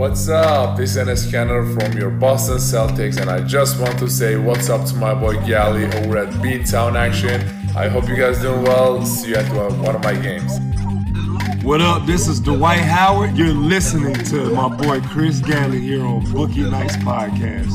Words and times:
What's 0.00 0.30
up? 0.30 0.78
This 0.78 0.96
is 0.96 1.06
Enes 1.06 1.30
Kanter 1.30 1.78
from 1.78 1.92
your 1.92 2.08
Boston 2.08 2.56
Celtics, 2.56 3.20
and 3.20 3.28
I 3.28 3.42
just 3.42 3.78
want 3.78 3.98
to 3.98 4.08
say 4.08 4.38
what's 4.38 4.70
up 4.70 4.86
to 4.86 4.94
my 4.94 5.12
boy 5.12 5.34
Gally 5.44 5.84
over 5.84 6.16
at 6.16 6.32
Beantown 6.40 6.96
Action. 6.96 7.42
I 7.76 7.86
hope 7.86 8.08
you 8.08 8.16
guys 8.16 8.40
doing 8.40 8.62
well. 8.62 9.04
See 9.04 9.28
you 9.28 9.34
at 9.34 9.46
one 9.52 9.94
of 9.94 10.02
my 10.02 10.14
games. 10.14 10.58
What 11.62 11.82
up? 11.82 12.06
This 12.06 12.28
is 12.28 12.40
Dwight 12.40 12.80
Howard. 12.80 13.36
You're 13.36 13.48
listening 13.48 14.14
to 14.14 14.54
my 14.54 14.74
boy 14.74 15.02
Chris 15.02 15.40
Galley 15.40 15.80
here 15.80 16.02
on 16.02 16.24
Bookie 16.32 16.62
Nights 16.62 16.96
Podcast. 16.96 17.70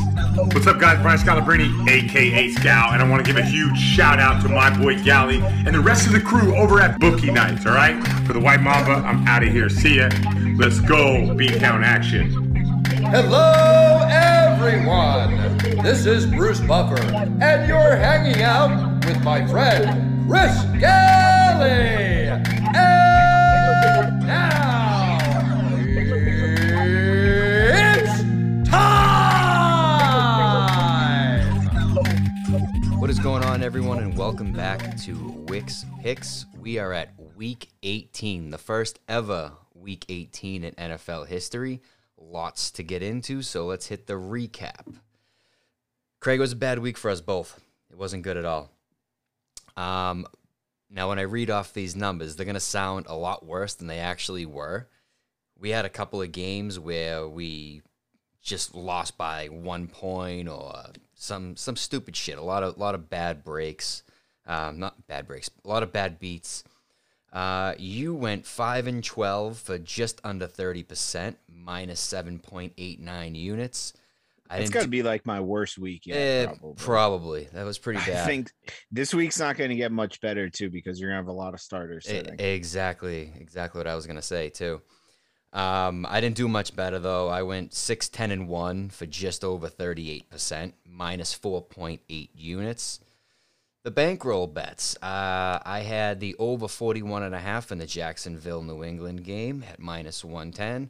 What's 0.52 0.66
up, 0.66 0.80
guys? 0.80 1.00
Brian 1.04 1.20
Scalabrine, 1.20 1.88
aka 1.88 2.50
Scal, 2.50 2.94
and 2.94 3.04
I 3.04 3.08
want 3.08 3.24
to 3.24 3.32
give 3.32 3.40
a 3.40 3.46
huge 3.46 3.78
shout 3.78 4.18
out 4.18 4.42
to 4.42 4.50
my 4.50 4.76
boy 4.76 5.00
Galley 5.04 5.44
and 5.44 5.76
the 5.76 5.80
rest 5.80 6.08
of 6.08 6.14
the 6.14 6.22
crew 6.22 6.56
over 6.56 6.82
at 6.82 7.00
Bookie 7.00 7.30
Nights. 7.30 7.68
All 7.68 7.74
right, 7.76 8.04
for 8.26 8.34
the 8.34 8.40
White 8.40 8.62
Mamba, 8.62 9.08
I'm 9.08 9.28
out 9.28 9.44
of 9.44 9.50
here. 9.50 9.70
See 9.70 9.98
ya. 9.98 10.10
Let's 10.58 10.80
go, 10.80 11.36
Beantown 11.36 11.84
action. 11.84 12.56
Hello, 13.12 14.08
everyone. 14.10 15.58
This 15.84 16.06
is 16.06 16.26
Bruce 16.26 16.62
Buffer, 16.62 16.98
and 17.42 17.68
you're 17.68 17.98
hanging 17.98 18.42
out 18.42 19.04
with 19.06 19.22
my 19.22 19.46
friend 19.48 20.26
Chris 20.30 20.64
Galley. 20.80 22.30
And 22.74 24.26
now 24.26 25.18
it's 27.74 28.70
time. 28.70 29.02
What 33.02 33.10
is 33.10 33.20
going 33.20 33.44
on, 33.44 33.62
everyone, 33.62 34.00
and 34.00 34.18
welcome 34.18 34.54
back 34.54 34.96
to 35.00 35.18
Wicks 35.50 35.86
Picks. 36.02 36.46
We 36.58 36.80
are 36.80 36.94
at 36.94 37.10
week 37.36 37.68
18, 37.84 38.52
the 38.52 38.58
first 38.58 39.00
ever 39.10 39.52
week 39.76 40.06
18 40.10 40.64
in 40.64 40.74
NFL 40.74 41.28
history. 41.28 41.82
Lots 42.18 42.72
to 42.72 42.84
get 42.84 43.04
into, 43.04 43.42
so 43.42 43.66
let's 43.66 43.88
hit 43.88 44.08
the 44.08 44.14
recap. 44.14 44.96
Craig 46.20 46.40
was 46.40 46.54
a 46.54 46.56
bad 46.58 46.80
week 46.80 46.98
for 46.98 47.12
us 47.12 47.22
both. 47.22 47.62
It 47.92 47.98
wasn't 47.98 48.24
good 48.24 48.38
at 48.38 48.46
all. 48.46 48.72
Um, 49.78 50.26
now, 50.90 51.10
when 51.10 51.20
I 51.20 51.24
read 51.24 51.50
off 51.50 51.74
these 51.74 51.96
numbers, 51.96 52.36
they're 52.36 52.46
going 52.46 52.54
to 52.56 52.60
sound 52.60 53.06
a 53.08 53.16
lot 53.16 53.46
worse 53.46 53.74
than 53.74 53.88
they 53.88 54.00
actually 54.00 54.46
were. 54.46 54.88
We 55.60 55.70
had 55.70 55.86
a 55.86 55.90
couple 55.90 56.22
of 56.22 56.32
games 56.32 56.80
where 56.80 57.28
we 57.28 57.82
just 58.42 58.76
lost 58.76 59.18
by 59.18 59.48
one 59.48 59.88
point 59.88 60.48
or 60.48 60.86
some 61.16 61.56
some 61.56 61.76
stupid 61.76 62.16
shit. 62.16 62.38
A 62.38 62.44
lot 62.44 62.64
of 62.64 62.78
lot 62.78 62.96
of 62.96 63.10
bad 63.10 63.44
breaks, 63.44 64.04
um, 64.46 64.80
not 64.80 65.08
bad 65.08 65.28
breaks. 65.28 65.50
A 65.64 65.68
lot 65.68 65.84
of 65.84 65.92
bad 65.92 66.20
beats. 66.20 66.64
Uh, 67.34 67.74
you 67.78 68.14
went 68.14 68.46
five 68.46 68.88
and 68.88 69.04
twelve 69.04 69.58
for 69.58 69.78
just 69.78 70.22
under 70.24 70.48
thirty 70.48 70.84
percent, 70.84 71.38
minus 71.48 72.00
seven 72.00 72.40
point 72.40 72.74
eight 72.78 73.00
nine 73.00 73.36
units. 73.36 73.94
I 74.50 74.60
it's 74.60 74.70
got 74.70 74.84
to 74.84 74.88
be 74.88 75.02
like 75.02 75.26
my 75.26 75.40
worst 75.40 75.80
week 75.80 76.06
yet. 76.06 76.18
Eh, 76.18 76.46
probably. 76.46 76.74
probably. 76.76 77.48
That 77.54 77.66
was 77.66 77.80
pretty 77.80 78.00
bad. 78.00 78.24
I 78.24 78.26
think 78.26 78.52
this 78.92 79.14
week's 79.14 79.40
not 79.40 79.58
going 79.58 79.72
to 79.72 79.76
get 79.76 79.92
much 79.92 80.22
better 80.22 80.50
too 80.50 80.70
because 80.70 81.00
you're 81.00 81.10
going 81.10 81.16
to 81.16 81.24
have 81.24 81.36
a 81.36 81.38
lot 81.38 81.56
of 81.56 81.62
starters. 81.62 82.06
It, 82.06 82.40
exactly, 82.40 83.32
exactly 83.40 83.80
what 83.80 83.88
I 83.88 83.96
was 83.96 84.06
going 84.06 84.18
to 84.18 84.22
say 84.22 84.50
too. 84.50 84.82
Um, 85.52 86.06
I 86.10 86.20
didn't 86.22 86.36
do 86.36 86.48
much 86.48 86.76
better 86.76 87.00
though. 87.00 87.30
I 87.30 87.42
went 87.44 87.74
6 87.74 88.10
10 88.10 88.32
and 88.32 88.48
1 88.48 88.90
for 88.90 89.06
just 89.06 89.44
over 89.44 89.70
38%, 89.70 90.74
minus 90.86 91.38
4.8 91.38 92.30
units. 92.36 93.00
The 93.86 93.92
bankroll 93.92 94.48
bets. 94.48 94.98
Uh, 94.98 95.60
I 95.64 95.82
had 95.86 96.20
the 96.20 96.36
over 96.40 96.68
41 96.68 97.22
and 97.22 97.36
a 97.36 97.40
half 97.40 97.72
in 97.72 97.78
the 97.78 97.86
Jacksonville 97.86 98.64
New 98.64 98.84
England 98.84 99.24
game 99.24 99.64
at 99.70 99.78
minus 99.78 100.26
110. 100.26 100.90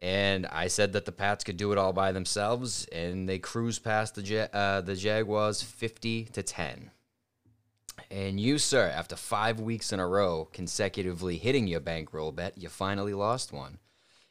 And 0.00 0.46
I 0.46 0.68
said 0.68 0.92
that 0.92 1.04
the 1.04 1.10
Pats 1.10 1.42
could 1.42 1.56
do 1.56 1.72
it 1.72 1.78
all 1.78 1.92
by 1.92 2.12
themselves, 2.12 2.86
and 2.92 3.28
they 3.28 3.40
cruised 3.40 3.82
past 3.82 4.14
the 4.14 4.22
ja- 4.22 4.56
uh, 4.56 4.82
the 4.82 4.94
Jaguars 4.94 5.62
50 5.62 6.26
to 6.26 6.44
10. 6.44 6.92
And 8.08 8.38
you, 8.38 8.58
sir, 8.58 8.84
after 8.84 9.16
five 9.16 9.58
weeks 9.58 9.92
in 9.92 9.98
a 9.98 10.06
row 10.06 10.48
consecutively 10.52 11.38
hitting 11.38 11.66
your 11.66 11.80
bankroll 11.80 12.30
bet, 12.30 12.56
you 12.56 12.68
finally 12.68 13.14
lost 13.14 13.52
one. 13.52 13.78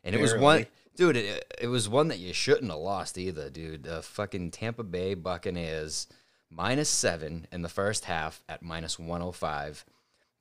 And 0.06 0.16
it 0.16 0.20
Barely. 0.20 0.34
was 0.34 0.42
one, 0.42 0.66
dude. 0.96 1.18
It, 1.18 1.54
it 1.60 1.68
was 1.68 1.90
one 1.90 2.08
that 2.08 2.20
you 2.20 2.32
shouldn't 2.32 2.72
have 2.72 2.80
lost 2.80 3.18
either, 3.18 3.50
dude. 3.50 3.84
The 3.84 4.02
fucking 4.02 4.52
Tampa 4.52 4.84
Bay 4.84 5.14
Buccaneers 5.14 6.08
minus 6.50 6.90
seven 6.90 7.48
in 7.52 7.62
the 7.62 7.70
first 7.70 8.06
half 8.06 8.44
at 8.48 8.62
minus 8.62 8.98
one 8.98 9.22
hundred 9.22 9.30
oh 9.30 9.32
five. 9.34 9.86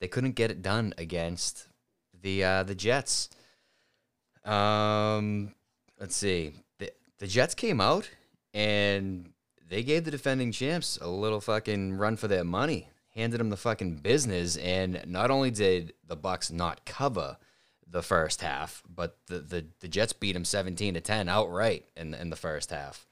They 0.00 0.08
couldn't 0.08 0.32
get 0.32 0.50
it 0.50 0.62
done 0.62 0.94
against 0.98 1.68
the 2.22 2.44
uh, 2.44 2.62
the 2.62 2.74
Jets. 2.74 3.28
Um, 4.44 5.54
let's 5.98 6.16
see. 6.16 6.52
The, 6.78 6.92
the 7.18 7.26
Jets 7.26 7.54
came 7.54 7.80
out 7.80 8.08
and 8.54 9.32
they 9.68 9.82
gave 9.82 10.04
the 10.04 10.10
defending 10.10 10.52
champs 10.52 10.98
a 11.00 11.08
little 11.08 11.40
fucking 11.40 11.94
run 11.94 12.16
for 12.16 12.28
their 12.28 12.44
money. 12.44 12.88
Handed 13.14 13.40
them 13.40 13.48
the 13.48 13.56
fucking 13.56 13.96
business, 13.96 14.58
and 14.58 15.02
not 15.06 15.30
only 15.30 15.50
did 15.50 15.94
the 16.06 16.18
Bucs 16.18 16.52
not 16.52 16.84
cover, 16.84 17.38
the 17.88 18.02
first 18.02 18.42
half, 18.42 18.82
but 18.88 19.16
the, 19.26 19.38
the, 19.38 19.66
the 19.80 19.88
Jets 19.88 20.12
beat 20.12 20.32
them 20.32 20.44
17 20.44 20.94
to 20.94 21.00
10 21.00 21.28
outright 21.28 21.86
in 21.96 22.14
in 22.14 22.30
the 22.30 22.36
first 22.36 22.70
half. 22.70 23.06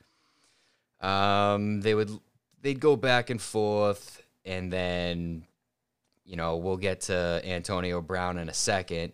Um, 1.00 1.80
they 1.80 1.94
would 1.94 2.10
they'd 2.64 2.80
go 2.80 2.96
back 2.96 3.30
and 3.30 3.40
forth, 3.40 4.22
and 4.44 4.72
then 4.72 5.44
you 6.24 6.34
know 6.34 6.56
we'll 6.56 6.78
get 6.78 7.02
to 7.02 7.40
Antonio 7.44 8.00
Brown 8.00 8.38
in 8.38 8.48
a 8.48 8.54
second, 8.54 9.12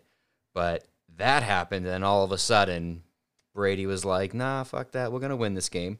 but 0.55 0.85
that 1.17 1.43
happened, 1.43 1.85
and 1.85 2.03
all 2.03 2.23
of 2.23 2.31
a 2.31 2.37
sudden 2.37 3.03
Brady 3.53 3.85
was 3.85 4.05
like, 4.05 4.33
"Nah, 4.33 4.63
fuck 4.63 4.93
that, 4.93 5.11
we're 5.11 5.19
gonna 5.19 5.35
win 5.35 5.53
this 5.53 5.69
game," 5.69 5.99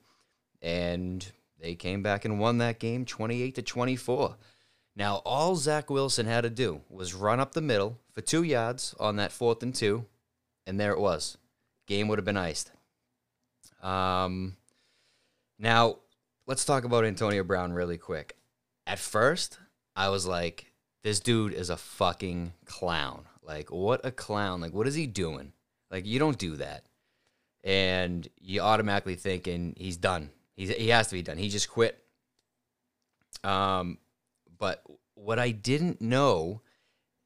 and 0.62 1.29
they 1.59 1.75
came 1.75 2.01
back 2.01 2.25
and 2.25 2.39
won 2.39 2.57
that 2.57 2.79
game 2.79 3.06
28 3.06 3.56
to 3.56 3.62
24. 3.62 4.38
Now, 4.95 5.18
all 5.18 5.56
Zach 5.56 5.89
Wilson 5.89 6.25
had 6.25 6.41
to 6.41 6.50
do 6.50 6.81
was 6.89 7.13
run 7.13 7.39
up 7.39 7.53
the 7.53 7.62
middle 7.62 8.00
for 8.13 8.22
two 8.22 8.44
yards 8.44 8.95
on 9.00 9.18
that 9.18 9.31
fourth 9.31 9.62
and 9.62 9.75
two, 9.75 10.06
and 10.66 10.79
there 10.79 10.91
it 10.91 11.00
was. 11.00 11.38
Game 11.85 12.07
would 12.07 12.18
have 12.18 12.25
been 12.25 12.38
iced. 12.38 12.72
Um, 13.81 14.57
now, 15.59 15.97
let's 16.47 16.66
talk 16.66 16.84
about 16.84 17.06
Antonio 17.06 17.44
Brown 17.44 17.74
really 17.74 17.97
quick. 17.97 18.35
At 18.88 19.00
first, 19.00 19.57
I 19.96 20.09
was 20.09 20.25
like, 20.25 20.72
this 21.03 21.19
dude 21.19 21.53
is 21.53 21.69
a 21.69 21.78
fucking 21.78 22.53
clown. 22.66 23.25
Like, 23.44 23.72
what 23.72 24.06
a 24.06 24.12
clown. 24.12 24.62
Like, 24.62 24.74
what 24.74 24.88
is 24.88 24.96
he 24.96 25.07
doing? 25.07 25.53
Like, 25.90 26.06
you 26.06 26.19
don't 26.19 26.38
do 26.38 26.57
that. 26.57 26.85
And 27.63 28.28
you 28.40 28.62
automatically 28.62 29.16
thinking 29.16 29.75
he's 29.78 29.97
done. 29.97 30.30
He's, 30.56 30.69
he 30.69 30.90
has 30.90 31.07
to 31.07 31.13
be 31.13 31.22
done. 31.22 31.38
He 31.38 31.50
just 31.50 31.69
quit. 31.69 32.03
Um, 33.44 33.97
but 34.57 34.84
what 35.16 35.40
I 35.40 35.51
didn't 35.51 36.01
know, 36.01 36.62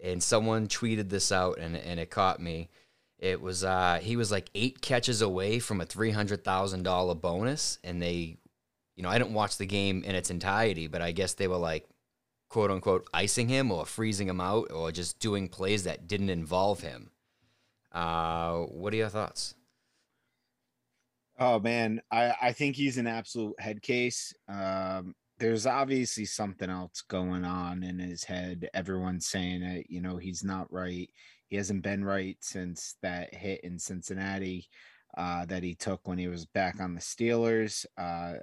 and 0.02 0.22
someone 0.22 0.68
tweeted 0.68 1.09
this 1.09 1.31
out 1.31 1.58
and, 1.58 1.75
and 1.75 2.00
it 2.00 2.09
caught 2.09 2.40
me. 2.40 2.70
It 3.18 3.42
was 3.42 3.64
uh, 3.64 4.00
he 4.02 4.18
was 4.18 4.30
like 4.30 4.50
eight 4.54 4.81
catches 4.81 5.22
away 5.22 5.59
from 5.59 5.80
a 5.80 5.86
three 5.86 6.12
hundred 6.12 6.44
thousand 6.44 6.84
dollar 6.84 7.16
bonus, 7.16 7.80
and 7.81 8.02
they, 8.02 8.38
you 8.95 9.03
know, 9.03 9.09
I 9.09 9.17
didn't 9.17 9.33
watch 9.33 9.57
the 9.57 9.66
game 9.66 10.03
in 10.03 10.16
its 10.16 10.29
entirety, 10.29 10.88
but 10.88 11.01
I 11.01 11.11
guess 11.11 11.33
they 11.33 11.47
were 11.47 11.57
like, 11.57 11.88
quote 12.50 12.72
unquote, 12.72 13.07
icing 13.13 13.50
him 13.50 13.72
or 13.72 13.85
freezing 13.85 14.29
him 14.29 14.39
out 14.39 14.72
or 14.72 14.91
just 14.91 15.19
doing 15.19 15.50
plays 15.50 15.83
that 15.83 16.07
didn't 16.07 16.29
involve 16.29 16.81
him. 16.81 17.11
Uh, 17.91 18.59
what 18.59 18.94
are 18.94 18.97
your 18.97 19.09
thoughts? 19.09 19.56
Oh 21.38 21.59
man, 21.59 22.01
I 22.11 22.33
I 22.41 22.51
think 22.53 22.75
he's 22.75 22.97
an 22.97 23.07
absolute 23.07 23.59
head 23.59 23.81
case. 23.81 24.33
Um, 24.47 25.16
there's 25.38 25.67
obviously 25.67 26.23
something 26.25 26.69
else 26.69 27.01
going 27.01 27.44
on 27.44 27.83
in 27.83 28.00
his 28.00 28.23
head. 28.23 28.69
Everyone's 28.73 29.27
saying 29.27 29.62
it, 29.63 29.88
you 29.89 30.01
know, 30.01 30.16
he's 30.16 30.44
not 30.44 30.72
right. 30.72 31.09
He 31.48 31.57
hasn't 31.57 31.83
been 31.83 32.06
right 32.06 32.38
since 32.39 32.95
that 33.01 33.33
hit 33.33 33.62
in 33.65 33.77
Cincinnati 33.77 34.69
uh, 35.15 35.45
that 35.45 35.63
he 35.63 35.75
took 35.75 36.07
when 36.07 36.17
he 36.17 36.27
was 36.27 36.45
back 36.45 36.79
on 36.79 36.94
the 36.94 37.01
Steelers. 37.01 37.85
Uh, 37.97 38.33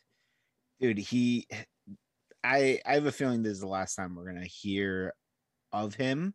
dude, 0.80 0.98
he, 0.98 1.46
I, 2.44 2.80
I 2.86 2.94
have 2.94 3.06
a 3.06 3.12
feeling 3.12 3.42
this 3.42 3.52
is 3.52 3.60
the 3.60 3.66
last 3.66 3.94
time 3.94 4.14
we're 4.14 4.32
gonna 4.32 4.46
hear 4.46 5.14
of 5.72 5.94
him. 5.94 6.34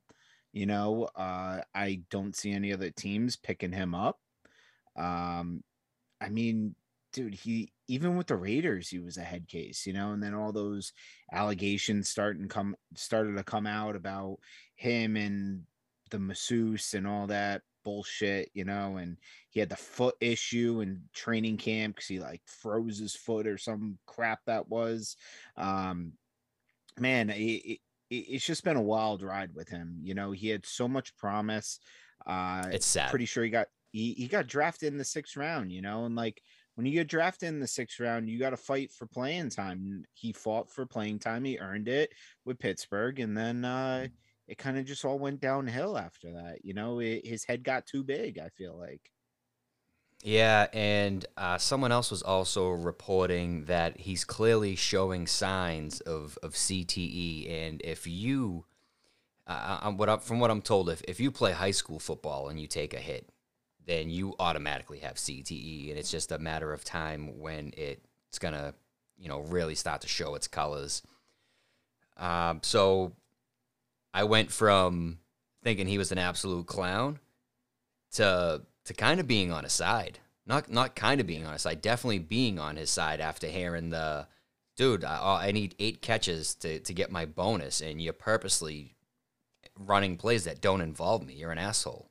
You 0.53 0.67
know, 0.67 1.09
uh, 1.15 1.61
I 1.73 2.01
don't 2.09 2.35
see 2.35 2.51
any 2.51 2.71
other 2.71 2.91
teams 2.91 3.35
picking 3.35 3.73
him 3.73 3.93
up. 3.93 4.17
Um, 4.95 5.63
I 6.21 6.29
mean, 6.29 6.75
dude, 7.11 7.33
he 7.33 7.71
even 7.87 8.15
with 8.15 8.27
the 8.27 8.35
Raiders, 8.35 8.89
he 8.89 8.99
was 8.99 9.17
a 9.17 9.23
head 9.23 9.47
case, 9.47 9.85
you 9.85 9.93
know, 9.93 10.11
and 10.11 10.21
then 10.21 10.33
all 10.33 10.51
those 10.51 10.93
allegations 11.31 12.09
starting 12.09 12.47
come 12.47 12.75
started 12.95 13.35
to 13.37 13.43
come 13.43 13.67
out 13.67 13.95
about 13.95 14.37
him 14.75 15.17
and 15.17 15.63
the 16.11 16.19
masseuse 16.19 16.93
and 16.93 17.07
all 17.07 17.27
that 17.27 17.61
bullshit, 17.85 18.49
you 18.53 18.65
know, 18.65 18.97
and 18.97 19.17
he 19.49 19.61
had 19.61 19.69
the 19.69 19.77
foot 19.77 20.15
issue 20.19 20.81
in 20.81 21.03
training 21.13 21.55
camp 21.55 21.95
because 21.95 22.07
he 22.07 22.19
like 22.19 22.41
froze 22.45 22.99
his 22.99 23.15
foot 23.15 23.47
or 23.47 23.57
some 23.57 23.97
crap 24.05 24.39
that 24.47 24.67
was. 24.67 25.15
Um, 25.55 26.13
man, 26.99 27.29
it, 27.29 27.39
it, 27.39 27.79
it's 28.09 28.45
just 28.45 28.65
been 28.65 28.75
a 28.75 28.81
wild 28.81 29.21
ride 29.21 29.55
with 29.55 29.69
him. 29.69 29.99
You 30.01 30.15
know, 30.15 30.33
he 30.33 30.49
had 30.49 30.65
so 30.65 30.89
much 30.89 31.15
promise. 31.15 31.79
Uh, 32.25 32.67
it's 32.71 32.85
sad. 32.85 33.09
Pretty 33.09 33.25
sure 33.25 33.43
he 33.45 33.49
got 33.49 33.67
he, 33.91 34.13
he 34.13 34.27
got 34.27 34.47
drafted 34.47 34.91
in 34.91 34.97
the 34.97 35.05
sixth 35.05 35.37
round, 35.37 35.71
you 35.71 35.81
know, 35.81 36.03
and 36.03 36.15
like 36.15 36.41
when 36.75 36.85
you 36.85 36.91
get 36.91 37.07
drafted 37.07 37.47
in 37.49 37.61
the 37.61 37.67
sixth 37.67 37.99
round, 37.99 38.29
you 38.29 38.37
got 38.37 38.49
to 38.49 38.57
fight 38.57 38.91
for 38.91 39.07
playing 39.07 39.49
time. 39.49 40.03
He 40.13 40.33
fought 40.33 40.69
for 40.69 40.85
playing 40.85 41.19
time. 41.19 41.45
He 41.45 41.57
earned 41.57 41.87
it 41.87 42.11
with 42.43 42.59
Pittsburgh, 42.59 43.19
and 43.19 43.37
then 43.37 43.63
uh, 43.63 44.07
it 44.47 44.57
kind 44.57 44.77
of 44.77 44.85
just 44.85 45.05
all 45.05 45.19
went 45.19 45.41
downhill 45.41 45.97
after 45.97 46.31
that. 46.33 46.59
You 46.63 46.73
know, 46.73 46.99
it, 46.99 47.25
his 47.25 47.43
head 47.43 47.63
got 47.63 47.85
too 47.85 48.03
big. 48.03 48.39
I 48.39 48.49
feel 48.49 48.77
like. 48.77 49.11
Yeah, 50.23 50.65
and 50.73 51.23
uh, 51.37 51.59
someone 51.59 51.91
else 51.91 52.09
was 52.09 52.23
also 52.23 52.69
reporting 52.69 53.65
that 53.65 53.99
he's 53.99 54.23
clearly 54.23 54.75
showing 54.75 55.27
signs 55.27 55.99
of, 56.01 56.39
of 56.41 56.53
CTE. 56.53 57.67
And 57.67 57.79
if 57.83 58.07
you, 58.07 58.65
uh, 59.45 59.79
I'm, 59.83 59.97
what 59.97 60.09
I'm, 60.09 60.19
from 60.19 60.39
what 60.39 60.49
I'm 60.49 60.63
told, 60.63 60.89
if, 60.89 61.03
if 61.07 61.19
you 61.19 61.29
play 61.29 61.51
high 61.51 61.69
school 61.69 61.99
football 61.99 62.49
and 62.49 62.59
you 62.59 62.65
take 62.65 62.95
a 62.95 62.99
hit, 62.99 63.29
then 63.85 64.09
you 64.09 64.33
automatically 64.39 64.97
have 64.99 65.15
CTE. 65.17 65.89
And 65.89 65.99
it's 65.99 66.09
just 66.09 66.31
a 66.31 66.39
matter 66.39 66.73
of 66.73 66.83
time 66.83 67.39
when 67.39 67.71
it's 67.77 68.39
going 68.39 68.55
to, 68.55 68.73
you 69.19 69.29
know, 69.29 69.41
really 69.41 69.75
start 69.75 70.01
to 70.01 70.07
show 70.07 70.33
its 70.33 70.47
colors. 70.47 71.03
Um, 72.17 72.61
so 72.63 73.13
I 74.15 74.23
went 74.23 74.49
from 74.49 75.19
thinking 75.61 75.87
he 75.87 75.97
was 75.97 76.13
an 76.13 76.17
absolute 76.17 76.67
clown 76.67 77.19
to 78.13 78.61
to 78.85 78.93
kind 78.93 79.19
of 79.19 79.27
being 79.27 79.51
on 79.51 79.65
his 79.65 79.73
side. 79.73 80.19
Not 80.47 80.71
not 80.71 80.95
kind 80.95 81.19
of 81.19 81.27
being 81.27 81.45
on 81.45 81.53
his 81.53 81.63
side, 81.63 81.81
definitely 81.81 82.19
being 82.19 82.57
on 82.57 82.77
his 82.77 82.89
side 82.89 83.19
after 83.19 83.47
hearing 83.47 83.89
the 83.89 84.27
dude, 84.77 85.03
I, 85.03 85.19
oh, 85.21 85.35
I 85.35 85.51
need 85.51 85.75
eight 85.79 86.01
catches 86.01 86.55
to, 86.55 86.79
to 86.79 86.93
get 86.93 87.11
my 87.11 87.25
bonus, 87.25 87.81
and 87.81 88.01
you're 88.01 88.13
purposely 88.13 88.95
running 89.79 90.17
plays 90.17 90.45
that 90.45 90.61
don't 90.61 90.81
involve 90.81 91.25
me. 91.25 91.33
You're 91.33 91.51
an 91.51 91.57
asshole. 91.57 92.09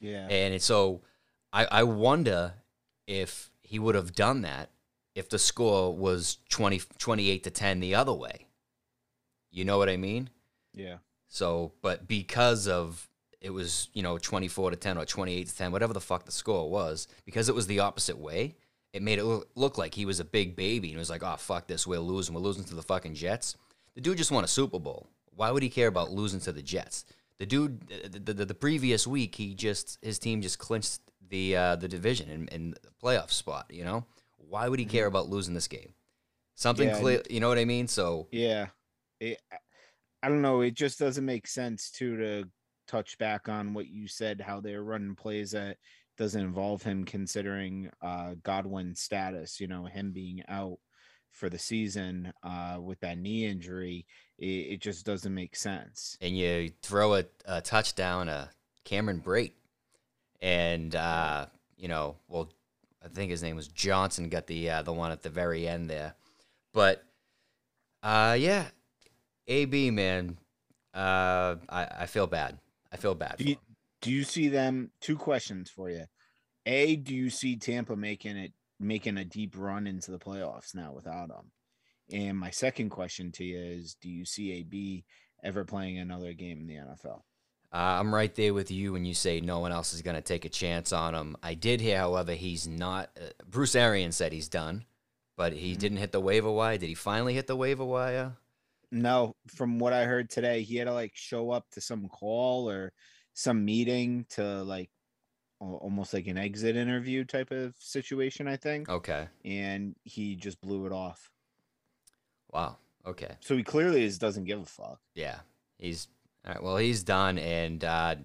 Yeah. 0.00 0.28
And 0.28 0.60
so 0.62 1.02
I, 1.52 1.66
I 1.66 1.82
wonder 1.82 2.54
if 3.06 3.50
he 3.62 3.78
would 3.78 3.94
have 3.94 4.14
done 4.14 4.42
that 4.42 4.70
if 5.14 5.28
the 5.28 5.38
score 5.38 5.94
was 5.94 6.38
20, 6.48 6.80
28 6.98 7.44
to 7.44 7.50
10 7.50 7.80
the 7.80 7.94
other 7.94 8.14
way. 8.14 8.46
You 9.50 9.64
know 9.64 9.78
what 9.78 9.88
I 9.88 9.96
mean? 9.96 10.30
Yeah. 10.82 10.96
So, 11.28 11.72
but 11.82 12.08
because 12.08 12.66
of 12.66 13.08
it 13.40 13.50
was, 13.50 13.88
you 13.94 14.02
know, 14.02 14.18
24 14.18 14.70
to 14.70 14.76
10 14.76 14.98
or 14.98 15.04
28 15.04 15.46
to 15.46 15.56
10, 15.56 15.72
whatever 15.72 15.92
the 15.92 16.00
fuck 16.00 16.24
the 16.24 16.32
score 16.32 16.70
was, 16.70 17.08
because 17.24 17.48
it 17.48 17.54
was 17.54 17.66
the 17.66 17.80
opposite 17.80 18.18
way, 18.18 18.56
it 18.92 19.02
made 19.02 19.18
it 19.18 19.24
look 19.24 19.78
like 19.78 19.94
he 19.94 20.04
was 20.04 20.20
a 20.20 20.24
big 20.24 20.56
baby 20.56 20.90
and 20.90 20.98
was 20.98 21.10
like, 21.10 21.22
oh, 21.22 21.36
fuck 21.36 21.66
this, 21.66 21.86
we're 21.86 22.00
losing. 22.00 22.34
We're 22.34 22.40
losing 22.40 22.64
to 22.64 22.74
the 22.74 22.82
fucking 22.82 23.14
Jets. 23.14 23.56
The 23.94 24.00
dude 24.00 24.18
just 24.18 24.30
won 24.30 24.44
a 24.44 24.48
Super 24.48 24.78
Bowl. 24.78 25.08
Why 25.34 25.50
would 25.50 25.62
he 25.62 25.70
care 25.70 25.86
about 25.88 26.10
losing 26.10 26.40
to 26.40 26.52
the 26.52 26.62
Jets? 26.62 27.04
The 27.38 27.46
dude, 27.46 27.80
the, 27.88 28.32
the, 28.32 28.44
the 28.44 28.54
previous 28.54 29.06
week, 29.06 29.36
he 29.36 29.54
just, 29.54 29.98
his 30.02 30.18
team 30.18 30.42
just 30.42 30.58
clinched 30.58 31.00
the 31.30 31.56
uh, 31.56 31.76
the 31.76 31.88
division 31.88 32.28
and, 32.28 32.52
and 32.52 32.74
the 32.74 32.90
playoff 33.02 33.30
spot, 33.30 33.66
you 33.70 33.84
know? 33.84 34.04
Why 34.36 34.68
would 34.68 34.80
he 34.80 34.84
care 34.84 35.06
about 35.06 35.28
losing 35.28 35.54
this 35.54 35.68
game? 35.68 35.94
Something 36.56 36.88
Yeah, 36.88 37.00
clear, 37.00 37.22
you 37.30 37.40
know 37.40 37.48
what 37.48 37.58
I 37.58 37.64
mean? 37.64 37.86
So, 37.88 38.26
Yeah. 38.32 38.66
It, 39.20 39.40
I 40.22 40.28
don't 40.28 40.42
know. 40.42 40.60
It 40.60 40.74
just 40.74 40.98
doesn't 40.98 41.24
make 41.24 41.46
sense 41.46 41.90
too 41.90 42.16
to 42.16 42.44
touch 42.86 43.16
back 43.18 43.48
on 43.48 43.72
what 43.74 43.86
you 43.88 44.06
said, 44.08 44.40
how 44.40 44.60
they're 44.60 44.82
running 44.82 45.14
plays 45.14 45.52
that 45.52 45.76
doesn't 46.18 46.42
involve 46.42 46.82
him 46.82 47.04
considering 47.04 47.90
uh 48.02 48.34
Godwin's 48.42 49.00
status, 49.00 49.60
you 49.60 49.66
know, 49.68 49.86
him 49.86 50.12
being 50.12 50.42
out 50.48 50.78
for 51.30 51.48
the 51.48 51.58
season 51.58 52.32
uh 52.42 52.78
with 52.80 53.00
that 53.00 53.18
knee 53.18 53.46
injury. 53.46 54.06
It, 54.38 54.44
it 54.72 54.80
just 54.80 55.06
doesn't 55.06 55.34
make 55.34 55.56
sense. 55.56 56.18
and 56.20 56.36
you 56.36 56.72
throw 56.82 57.14
a, 57.14 57.24
a 57.46 57.60
touchdown 57.60 58.26
to 58.26 58.50
Cameron 58.84 59.20
Brate, 59.20 59.52
and 60.40 60.94
uh, 60.94 61.46
you 61.76 61.88
know, 61.88 62.16
well, 62.28 62.50
I 63.04 63.08
think 63.08 63.30
his 63.30 63.42
name 63.42 63.56
was 63.56 63.68
Johnson 63.68 64.28
got 64.28 64.46
the 64.46 64.68
uh, 64.70 64.82
the 64.82 64.92
one 64.92 65.12
at 65.12 65.22
the 65.22 65.30
very 65.30 65.68
end 65.68 65.88
there, 65.88 66.14
but 66.72 67.04
uh, 68.02 68.36
yeah, 68.38 68.66
AB 69.50 69.90
man, 69.90 70.38
uh, 70.94 71.56
I 71.68 71.86
I 72.00 72.06
feel 72.06 72.26
bad. 72.26 72.58
I 72.92 72.96
feel 72.96 73.14
bad. 73.14 73.36
Do 73.38 73.44
you, 73.44 73.56
do 74.00 74.10
you 74.10 74.24
see 74.24 74.48
them 74.48 74.90
two 75.00 75.16
questions 75.16 75.70
for 75.70 75.90
you? 75.90 76.04
A, 76.66 76.96
do 76.96 77.14
you 77.14 77.30
see 77.30 77.56
Tampa 77.56 77.96
making 77.96 78.36
it 78.36 78.52
making 78.78 79.18
a 79.18 79.24
deep 79.24 79.54
run 79.56 79.86
into 79.86 80.10
the 80.10 80.18
playoffs 80.18 80.74
now 80.74 80.92
without 80.92 81.28
them? 81.28 81.50
And 82.12 82.38
my 82.38 82.50
second 82.50 82.90
question 82.90 83.30
to 83.32 83.44
you 83.44 83.58
is 83.58 83.96
do 84.00 84.08
you 84.08 84.24
see 84.24 84.52
AB 84.52 85.04
ever 85.44 85.64
playing 85.64 85.98
another 85.98 86.32
game 86.32 86.60
in 86.60 86.66
the 86.66 86.74
NFL? 86.74 87.22
Uh, 87.72 87.76
I'm 88.00 88.12
right 88.12 88.34
there 88.34 88.52
with 88.52 88.70
you 88.70 88.92
when 88.92 89.04
you 89.04 89.14
say 89.14 89.40
no 89.40 89.60
one 89.60 89.70
else 89.70 89.92
is 89.92 90.02
going 90.02 90.16
to 90.16 90.22
take 90.22 90.44
a 90.44 90.48
chance 90.48 90.92
on 90.92 91.14
him. 91.14 91.36
I 91.40 91.54
did 91.54 91.80
hear, 91.80 91.98
however, 91.98 92.32
he's 92.32 92.66
not. 92.66 93.10
Uh, 93.16 93.26
Bruce 93.48 93.76
Arians 93.76 94.16
said 94.16 94.32
he's 94.32 94.48
done, 94.48 94.84
but 95.36 95.52
he 95.52 95.76
didn't 95.76 95.98
hit 95.98 96.10
the 96.10 96.20
waiver 96.20 96.50
wire. 96.50 96.78
Did 96.78 96.88
he 96.88 96.94
finally 96.94 97.34
hit 97.34 97.46
the 97.46 97.54
waiver 97.54 97.84
wire? 97.84 98.32
No, 98.92 99.36
from 99.48 99.78
what 99.78 99.92
I 99.92 100.04
heard 100.04 100.30
today, 100.30 100.62
he 100.62 100.76
had 100.76 100.86
to 100.86 100.92
like 100.92 101.12
show 101.14 101.50
up 101.50 101.70
to 101.72 101.80
some 101.80 102.08
call 102.08 102.68
or 102.68 102.92
some 103.34 103.64
meeting 103.64 104.26
to 104.30 104.62
like 104.62 104.90
almost 105.60 106.14
like 106.14 106.26
an 106.26 106.38
exit 106.38 106.74
interview 106.74 107.22
type 107.24 107.50
of 107.50 107.74
situation, 107.78 108.48
I 108.48 108.56
think. 108.56 108.88
Okay. 108.88 109.28
And 109.44 109.94
he 110.04 110.34
just 110.34 110.60
blew 110.60 110.86
it 110.86 110.92
off. 110.92 111.30
Wow. 112.52 112.78
Okay. 113.06 113.36
So 113.40 113.56
he 113.56 113.62
clearly 113.62 114.04
is 114.04 114.18
doesn't 114.18 114.44
give 114.44 114.60
a 114.60 114.64
fuck. 114.64 115.00
Yeah, 115.14 115.38
he's 115.78 116.08
all 116.46 116.52
right. 116.54 116.62
Well, 116.62 116.76
he's 116.76 117.02
done, 117.02 117.38
and 117.38 117.82
uh, 117.84 118.16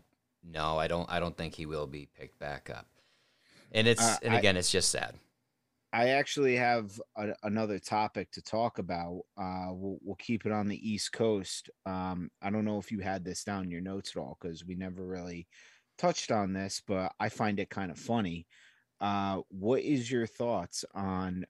no, 0.43 0.77
I 0.77 0.87
don't. 0.87 1.09
I 1.11 1.19
don't 1.19 1.37
think 1.37 1.53
he 1.55 1.65
will 1.65 1.87
be 1.87 2.07
picked 2.17 2.39
back 2.39 2.69
up. 2.69 2.87
And 3.71 3.87
it's 3.87 4.01
Uh, 4.01 4.17
and 4.23 4.33
I- 4.33 4.39
again, 4.39 4.57
it's 4.57 4.71
just 4.71 4.89
sad. 4.89 5.15
I 5.95 6.09
actually 6.09 6.57
have 6.57 6.99
a, 7.15 7.29
another 7.43 7.79
topic 7.79 8.29
to 8.31 8.41
talk 8.41 8.79
about. 8.79 9.21
Uh, 9.37 9.67
we'll, 9.69 9.97
we'll 10.03 10.17
keep 10.17 10.45
it 10.45 10.51
on 10.51 10.67
the 10.67 10.91
East 10.91 11.13
Coast. 11.13 11.69
Um, 11.85 12.29
I 12.41 12.49
don't 12.49 12.65
know 12.65 12.79
if 12.79 12.91
you 12.91 12.99
had 12.99 13.23
this 13.23 13.45
down 13.45 13.63
in 13.63 13.71
your 13.71 13.79
notes 13.79 14.11
at 14.13 14.19
all 14.19 14.37
because 14.41 14.65
we 14.65 14.75
never 14.75 15.07
really 15.07 15.47
touched 15.97 16.33
on 16.33 16.51
this, 16.51 16.81
but 16.85 17.13
I 17.17 17.29
find 17.29 17.61
it 17.61 17.69
kind 17.69 17.91
of 17.91 17.97
funny. 17.97 18.45
Uh, 18.99 19.39
what 19.47 19.83
is 19.83 20.11
your 20.11 20.27
thoughts 20.27 20.83
on 20.93 21.45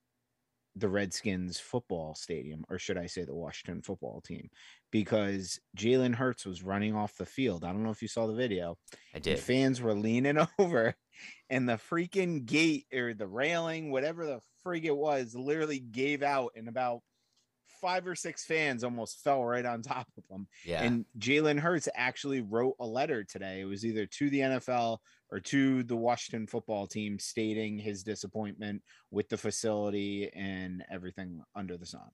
the 0.76 0.90
Redskins 0.90 1.60
football 1.60 2.16
stadium, 2.16 2.66
or 2.70 2.78
should 2.78 2.98
I 2.98 3.06
say 3.06 3.24
the 3.24 3.34
Washington 3.34 3.82
football 3.82 4.22
team? 4.22 4.50
Because 4.92 5.60
Jalen 5.78 6.16
Hurts 6.16 6.46
was 6.46 6.64
running 6.64 6.96
off 6.96 7.18
the 7.18 7.26
field. 7.26 7.64
I 7.64 7.72
don't 7.72 7.84
know 7.84 7.92
if 7.92 8.02
you 8.02 8.08
saw 8.08 8.28
the 8.28 8.34
video. 8.34 8.78
I 9.14 9.20
did. 9.20 9.40
fans 9.40 9.82
were 9.82 9.94
leaning 9.94 10.38
over, 10.60 10.96
and 11.50 11.68
the 11.68 11.74
freaking 11.74 12.46
gate 12.46 12.86
or 12.94 13.14
the 13.14 13.28
railing, 13.28 13.92
whatever 13.92 14.26
the 14.26 14.42
frig 14.66 14.84
it 14.84 14.96
was, 14.96 15.36
literally 15.36 15.80
gave 15.80 16.24
out, 16.24 16.52
and 16.56 16.68
about 16.68 17.02
five 17.82 18.08
or 18.08 18.16
six 18.16 18.44
fans 18.44 18.84
almost 18.84 19.24
fell 19.24 19.44
right 19.46 19.66
on 19.66 19.82
top 19.84 20.08
of 20.18 20.28
them. 20.28 20.48
Yeah. 20.66 20.84
And 20.84 21.06
Jalen 21.20 21.60
Hurts 21.60 21.88
actually 21.96 22.42
wrote 22.42 22.76
a 22.80 22.86
letter 22.86 23.24
today. 23.24 23.62
It 23.62 23.66
was 23.66 23.86
either 23.86 24.06
to 24.06 24.30
the 24.30 24.40
NFL 24.40 24.98
or 25.36 25.40
to 25.42 25.84
the 25.84 25.96
Washington 25.96 26.48
football 26.48 26.88
team 26.88 27.20
stating 27.20 27.78
his 27.78 28.04
disappointment 28.04 28.82
with 29.12 29.28
the 29.28 29.38
facility 29.38 30.32
and 30.34 30.84
everything 30.90 31.42
under 31.56 31.78
the 31.78 31.86
sun. 31.86 32.10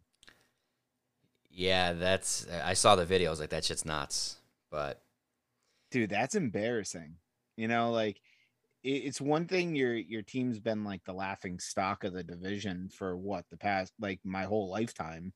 yeah. 1.51 1.93
That's. 1.93 2.47
I 2.63 2.73
saw 2.73 2.95
the 2.95 3.05
video. 3.05 3.29
I 3.29 3.31
was 3.31 3.39
like, 3.39 3.49
that 3.49 3.65
shit's 3.65 3.85
nuts. 3.85 4.37
But 4.71 5.01
dude 5.91 6.09
that's 6.09 6.35
embarrassing 6.35 7.15
you 7.57 7.67
know 7.67 7.91
like 7.91 8.19
it's 8.83 9.21
one 9.21 9.45
thing 9.45 9.75
your 9.75 9.93
your 9.93 10.23
team's 10.23 10.57
been 10.57 10.83
like 10.83 11.03
the 11.05 11.13
laughing 11.13 11.59
stock 11.59 12.03
of 12.03 12.13
the 12.13 12.23
division 12.23 12.89
for 12.89 13.15
what 13.15 13.45
the 13.51 13.57
past 13.57 13.93
like 13.99 14.19
my 14.23 14.43
whole 14.43 14.71
lifetime 14.71 15.31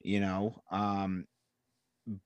you 0.00 0.18
know 0.18 0.60
um 0.72 1.24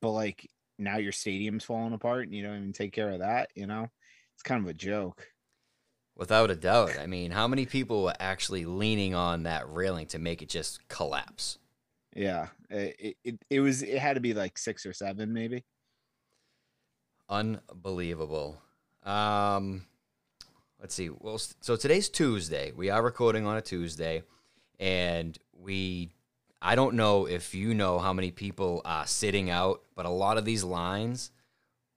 but 0.00 0.10
like 0.12 0.48
now 0.78 0.96
your 0.96 1.12
stadium's 1.12 1.64
falling 1.64 1.92
apart 1.92 2.24
and 2.24 2.34
you 2.34 2.42
don't 2.42 2.56
even 2.56 2.72
take 2.72 2.92
care 2.92 3.10
of 3.10 3.18
that 3.18 3.50
you 3.54 3.66
know 3.66 3.86
it's 4.42 4.48
kind 4.48 4.64
of 4.64 4.68
a 4.68 4.74
joke 4.74 5.28
without 6.16 6.50
a 6.50 6.56
doubt, 6.56 6.98
I 6.98 7.06
mean, 7.06 7.30
how 7.30 7.46
many 7.46 7.64
people 7.64 8.02
were 8.02 8.14
actually 8.18 8.64
leaning 8.64 9.14
on 9.14 9.44
that 9.44 9.72
railing 9.72 10.06
to 10.08 10.18
make 10.18 10.42
it 10.42 10.48
just 10.48 10.86
collapse? 10.88 11.58
yeah 12.14 12.48
it, 12.68 13.16
it- 13.24 13.38
it, 13.48 13.60
was 13.60 13.82
it 13.82 13.98
had 13.98 14.14
to 14.14 14.20
be 14.20 14.34
like 14.34 14.58
six 14.58 14.84
or 14.84 14.92
seven 14.92 15.32
maybe 15.32 15.64
Unbelievable. 17.28 18.60
Um, 19.04 19.86
let's 20.80 20.94
see. 20.94 21.08
Well, 21.08 21.38
so 21.38 21.76
today's 21.76 22.08
Tuesday. 22.10 22.72
We 22.76 22.90
are 22.90 23.00
recording 23.02 23.46
on 23.46 23.56
a 23.56 23.62
Tuesday, 23.62 24.22
and 24.80 25.38
we. 25.58 26.10
I 26.60 26.74
don't 26.74 26.94
know 26.94 27.26
if 27.26 27.54
you 27.54 27.74
know 27.74 27.98
how 28.00 28.12
many 28.12 28.30
people 28.32 28.82
are 28.84 29.06
sitting 29.06 29.48
out, 29.50 29.82
but 29.96 30.04
a 30.04 30.10
lot 30.10 30.36
of 30.36 30.44
these 30.44 30.62
lines 30.64 31.30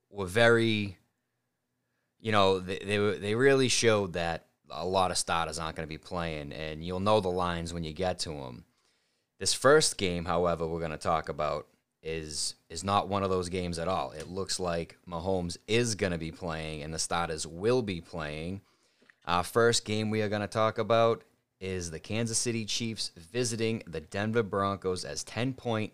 were 0.10 0.26
very. 0.28 0.98
You 2.26 2.32
know, 2.32 2.60
they 2.60 2.80
they, 2.80 2.98
they 3.20 3.36
really 3.36 3.68
showed 3.68 4.14
that 4.14 4.48
a 4.72 4.84
lot 4.84 5.12
of 5.12 5.18
starters 5.18 5.60
aren't 5.60 5.76
going 5.76 5.88
to 5.88 5.94
be 5.94 6.00
playing, 6.00 6.54
and 6.54 6.84
you'll 6.84 7.00
know 7.00 7.20
the 7.20 7.30
lines 7.30 7.72
when 7.72 7.84
you 7.84 7.94
get 7.94 8.18
to 8.22 8.30
them. 8.30 8.66
This 9.38 9.54
first 9.54 9.96
game, 9.96 10.26
however, 10.26 10.66
we're 10.66 10.80
going 10.80 10.90
to 10.90 10.98
talk 10.98 11.30
about 11.30 11.68
is 12.02 12.56
is 12.68 12.84
not 12.84 13.10
one 13.10 13.22
of 13.22 13.30
those 13.30 13.50
games 13.50 13.78
at 13.78 13.88
all. 13.88 14.10
It 14.10 14.28
looks 14.28 14.60
like 14.60 14.98
Mahomes 15.08 15.58
is 15.68 15.94
going 15.94 16.14
to 16.14 16.18
be 16.18 16.32
playing 16.32 16.82
and 16.82 16.92
the 16.92 16.98
starters 16.98 17.46
will 17.46 17.84
be 17.84 18.02
playing. 18.02 18.62
Our 19.28 19.44
first 19.44 19.86
game 19.86 20.10
we 20.10 20.24
are 20.24 20.30
going 20.30 20.42
to 20.42 20.48
talk 20.48 20.80
about 20.80 21.24
is 21.60 21.92
the 21.92 22.00
Kansas 22.00 22.40
City 22.40 22.66
Chiefs 22.66 23.12
visiting 23.16 23.84
the 23.86 24.02
Denver 24.02 24.42
Broncos 24.42 25.06
as 25.06 25.24
10 25.26 25.54
point 25.54 25.94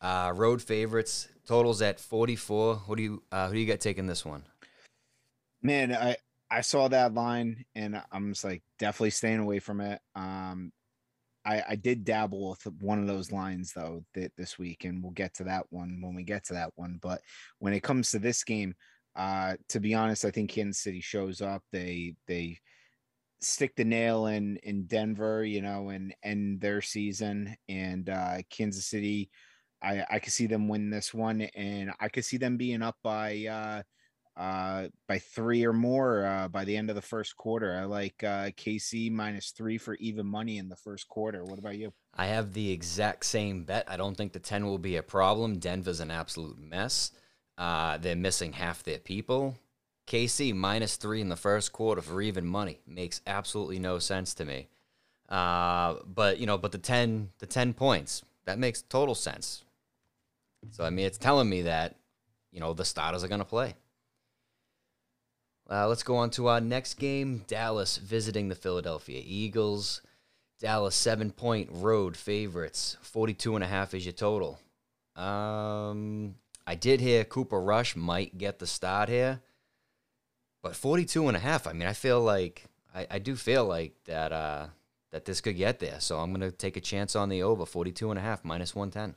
uh, 0.00 0.32
road 0.32 0.62
favorites. 0.62 1.26
Totals 1.44 1.82
at 1.82 1.98
44. 1.98 2.76
Who 2.76 2.94
do 2.94 3.02
you 3.02 3.22
uh, 3.32 3.48
who 3.48 3.54
do 3.54 3.58
you 3.58 3.66
got 3.66 3.80
taking 3.80 4.06
this 4.06 4.24
one? 4.24 4.44
Man, 5.62 5.92
I 5.94 6.16
I 6.50 6.60
saw 6.60 6.88
that 6.88 7.14
line 7.14 7.64
and 7.74 8.02
I'm 8.12 8.32
just 8.32 8.44
like 8.44 8.62
definitely 8.78 9.10
staying 9.10 9.38
away 9.38 9.58
from 9.58 9.80
it. 9.80 10.00
Um, 10.14 10.72
I, 11.44 11.62
I 11.70 11.76
did 11.76 12.04
dabble 12.04 12.50
with 12.50 12.74
one 12.80 13.00
of 13.00 13.06
those 13.08 13.32
lines 13.32 13.72
though 13.74 14.04
th- 14.14 14.32
this 14.36 14.58
week, 14.58 14.84
and 14.84 15.02
we'll 15.02 15.12
get 15.12 15.34
to 15.34 15.44
that 15.44 15.66
one 15.70 16.00
when 16.02 16.14
we 16.14 16.24
get 16.24 16.44
to 16.46 16.54
that 16.54 16.72
one. 16.76 16.98
But 17.02 17.20
when 17.58 17.72
it 17.74 17.82
comes 17.82 18.10
to 18.12 18.18
this 18.18 18.44
game, 18.44 18.74
uh, 19.16 19.56
to 19.70 19.80
be 19.80 19.94
honest, 19.94 20.24
I 20.24 20.30
think 20.30 20.50
Kansas 20.50 20.82
City 20.82 21.00
shows 21.00 21.40
up. 21.40 21.62
They 21.72 22.16
they 22.28 22.58
stick 23.40 23.74
the 23.76 23.84
nail 23.84 24.26
in 24.26 24.56
in 24.58 24.86
Denver, 24.86 25.44
you 25.44 25.62
know, 25.62 25.88
and 25.90 26.14
end 26.22 26.60
their 26.60 26.80
season. 26.82 27.56
And 27.68 28.08
uh, 28.08 28.38
Kansas 28.50 28.86
City, 28.86 29.30
I 29.82 30.04
I 30.10 30.18
could 30.18 30.32
see 30.32 30.46
them 30.46 30.68
win 30.68 30.90
this 30.90 31.12
one, 31.14 31.42
and 31.42 31.92
I 32.00 32.08
could 32.08 32.24
see 32.24 32.36
them 32.36 32.56
being 32.56 32.82
up 32.82 32.96
by 33.02 33.46
uh, 33.46 33.82
uh, 34.36 34.88
by 35.08 35.18
three 35.18 35.64
or 35.64 35.72
more 35.72 36.24
uh, 36.24 36.48
by 36.48 36.64
the 36.64 36.76
end 36.76 36.90
of 36.90 36.96
the 36.96 37.02
first 37.02 37.36
quarter. 37.36 37.76
I 37.76 37.84
like 37.84 38.22
uh, 38.24 38.50
KC 38.50 39.10
minus 39.10 39.50
three 39.50 39.78
for 39.78 39.94
even 39.96 40.26
money 40.26 40.58
in 40.58 40.68
the 40.68 40.76
first 40.76 41.08
quarter. 41.08 41.44
What 41.44 41.58
about 41.58 41.76
you? 41.76 41.92
I 42.14 42.26
have 42.26 42.52
the 42.52 42.70
exact 42.70 43.26
same 43.26 43.64
bet. 43.64 43.86
I 43.88 43.96
don't 43.96 44.16
think 44.16 44.32
the 44.32 44.38
10 44.38 44.66
will 44.66 44.78
be 44.78 44.96
a 44.96 45.02
problem. 45.02 45.58
Denver's 45.58 46.00
an 46.00 46.10
absolute 46.10 46.58
mess. 46.58 47.12
Uh, 47.58 47.98
they're 47.98 48.16
missing 48.16 48.52
half 48.52 48.82
their 48.82 48.98
people. 48.98 49.56
KC 50.06 50.54
minus 50.54 50.96
three 50.96 51.20
in 51.20 51.28
the 51.28 51.36
first 51.36 51.72
quarter 51.72 52.02
for 52.02 52.20
even 52.20 52.46
money 52.46 52.80
makes 52.86 53.20
absolutely 53.26 53.78
no 53.78 53.98
sense 53.98 54.34
to 54.34 54.44
me. 54.44 54.68
Uh, 55.28 55.94
but 56.04 56.38
you 56.38 56.46
know, 56.46 56.58
but 56.58 56.72
the 56.72 56.78
10, 56.78 57.30
the 57.38 57.46
10 57.46 57.72
points 57.72 58.22
that 58.44 58.58
makes 58.58 58.82
total 58.82 59.14
sense. 59.14 59.64
So 60.70 60.84
I 60.84 60.90
mean, 60.90 61.06
it's 61.06 61.18
telling 61.18 61.48
me 61.48 61.62
that 61.62 61.96
you 62.50 62.60
know 62.60 62.72
the 62.72 62.84
starters 62.84 63.24
are 63.24 63.28
going 63.28 63.40
to 63.40 63.44
play. 63.44 63.74
Uh, 65.70 65.88
let's 65.88 66.02
go 66.02 66.16
on 66.16 66.30
to 66.30 66.48
our 66.48 66.60
next 66.60 66.94
game 66.94 67.44
Dallas 67.46 67.96
visiting 67.96 68.48
the 68.48 68.54
Philadelphia 68.54 69.22
Eagles. 69.24 70.02
Dallas 70.60 70.94
seven 70.94 71.30
point 71.30 71.68
road 71.72 72.16
favorites. 72.16 72.96
42 73.00 73.56
and 73.56 73.64
a 73.64 73.66
half 73.66 73.94
is 73.94 74.04
your 74.04 74.12
total. 74.12 74.60
Um, 75.16 76.36
I 76.66 76.74
did 76.74 77.00
hear 77.00 77.24
Cooper 77.24 77.60
Rush 77.60 77.96
might 77.96 78.38
get 78.38 78.58
the 78.58 78.66
start 78.66 79.08
here, 79.08 79.40
but 80.62 80.76
42 80.76 81.28
and 81.28 81.36
a 81.36 81.40
half. 81.40 81.66
I 81.66 81.72
mean, 81.72 81.88
I 81.88 81.92
feel 81.92 82.20
like 82.20 82.64
I, 82.94 83.06
I 83.10 83.18
do 83.18 83.34
feel 83.34 83.64
like 83.64 83.94
that 84.04 84.32
uh, 84.32 84.66
that 85.10 85.24
this 85.24 85.40
could 85.40 85.56
get 85.56 85.78
there. 85.78 86.00
So 86.00 86.18
I'm 86.18 86.32
going 86.32 86.48
to 86.48 86.56
take 86.56 86.76
a 86.76 86.80
chance 86.80 87.16
on 87.16 87.28
the 87.28 87.42
over 87.42 87.66
42 87.66 88.10
and 88.10 88.18
a 88.18 88.22
half 88.22 88.44
minus 88.44 88.74
110. 88.74 89.16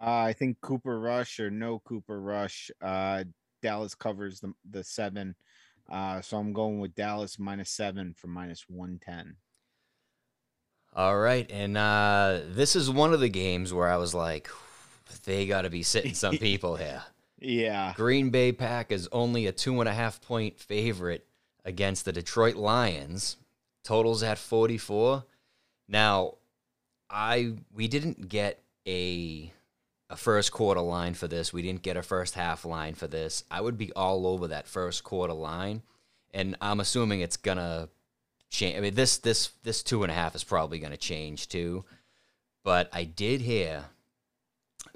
Uh, 0.00 0.24
I 0.24 0.32
think 0.32 0.60
Cooper 0.60 0.98
Rush 0.98 1.38
or 1.40 1.50
no 1.50 1.78
Cooper 1.80 2.20
Rush. 2.20 2.70
Uh, 2.80 3.24
Dallas 3.62 3.94
covers 3.94 4.40
the 4.40 4.52
the 4.68 4.84
seven. 4.84 5.34
Uh, 5.88 6.20
so 6.20 6.36
I'm 6.36 6.52
going 6.52 6.78
with 6.78 6.94
Dallas 6.94 7.38
minus 7.38 7.70
seven 7.70 8.14
for 8.14 8.28
minus 8.28 8.64
one 8.68 9.00
ten. 9.04 9.36
All 10.94 11.18
right, 11.18 11.48
and 11.50 11.76
uh, 11.76 12.40
this 12.48 12.74
is 12.74 12.90
one 12.90 13.12
of 13.12 13.20
the 13.20 13.28
games 13.28 13.72
where 13.72 13.88
I 13.88 13.96
was 13.96 14.12
like, 14.12 14.50
they 15.24 15.46
got 15.46 15.62
to 15.62 15.70
be 15.70 15.82
sitting 15.82 16.14
some 16.14 16.36
people 16.38 16.76
here. 16.76 17.02
Yeah. 17.38 17.94
Green 17.96 18.30
Bay 18.30 18.52
Pack 18.52 18.92
is 18.92 19.08
only 19.12 19.46
a 19.46 19.52
two 19.52 19.80
and 19.80 19.88
a 19.88 19.94
half 19.94 20.20
point 20.20 20.58
favorite 20.58 21.26
against 21.64 22.04
the 22.04 22.12
Detroit 22.12 22.56
Lions. 22.56 23.36
Totals 23.82 24.22
at 24.22 24.38
44. 24.38 25.24
Now, 25.88 26.34
I 27.08 27.54
we 27.74 27.88
didn't 27.88 28.28
get 28.28 28.62
a 28.86 29.52
a 30.10 30.16
first 30.16 30.52
quarter 30.52 30.80
line 30.80 31.14
for 31.14 31.28
this. 31.28 31.52
We 31.52 31.62
didn't 31.62 31.82
get 31.82 31.96
a 31.96 32.02
first 32.02 32.34
half 32.34 32.64
line 32.64 32.94
for 32.94 33.06
this. 33.06 33.44
I 33.50 33.60
would 33.60 33.78
be 33.78 33.92
all 33.92 34.26
over 34.26 34.48
that 34.48 34.66
first 34.66 35.04
quarter 35.04 35.32
line, 35.32 35.82
and 36.34 36.56
I'm 36.60 36.80
assuming 36.80 37.20
it's 37.20 37.36
gonna 37.36 37.88
change. 38.50 38.76
I 38.76 38.80
mean, 38.80 38.94
this 38.94 39.18
this 39.18 39.52
this 39.62 39.82
two 39.82 40.02
and 40.02 40.10
a 40.10 40.14
half 40.14 40.34
is 40.34 40.44
probably 40.44 40.80
gonna 40.80 40.96
change 40.96 41.48
too. 41.48 41.84
But 42.64 42.90
I 42.92 43.04
did 43.04 43.40
hear 43.40 43.84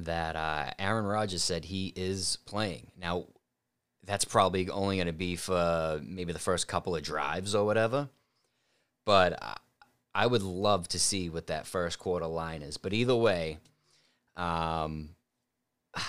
that 0.01 0.37
uh, 0.37 0.71
Aaron 0.79 1.07
Rodgers 1.07 1.43
said 1.43 1.65
he 1.65 1.93
is 1.97 2.39
playing 2.45 2.91
now. 3.01 3.27
That's 4.07 4.27
probably 4.27 4.69
only 4.69 4.97
going 4.97 5.07
to 5.07 5.15
be 5.15 5.35
for 5.35 5.99
maybe 6.05 6.35
the 6.35 6.39
first 6.39 6.69
couple 6.69 6.95
of 6.95 7.03
drives 7.03 7.55
or 7.55 7.65
whatever. 7.65 8.11
But 9.07 9.43
I, 9.43 9.57
I 10.15 10.27
would 10.27 10.43
love 10.43 10.89
to 10.89 10.99
see 10.99 11.31
what 11.31 11.47
that 11.47 11.67
first 11.67 11.99
quarter 11.99 12.27
line 12.27 12.61
is. 12.61 12.77
But 12.77 12.93
either 12.93 13.17
way, 13.17 13.61
um, 14.37 15.11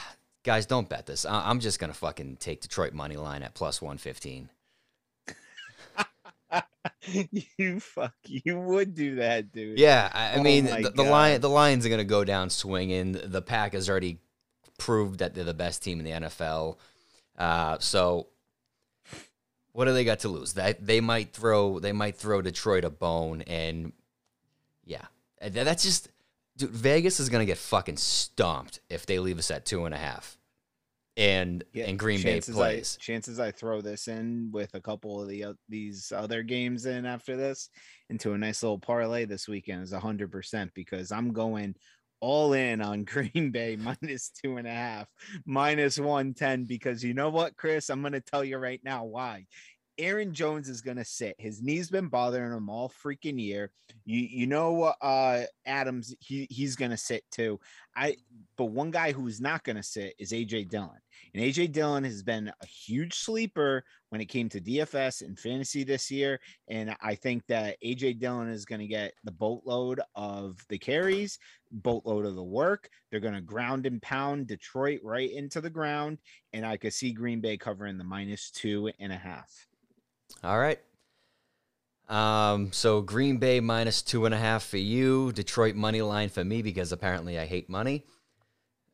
guys, 0.44 0.66
don't 0.66 0.90
bet 0.90 1.06
this. 1.06 1.26
I- 1.26 1.50
I'm 1.50 1.60
just 1.60 1.80
gonna 1.80 1.94
fucking 1.94 2.38
take 2.38 2.62
Detroit 2.62 2.94
money 2.94 3.18
line 3.18 3.44
at 3.44 3.54
plus 3.54 3.82
one 3.82 3.98
fifteen. 3.98 4.50
you 7.58 7.80
fuck. 7.80 8.14
You 8.24 8.60
would 8.60 8.96
do 8.96 9.16
that, 9.16 9.52
dude. 9.52 9.80
Yeah, 9.80 10.10
I, 10.14 10.34
I 10.34 10.36
Oh 10.38 10.44
mean 10.44 10.66
the, 10.66 10.92
the 10.96 11.04
lion 11.04 11.42
the 11.42 11.50
Lions 11.50 11.86
are 11.86 11.90
gonna 11.90 12.04
go 12.04 12.24
down 12.24 12.50
swinging. 12.50 13.18
The 13.24 13.42
Pack 13.42 13.74
has 13.74 13.90
already 13.90 14.20
proved 14.78 15.20
that 15.20 15.34
they're 15.34 15.44
the 15.44 15.54
best 15.54 15.84
team 15.84 16.00
in 16.00 16.06
the 16.06 16.28
NFL. 16.28 16.78
Uh, 17.38 17.78
so 17.80 18.28
what 19.76 19.86
do 19.86 19.94
they 19.94 20.06
got 20.06 20.20
to 20.20 20.30
lose? 20.30 20.54
That 20.54 20.86
they 20.86 21.02
might 21.02 21.34
throw 21.34 21.80
they 21.80 21.92
might 21.92 22.16
throw 22.16 22.42
Detroit 22.42 22.86
a 22.86 22.90
bone, 22.90 23.42
and 23.42 23.92
yeah, 24.86 25.06
that's 25.42 25.84
just 25.84 26.08
dude. 26.58 26.70
Vegas 26.70 27.20
is 27.20 27.30
gonna 27.30 27.46
get 27.46 27.58
fucking 27.58 27.98
stomped 27.98 28.80
if 28.90 29.06
they 29.06 29.20
leave 29.20 29.40
us 29.40 29.52
at 29.52 29.66
two 29.66 29.86
and 29.86 29.94
a 29.94 29.98
half, 29.98 30.38
and 31.18 31.64
Yeah, 31.74 31.86
and 31.86 31.98
Green 31.98 32.22
Bay 32.22 32.34
chances 32.34 32.56
plays. 32.56 32.98
I, 33.00 33.04
chances 33.04 33.40
I 33.40 33.52
throw 33.52 33.82
this 33.82 34.08
in 34.08 34.50
with 34.52 34.74
a 34.74 34.82
couple 34.82 35.22
of 35.22 35.28
the 35.28 35.46
oth- 35.46 35.58
these 35.70 36.12
other 36.12 36.44
games 36.44 36.86
in 36.86 37.06
after 37.06 37.36
this 37.36 37.70
into 38.10 38.34
a 38.34 38.38
nice 38.38 38.64
little 38.64 38.80
parlay 38.80 39.26
this 39.26 39.48
weekend 39.48 39.84
is 39.84 39.94
hundred 39.94 40.32
percent 40.32 40.72
because 40.74 41.12
I'm 41.12 41.34
going 41.34 41.76
all 42.22 42.54
in 42.54 42.82
on 42.82 43.04
Green 43.06 43.52
Bay 43.52 43.76
minus 43.76 44.30
two 44.30 44.58
and 44.58 44.68
a 44.68 44.72
half, 44.72 45.08
minus 45.46 46.00
one 46.00 46.34
ten. 46.34 46.66
Because 46.66 47.04
you 47.04 47.14
know 47.14 47.30
what, 47.30 47.56
Chris, 47.56 47.90
I'm 47.90 48.02
gonna 48.02 48.22
tell 48.22 48.44
you 48.44 48.58
right 48.58 48.82
now 48.84 49.06
why. 49.06 49.46
Aaron 49.98 50.34
Jones 50.34 50.70
is 50.70 50.82
gonna 50.82 51.06
sit. 51.06 51.36
His 51.38 51.62
knee's 51.62 51.90
been 51.90 52.08
bothering 52.08 52.52
him 52.52 52.70
all 52.70 52.92
freaking 53.04 53.40
year. 53.40 53.72
You 54.06 54.20
you 54.20 54.48
know 54.48 54.84
uh 54.84 55.44
Adams 55.66 56.16
he 56.20 56.48
he's 56.50 56.76
gonna 56.76 56.98
sit 56.98 57.24
too. 57.32 57.60
I 57.96 58.18
but 58.58 58.66
one 58.66 58.92
guy 58.92 59.12
who's 59.12 59.42
not 59.42 59.64
gonna 59.64 59.84
sit 59.84 60.16
is 60.20 60.32
AJ 60.32 60.70
Dillon. 60.70 61.00
And 61.34 61.44
AJ 61.44 61.72
Dillon 61.72 62.04
has 62.04 62.24
been 62.24 62.48
a 62.48 62.66
huge 62.66 63.16
sleeper 63.16 63.84
when 64.10 64.22
it 64.22 64.26
came 64.26 64.48
to 64.50 64.62
DFS 64.62 65.22
and 65.22 65.38
fantasy 65.38 65.84
this 65.84 66.10
year. 66.10 66.40
And 66.70 66.96
I 67.02 67.16
think 67.16 67.46
that 67.48 67.76
AJ 67.84 68.20
Dillon 68.20 68.50
is 68.50 68.64
going 68.64 68.80
to 68.80 68.88
get 68.88 69.14
the 69.26 69.32
boatload 69.32 70.00
of 70.16 70.58
the 70.70 70.78
carries, 70.78 71.38
boatload 71.72 72.26
of 72.26 72.36
the 72.36 72.44
work. 72.44 72.90
They're 73.12 73.20
going 73.20 73.34
to 73.34 73.42
ground 73.42 73.86
and 73.86 74.02
pound 74.02 74.48
Detroit 74.48 75.02
right 75.04 75.30
into 75.30 75.60
the 75.60 75.70
ground. 75.70 76.20
And 76.54 76.66
I 76.66 76.78
could 76.78 76.94
see 76.94 77.12
Green 77.12 77.42
Bay 77.42 77.58
covering 77.58 77.98
the 77.98 78.04
minus 78.06 78.52
two 78.52 78.90
and 79.00 79.12
a 79.12 79.18
half. 79.18 79.52
All 80.44 80.60
right. 80.60 80.80
Um, 82.08 82.72
so 82.72 83.02
Green 83.02 83.38
Bay 83.38 83.60
minus 83.60 84.02
two 84.02 84.26
and 84.26 84.36
a 84.36 84.38
half 84.38 84.64
for 84.64 84.78
you, 84.78 85.32
Detroit 85.32 85.76
money 85.76 86.02
line 86.04 86.30
for 86.30 86.44
me 86.46 86.62
because 86.62 86.92
apparently 86.92 87.40
I 87.40 87.46
hate 87.46 87.68
money. 87.70 88.06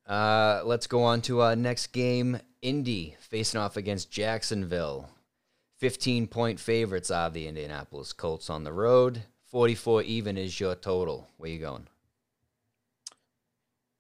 Uh, 0.08 0.62
let's 0.66 0.88
go 0.88 1.04
on 1.04 1.22
to 1.24 1.42
our 1.42 1.56
next 1.56 1.88
game. 1.88 2.40
Indy 2.62 3.16
facing 3.20 3.60
off 3.60 3.76
against 3.76 4.12
Jacksonville. 4.12 5.10
15 5.80 6.28
point 6.28 6.60
favorites 6.60 7.12
are 7.12 7.30
the 7.30 7.48
Indianapolis 7.48 8.14
Colts 8.14 8.50
on 8.50 8.64
the 8.64 8.72
road. 8.72 9.24
44 9.50 10.04
even 10.04 10.38
is 10.38 10.60
your 10.60 10.76
total. 10.76 11.28
Where 11.38 11.50
you 11.50 11.60
going? 11.60 11.88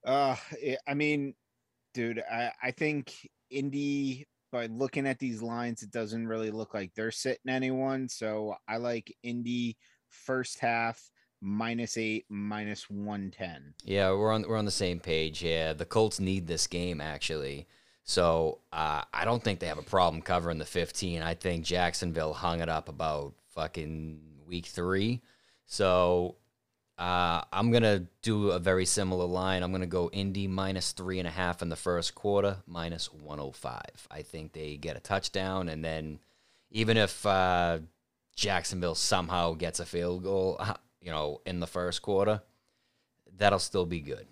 Uh, 0.05 0.35
I- 0.53 0.77
I 0.87 0.93
mean, 0.93 1.33
dude, 1.93 2.19
I, 2.31 2.51
I 2.63 2.71
think 2.71 3.29
Indy, 3.49 4.25
by 4.51 4.67
looking 4.67 5.07
at 5.07 5.19
these 5.19 5.41
lines, 5.41 5.83
it 5.83 5.91
doesn't 5.91 6.27
really 6.27 6.51
look 6.51 6.73
like 6.73 6.93
they're 6.93 7.11
sitting 7.11 7.49
anyone. 7.49 8.07
So 8.09 8.55
I 8.67 8.77
like 8.77 9.15
Indy 9.23 9.77
first 10.09 10.59
half 10.59 11.09
minus 11.41 11.97
eight, 11.97 12.25
minus 12.29 12.89
110. 12.89 13.73
Yeah, 13.83 14.11
we're 14.11 14.31
on 14.31 14.45
we're 14.47 14.57
on 14.57 14.65
the 14.65 14.71
same 14.71 14.99
page. 14.99 15.43
Yeah, 15.43 15.73
the 15.73 15.85
Colts 15.85 16.19
need 16.19 16.47
this 16.47 16.67
game 16.67 17.01
actually. 17.01 17.67
So 18.03 18.59
uh, 18.73 19.03
I 19.13 19.25
don't 19.25 19.43
think 19.43 19.59
they 19.59 19.67
have 19.67 19.77
a 19.77 19.83
problem 19.83 20.21
covering 20.21 20.57
the 20.57 20.65
15. 20.65 21.21
I 21.21 21.33
think 21.33 21.63
Jacksonville 21.65 22.33
hung 22.33 22.59
it 22.59 22.69
up 22.69 22.89
about 22.89 23.33
fucking 23.49 24.19
week 24.47 24.65
three. 24.65 25.21
So 25.65 26.35
Uh, 26.97 27.43
I'm 27.51 27.71
gonna 27.71 28.05
do 28.21 28.51
a 28.51 28.59
very 28.59 28.85
similar 28.85 29.25
line. 29.25 29.63
I'm 29.63 29.71
gonna 29.71 29.87
go 29.87 30.09
Indy 30.11 30.47
minus 30.47 30.91
three 30.91 31.19
and 31.19 31.27
a 31.27 31.31
half 31.31 31.61
in 31.61 31.69
the 31.69 31.75
first 31.75 32.13
quarter, 32.13 32.57
minus 32.67 33.11
105. 33.11 33.81
I 34.11 34.21
think 34.21 34.53
they 34.53 34.77
get 34.77 34.97
a 34.97 34.99
touchdown, 34.99 35.69
and 35.69 35.83
then 35.83 36.19
even 36.69 36.97
if 36.97 37.25
uh, 37.25 37.79
Jacksonville 38.35 38.95
somehow 38.95 39.53
gets 39.53 39.79
a 39.79 39.85
field 39.85 40.23
goal, 40.23 40.57
uh, 40.59 40.75
you 41.01 41.11
know, 41.11 41.41
in 41.45 41.59
the 41.59 41.67
first 41.67 42.01
quarter, 42.01 42.41
that'll 43.37 43.59
still 43.59 43.85
be 43.85 43.99
good. 43.99 44.27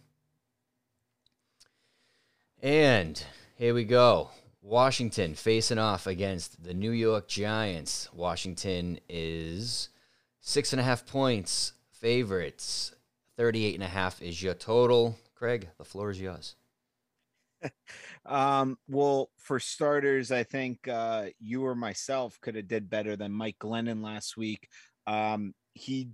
And 2.61 3.21
here 3.55 3.73
we 3.73 3.85
go. 3.85 4.31
Washington 4.61 5.33
facing 5.33 5.79
off 5.79 6.05
against 6.05 6.63
the 6.63 6.73
New 6.73 6.91
York 6.91 7.27
Giants. 7.27 8.09
Washington 8.13 8.99
is 9.07 9.89
six 10.41 10.73
and 10.73 10.79
a 10.79 10.83
half 10.83 11.05
points 11.05 11.73
favorites. 11.99 12.93
38 13.37 13.75
and 13.75 13.83
a 13.83 13.87
half 13.87 14.21
is 14.21 14.41
your 14.41 14.53
total. 14.53 15.17
Craig, 15.35 15.69
the 15.77 15.85
floor 15.85 16.11
is 16.11 16.19
yours. 16.19 16.55
um, 18.25 18.77
well, 18.87 19.29
for 19.37 19.59
starters, 19.59 20.31
I 20.31 20.43
think 20.43 20.87
uh, 20.87 21.27
you 21.39 21.65
or 21.65 21.75
myself 21.75 22.39
could 22.41 22.55
have 22.55 22.67
did 22.67 22.89
better 22.89 23.15
than 23.15 23.31
Mike 23.31 23.57
Glennon 23.59 24.03
last 24.03 24.37
week. 24.37 24.67
Um, 25.07 25.53
he 25.73 26.09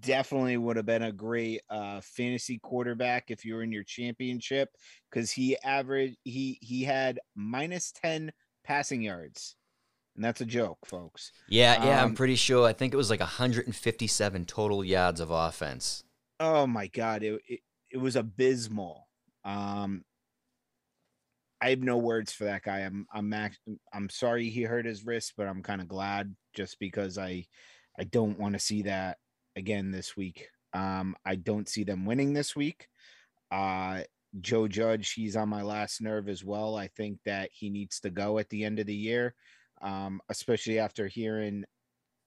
definitely 0.00 0.56
would 0.56 0.76
have 0.76 0.86
been 0.86 1.02
a 1.02 1.12
great 1.12 1.62
uh, 1.70 2.00
fantasy 2.02 2.58
quarterback 2.58 3.30
if 3.30 3.44
you 3.44 3.54
were 3.54 3.62
in 3.62 3.72
your 3.72 3.84
championship 3.84 4.70
because 5.10 5.30
he 5.30 5.56
averaged 5.58 6.16
he 6.24 6.58
he 6.62 6.82
had 6.82 7.20
minus 7.36 7.92
10 7.92 8.32
passing 8.64 9.02
yards 9.02 9.56
and 10.16 10.24
that's 10.24 10.40
a 10.40 10.44
joke 10.46 10.78
folks. 10.86 11.32
Yeah, 11.48 11.84
yeah, 11.84 12.02
I'm 12.02 12.08
Um, 12.10 12.14
pretty 12.14 12.36
sure. 12.36 12.66
I 12.66 12.72
think 12.72 12.92
it 12.92 12.96
was 12.98 13.10
like 13.10 13.20
157 13.20 14.44
total 14.46 14.84
yards 14.84 15.20
of 15.20 15.30
offense. 15.30 16.04
oh 16.40 16.66
my 16.66 16.86
god 16.88 17.22
it, 17.22 17.40
it, 17.46 17.60
it 17.90 17.98
was 17.98 18.16
abysmal. 18.16 19.08
Um 19.44 20.04
i 21.60 21.70
have 21.70 21.80
no 21.80 21.96
words 21.98 22.32
for 22.32 22.44
that 22.44 22.62
guy. 22.62 22.80
I'm 22.80 23.06
i'm 23.12 23.28
max, 23.28 23.58
i'm 23.92 24.08
sorry 24.08 24.48
he 24.50 24.62
hurt 24.62 24.84
his 24.86 25.04
wrist 25.06 25.34
but 25.36 25.46
i'm 25.46 25.62
kind 25.62 25.80
of 25.80 25.88
glad 25.88 26.34
just 26.54 26.78
because 26.80 27.18
i 27.18 27.44
i 27.98 28.04
don't 28.04 28.38
want 28.38 28.54
to 28.54 28.58
see 28.58 28.82
that 28.82 29.18
again 29.56 29.90
this 29.90 30.16
week. 30.16 30.48
Um 30.74 31.14
i 31.24 31.36
don't 31.36 31.68
see 31.68 31.84
them 31.84 32.04
winning 32.06 32.32
this 32.32 32.56
week. 32.56 32.88
Uh 33.50 34.02
joe 34.40 34.66
judge 34.66 35.12
he's 35.12 35.36
on 35.36 35.48
my 35.48 35.62
last 35.62 36.00
nerve 36.00 36.28
as 36.28 36.42
well. 36.44 36.74
I 36.76 36.88
think 36.88 37.18
that 37.26 37.50
he 37.52 37.68
needs 37.70 38.00
to 38.00 38.10
go 38.10 38.38
at 38.38 38.48
the 38.48 38.64
end 38.64 38.78
of 38.78 38.86
the 38.86 38.94
year 38.94 39.34
um 39.82 40.20
especially 40.28 40.78
after 40.78 41.06
hearing 41.06 41.64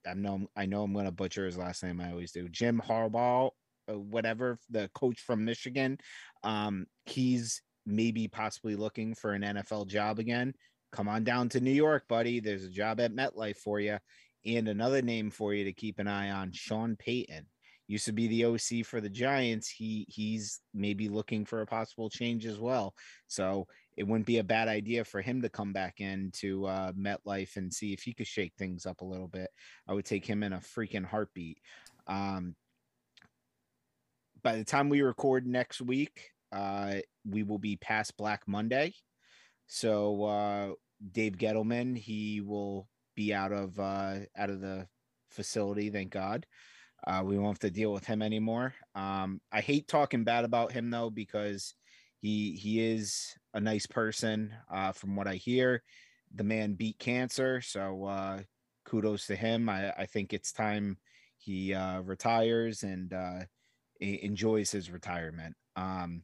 I 0.05 0.13
know 0.13 0.47
I 0.55 0.65
know 0.65 0.83
I'm 0.83 0.93
going 0.93 1.05
to 1.05 1.11
butcher 1.11 1.45
his 1.45 1.57
last 1.57 1.83
name. 1.83 1.99
I 1.99 2.11
always 2.11 2.31
do. 2.31 2.47
Jim 2.49 2.81
Harbaugh, 2.85 3.51
uh, 3.89 3.99
whatever 3.99 4.59
the 4.69 4.89
coach 4.93 5.19
from 5.19 5.45
Michigan. 5.45 5.97
Um, 6.43 6.85
he's 7.05 7.61
maybe 7.85 8.27
possibly 8.27 8.75
looking 8.75 9.15
for 9.15 9.33
an 9.33 9.41
NFL 9.41 9.87
job 9.87 10.19
again. 10.19 10.53
Come 10.91 11.07
on 11.07 11.23
down 11.23 11.49
to 11.49 11.59
New 11.59 11.71
York, 11.71 12.07
buddy. 12.07 12.39
There's 12.39 12.63
a 12.63 12.69
job 12.69 12.99
at 12.99 13.13
MetLife 13.13 13.57
for 13.57 13.79
you, 13.79 13.97
and 14.45 14.67
another 14.67 15.01
name 15.01 15.31
for 15.31 15.53
you 15.53 15.65
to 15.65 15.73
keep 15.73 15.99
an 15.99 16.07
eye 16.07 16.31
on. 16.31 16.51
Sean 16.51 16.95
Payton 16.95 17.47
used 17.87 18.05
to 18.05 18.11
be 18.11 18.27
the 18.27 18.45
OC 18.45 18.85
for 18.85 18.99
the 18.99 19.09
Giants. 19.09 19.69
He 19.69 20.05
he's 20.09 20.59
maybe 20.73 21.09
looking 21.09 21.45
for 21.45 21.61
a 21.61 21.67
possible 21.67 22.09
change 22.09 22.45
as 22.45 22.59
well. 22.59 22.93
So 23.27 23.67
it 23.97 24.07
wouldn't 24.07 24.25
be 24.25 24.39
a 24.39 24.43
bad 24.43 24.67
idea 24.67 25.03
for 25.03 25.21
him 25.21 25.41
to 25.41 25.49
come 25.49 25.71
back 25.71 25.99
into 25.99 26.65
uh, 26.65 26.91
MetLife 26.93 27.55
and 27.55 27.73
see 27.73 27.93
if 27.93 28.01
he 28.01 28.13
could 28.13 28.27
shake 28.27 28.53
things 28.57 28.85
up 28.85 29.01
a 29.01 29.05
little 29.05 29.27
bit. 29.27 29.49
I 29.87 29.93
would 29.93 30.05
take 30.05 30.25
him 30.25 30.43
in 30.43 30.53
a 30.53 30.57
freaking 30.57 31.05
heartbeat. 31.05 31.59
Um, 32.07 32.55
by 34.43 34.57
the 34.57 34.65
time 34.65 34.89
we 34.89 35.01
record 35.01 35.47
next 35.47 35.81
week, 35.81 36.29
uh, 36.51 36.95
we 37.27 37.43
will 37.43 37.57
be 37.57 37.77
past 37.77 38.17
Black 38.17 38.43
Monday. 38.47 38.93
So 39.67 40.23
uh, 40.25 40.67
Dave 41.11 41.37
Gettleman, 41.37 41.97
he 41.97 42.41
will 42.41 42.87
be 43.15 43.33
out 43.33 43.51
of 43.51 43.79
uh, 43.79 44.17
out 44.37 44.49
of 44.49 44.61
the 44.61 44.87
facility. 45.31 45.89
Thank 45.89 46.11
God. 46.11 46.45
Uh, 47.07 47.21
we 47.23 47.37
won't 47.37 47.55
have 47.55 47.59
to 47.59 47.69
deal 47.69 47.91
with 47.93 48.05
him 48.05 48.21
anymore. 48.21 48.73
Um, 48.95 49.39
I 49.51 49.61
hate 49.61 49.87
talking 49.87 50.23
bad 50.23 50.43
about 50.43 50.71
him 50.71 50.89
though 50.89 51.09
because 51.09 51.75
he 52.19 52.53
he 52.53 52.83
is 52.83 53.35
a 53.53 53.59
nice 53.59 53.85
person. 53.85 54.53
Uh, 54.71 54.91
from 54.91 55.15
what 55.15 55.27
I 55.27 55.35
hear, 55.35 55.83
the 56.33 56.43
man 56.43 56.73
beat 56.73 56.97
cancer. 56.97 57.61
So 57.61 58.05
uh, 58.05 58.39
kudos 58.85 59.27
to 59.27 59.35
him. 59.35 59.69
I, 59.69 59.91
I 59.91 60.05
think 60.05 60.33
it's 60.33 60.51
time 60.51 60.97
he 61.37 61.73
uh, 61.73 62.01
retires 62.01 62.83
and 62.83 63.13
uh, 63.13 63.39
enjoys 63.99 64.71
his 64.71 64.89
retirement. 64.89 65.55
Um, 65.75 66.23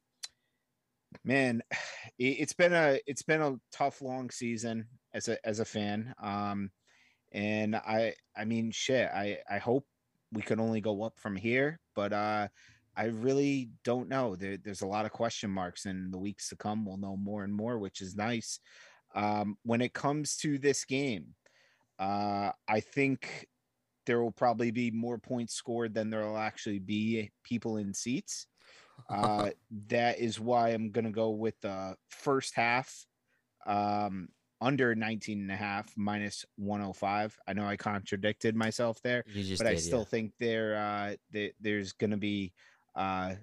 man, 1.23 1.61
it, 2.17 2.37
it's 2.39 2.53
been 2.53 2.73
a 2.73 2.99
it's 3.05 3.23
been 3.23 3.41
a 3.41 3.57
tough 3.71 4.01
long 4.01 4.29
season 4.31 4.87
as 5.13 5.27
a 5.27 5.45
as 5.47 5.59
a 5.59 5.65
fan. 5.65 6.13
Um, 6.21 6.71
and 7.31 7.75
I 7.75 8.15
I 8.35 8.45
mean 8.45 8.71
shit. 8.71 9.09
I 9.13 9.37
I 9.49 9.59
hope 9.59 9.85
we 10.31 10.41
can 10.41 10.59
only 10.59 10.81
go 10.81 11.03
up 11.03 11.13
from 11.17 11.35
here, 11.35 11.79
but 11.95 12.13
uh, 12.13 12.47
I 12.95 13.05
really 13.05 13.69
don't 13.83 14.09
know. 14.09 14.35
There, 14.35 14.57
there's 14.57 14.81
a 14.81 14.87
lot 14.87 15.05
of 15.05 15.11
question 15.11 15.49
marks, 15.49 15.85
and 15.85 16.13
the 16.13 16.17
weeks 16.17 16.49
to 16.49 16.55
come, 16.55 16.85
we'll 16.85 16.97
know 16.97 17.17
more 17.17 17.43
and 17.43 17.53
more, 17.53 17.77
which 17.79 18.01
is 18.01 18.15
nice. 18.15 18.59
Um, 19.13 19.57
when 19.63 19.81
it 19.81 19.93
comes 19.93 20.37
to 20.37 20.57
this 20.57 20.85
game, 20.85 21.35
uh, 21.99 22.51
I 22.67 22.79
think 22.79 23.47
there 24.05 24.21
will 24.21 24.31
probably 24.31 24.71
be 24.71 24.89
more 24.91 25.17
points 25.17 25.53
scored 25.53 25.93
than 25.93 26.09
there 26.09 26.25
will 26.25 26.37
actually 26.37 26.79
be 26.79 27.31
people 27.43 27.77
in 27.77 27.93
seats. 27.93 28.47
Uh, 29.09 29.49
that 29.87 30.19
is 30.19 30.39
why 30.39 30.69
I'm 30.69 30.91
going 30.91 31.05
to 31.05 31.11
go 31.11 31.31
with 31.31 31.59
the 31.61 31.95
first 32.09 32.53
half 32.53 33.03
um, 33.65 34.29
under 34.61 34.93
19 34.93 35.41
and 35.41 35.51
a 35.51 35.55
half 35.55 35.91
minus 35.97 36.45
105. 36.57 37.37
I 37.47 37.53
know 37.53 37.65
I 37.65 37.75
contradicted 37.75 38.55
myself 38.55 39.01
there 39.01 39.23
but 39.57 39.67
I 39.67 39.75
still 39.75 39.99
yeah. 39.99 40.05
think 40.05 40.33
there 40.39 40.77
uh 40.77 41.15
there, 41.31 41.49
there's 41.59 41.91
gonna 41.93 42.17
be 42.17 42.53
uh 42.95 43.33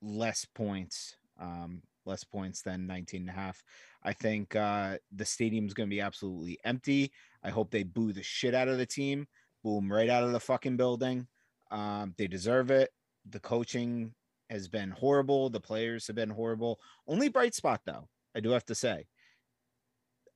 less 0.00 0.44
points 0.44 1.16
um 1.40 1.82
less 2.04 2.24
points 2.24 2.62
than 2.62 2.86
19 2.86 3.22
and 3.22 3.30
a 3.30 3.32
half. 3.32 3.62
I 4.04 4.12
think 4.12 4.54
uh 4.54 4.98
the 5.10 5.24
stadium's 5.24 5.74
gonna 5.74 5.88
be 5.88 6.00
absolutely 6.00 6.58
empty. 6.64 7.12
I 7.42 7.50
hope 7.50 7.70
they 7.70 7.82
boo 7.82 8.12
the 8.12 8.22
shit 8.22 8.54
out 8.54 8.68
of 8.68 8.78
the 8.78 8.86
team, 8.86 9.26
boom 9.64 9.92
right 9.92 10.08
out 10.08 10.22
of 10.22 10.32
the 10.32 10.40
fucking 10.40 10.76
building. 10.76 11.26
Um 11.72 12.14
they 12.16 12.28
deserve 12.28 12.70
it. 12.70 12.90
The 13.28 13.40
coaching 13.40 14.14
has 14.48 14.68
been 14.68 14.90
horrible, 14.90 15.50
the 15.50 15.60
players 15.60 16.06
have 16.06 16.16
been 16.16 16.30
horrible. 16.30 16.78
Only 17.08 17.28
bright 17.28 17.54
spot 17.54 17.80
though, 17.84 18.08
I 18.36 18.40
do 18.40 18.50
have 18.50 18.66
to 18.66 18.76
say. 18.76 19.06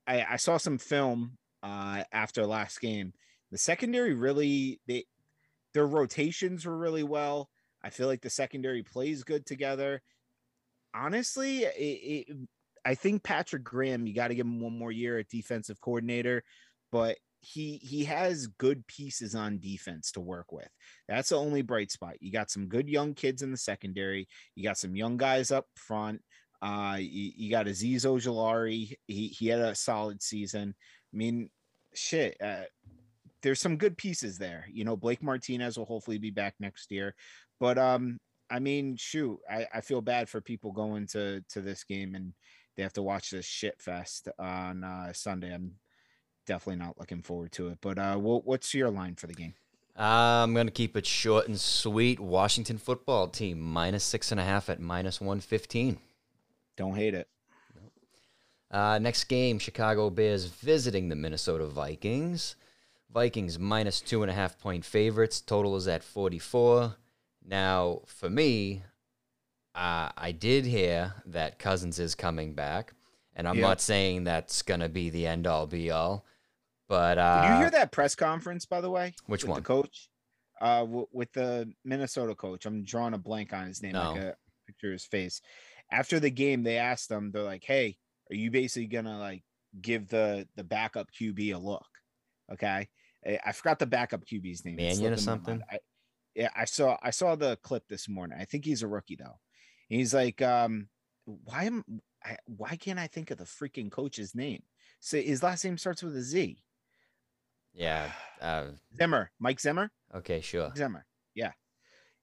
I, 0.07 0.25
I 0.31 0.35
saw 0.37 0.57
some 0.57 0.77
film 0.77 1.37
uh 1.63 2.03
after 2.11 2.45
last 2.45 2.79
game 2.79 3.13
the 3.51 3.57
secondary 3.57 4.13
really 4.13 4.79
they 4.87 5.05
their 5.73 5.85
rotations 5.85 6.65
were 6.65 6.75
really 6.75 7.03
well. 7.03 7.49
I 7.83 7.91
feel 7.91 8.07
like 8.07 8.21
the 8.21 8.29
secondary 8.29 8.81
plays 8.81 9.23
good 9.23 9.45
together. 9.45 10.01
Honestly, 10.95 11.65
it, 11.65 12.25
it, 12.27 12.37
I 12.83 12.95
think 12.95 13.23
Patrick 13.23 13.63
Graham, 13.63 14.07
you 14.07 14.15
got 14.15 14.29
to 14.29 14.35
give 14.35 14.47
him 14.47 14.59
one 14.59 14.77
more 14.77 14.91
year 14.91 15.19
at 15.19 15.29
defensive 15.29 15.79
coordinator, 15.79 16.43
but 16.91 17.17
he 17.41 17.77
he 17.77 18.05
has 18.05 18.47
good 18.47 18.87
pieces 18.87 19.35
on 19.35 19.59
defense 19.59 20.11
to 20.13 20.19
work 20.19 20.51
with. 20.51 20.69
That's 21.07 21.29
the 21.29 21.37
only 21.37 21.61
bright 21.61 21.91
spot. 21.91 22.15
You 22.19 22.31
got 22.31 22.49
some 22.49 22.67
good 22.67 22.89
young 22.89 23.13
kids 23.13 23.43
in 23.43 23.51
the 23.51 23.57
secondary. 23.57 24.27
You 24.55 24.63
got 24.63 24.79
some 24.79 24.95
young 24.95 25.17
guys 25.17 25.51
up 25.51 25.65
front. 25.75 26.21
Uh, 26.61 26.97
you, 26.99 27.31
you 27.35 27.51
got 27.51 27.67
Azeez 27.67 28.05
Ojulari. 28.05 28.93
He 29.07 29.27
he 29.27 29.47
had 29.47 29.59
a 29.59 29.75
solid 29.75 30.21
season. 30.21 30.73
I 31.13 31.17
mean, 31.17 31.49
shit. 31.93 32.37
Uh, 32.41 32.63
there's 33.43 33.61
some 33.61 33.77
good 33.77 33.97
pieces 33.97 34.37
there. 34.37 34.65
You 34.71 34.83
know, 34.83 34.95
Blake 34.95 35.21
Martinez 35.21 35.77
will 35.77 35.85
hopefully 35.85 36.17
be 36.17 36.31
back 36.31 36.55
next 36.59 36.91
year. 36.91 37.15
But 37.59 37.77
um, 37.77 38.17
I 38.49 38.59
mean, 38.59 38.95
shoot, 38.97 39.39
I, 39.49 39.67
I 39.73 39.81
feel 39.81 40.01
bad 40.01 40.29
for 40.29 40.41
people 40.41 40.71
going 40.71 41.07
to 41.07 41.43
to 41.49 41.61
this 41.61 41.83
game 41.83 42.15
and 42.15 42.33
they 42.75 42.83
have 42.83 42.93
to 42.93 43.03
watch 43.03 43.31
this 43.31 43.45
shit 43.45 43.81
fest 43.81 44.29
on 44.39 44.83
uh, 44.83 45.11
Sunday. 45.11 45.53
I'm 45.53 45.73
definitely 46.45 46.83
not 46.83 46.97
looking 46.99 47.21
forward 47.21 47.51
to 47.53 47.69
it. 47.69 47.79
But 47.81 47.97
uh, 47.97 48.15
what, 48.17 48.45
what's 48.45 48.73
your 48.73 48.89
line 48.89 49.15
for 49.15 49.27
the 49.27 49.33
game? 49.33 49.55
I'm 49.95 50.53
going 50.53 50.67
to 50.67 50.71
keep 50.71 50.95
it 50.95 51.07
short 51.07 51.47
and 51.47 51.59
sweet. 51.59 52.19
Washington 52.19 52.77
football 52.77 53.27
team 53.27 53.59
minus 53.59 54.03
six 54.03 54.31
and 54.31 54.39
a 54.39 54.43
half 54.43 54.69
at 54.69 54.79
minus 54.79 55.19
115. 55.19 55.97
Don't 56.77 56.95
hate 56.95 57.13
it. 57.15 57.27
Uh, 58.69 58.99
next 58.99 59.25
game, 59.25 59.59
Chicago 59.59 60.09
Bears 60.09 60.45
visiting 60.45 61.09
the 61.09 61.15
Minnesota 61.15 61.65
Vikings. 61.65 62.55
Vikings 63.13 63.57
minus 63.57 64.01
two 64.01 64.21
and 64.21 64.29
a 64.29 64.33
half 64.33 64.59
point 64.59 64.83
favorites. 64.85 65.41
Total 65.41 65.75
is 65.77 65.87
at 65.87 66.03
44. 66.03 66.95
Now, 67.45 68.01
for 68.05 68.29
me, 68.29 68.83
uh, 69.73 70.09
I 70.17 70.33
did 70.37 70.65
hear 70.65 71.13
that 71.25 71.59
Cousins 71.59 71.97
is 71.97 72.13
coming 72.13 72.53
back, 72.53 72.93
and 73.35 73.47
I'm 73.47 73.55
Yeah. 73.57 73.67
not 73.67 73.81
saying 73.81 74.25
that's 74.25 74.61
going 74.61 74.81
to 74.81 74.89
be 74.89 75.09
the 75.09 75.25
end 75.25 75.47
all 75.47 75.65
be 75.65 75.89
all. 75.89 76.25
But 76.89 77.17
uh, 77.17 77.41
Did 77.43 77.51
you 77.53 77.57
hear 77.61 77.71
that 77.71 77.91
press 77.91 78.15
conference, 78.15 78.65
by 78.65 78.81
the 78.81 78.89
way? 78.89 79.13
Which 79.27 79.43
with 79.43 79.49
one? 79.51 79.59
The 79.61 79.65
coach. 79.65 80.09
uh, 80.59 80.79
w- 80.79 81.07
with 81.11 81.31
the 81.33 81.71
Minnesota 81.85 82.33
coach. 82.33 82.65
I'm 82.65 82.83
drawing 82.83 83.13
a 83.13 83.17
blank 83.17 83.53
on 83.53 83.67
his 83.67 83.81
name. 83.83 83.91
No. 83.93 84.11
Like 84.13 84.21
a 84.21 84.35
picture 84.65 84.87
of 84.87 84.93
his 84.93 85.05
face. 85.05 85.39
After 85.91 86.19
the 86.19 86.29
game, 86.29 86.63
they 86.63 86.77
asked 86.77 87.09
them, 87.09 87.31
They're 87.31 87.43
like, 87.43 87.63
"Hey, 87.63 87.97
are 88.31 88.35
you 88.35 88.51
basically 88.51 88.87
gonna 88.87 89.19
like 89.19 89.43
give 89.81 90.07
the 90.09 90.47
the 90.55 90.63
backup 90.63 91.09
QB 91.11 91.53
a 91.53 91.57
look?" 91.57 91.87
Okay, 92.51 92.87
I, 93.45 93.51
forgot 93.51 93.79
the 93.79 93.85
backup 93.85 94.25
QB's 94.25 94.63
name. 94.65 94.77
Mannion 94.77 95.13
or 95.13 95.17
slipped 95.17 95.47
in 95.47 95.53
my 95.53 95.57
mind. 95.57 95.61
something? 95.61 95.61
I, 95.71 95.77
yeah, 96.35 96.49
I 96.55 96.65
saw 96.65 96.97
I 97.01 97.09
saw 97.09 97.35
the 97.35 97.57
clip 97.57 97.83
this 97.87 98.07
morning. 98.07 98.37
I 98.39 98.45
think 98.45 98.65
he's 98.65 98.83
a 98.83 98.87
rookie 98.87 99.17
though. 99.17 99.39
He's 99.89 100.13
like, 100.13 100.41
um, 100.41 100.89
why 101.25 101.63
am 101.63 101.83
I, 102.23 102.37
why 102.45 102.75
can't 102.75 102.99
I 102.99 103.07
think 103.07 103.31
of 103.31 103.37
the 103.37 103.45
freaking 103.45 103.91
coach's 103.91 104.35
name? 104.35 104.63
So 104.99 105.19
his 105.19 105.43
last 105.43 105.63
name 105.63 105.77
starts 105.77 106.03
with 106.03 106.15
a 106.15 106.21
Z. 106.21 106.61
Yeah. 107.73 108.11
Uh, 108.41 108.65
Zimmer, 108.95 109.31
Mike 109.39 109.59
Zimmer. 109.59 109.91
okay, 110.13 110.41
sure. 110.41 110.71
Zimmer. 110.75 111.05
Yeah. 111.35 111.51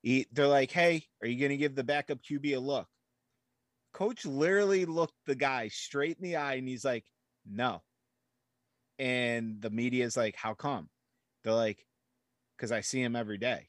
He, 0.03 0.27
they're 0.33 0.49
like, 0.49 0.71
hey, 0.71 1.05
are 1.23 1.29
you 1.29 1.39
going 1.39 1.51
to 1.51 1.57
give 1.57 1.75
the 1.75 1.85
backup 1.85 2.19
QB 2.23 2.57
a 2.57 2.59
look? 2.59 2.89
Coach 3.95 4.27
literally 4.27 4.85
looked 4.85 5.15
the 5.25 5.35
guy 5.37 5.69
straight 5.69 6.19
in 6.19 6.25
the 6.25 6.37
eye 6.37 6.55
and 6.55 6.69
he's 6.69 6.85
like, 6.85 7.05
no. 7.47 7.81
And 8.99 9.61
the 9.63 9.71
media 9.71 10.05
is 10.05 10.17
like, 10.17 10.37
how 10.37 10.53
come? 10.55 10.89
They're 11.43 11.55
like, 11.55 11.87
because 12.57 12.73
I 12.73 12.81
see 12.83 13.01
him 13.01 13.17
every 13.17 13.39
day. 13.39 13.69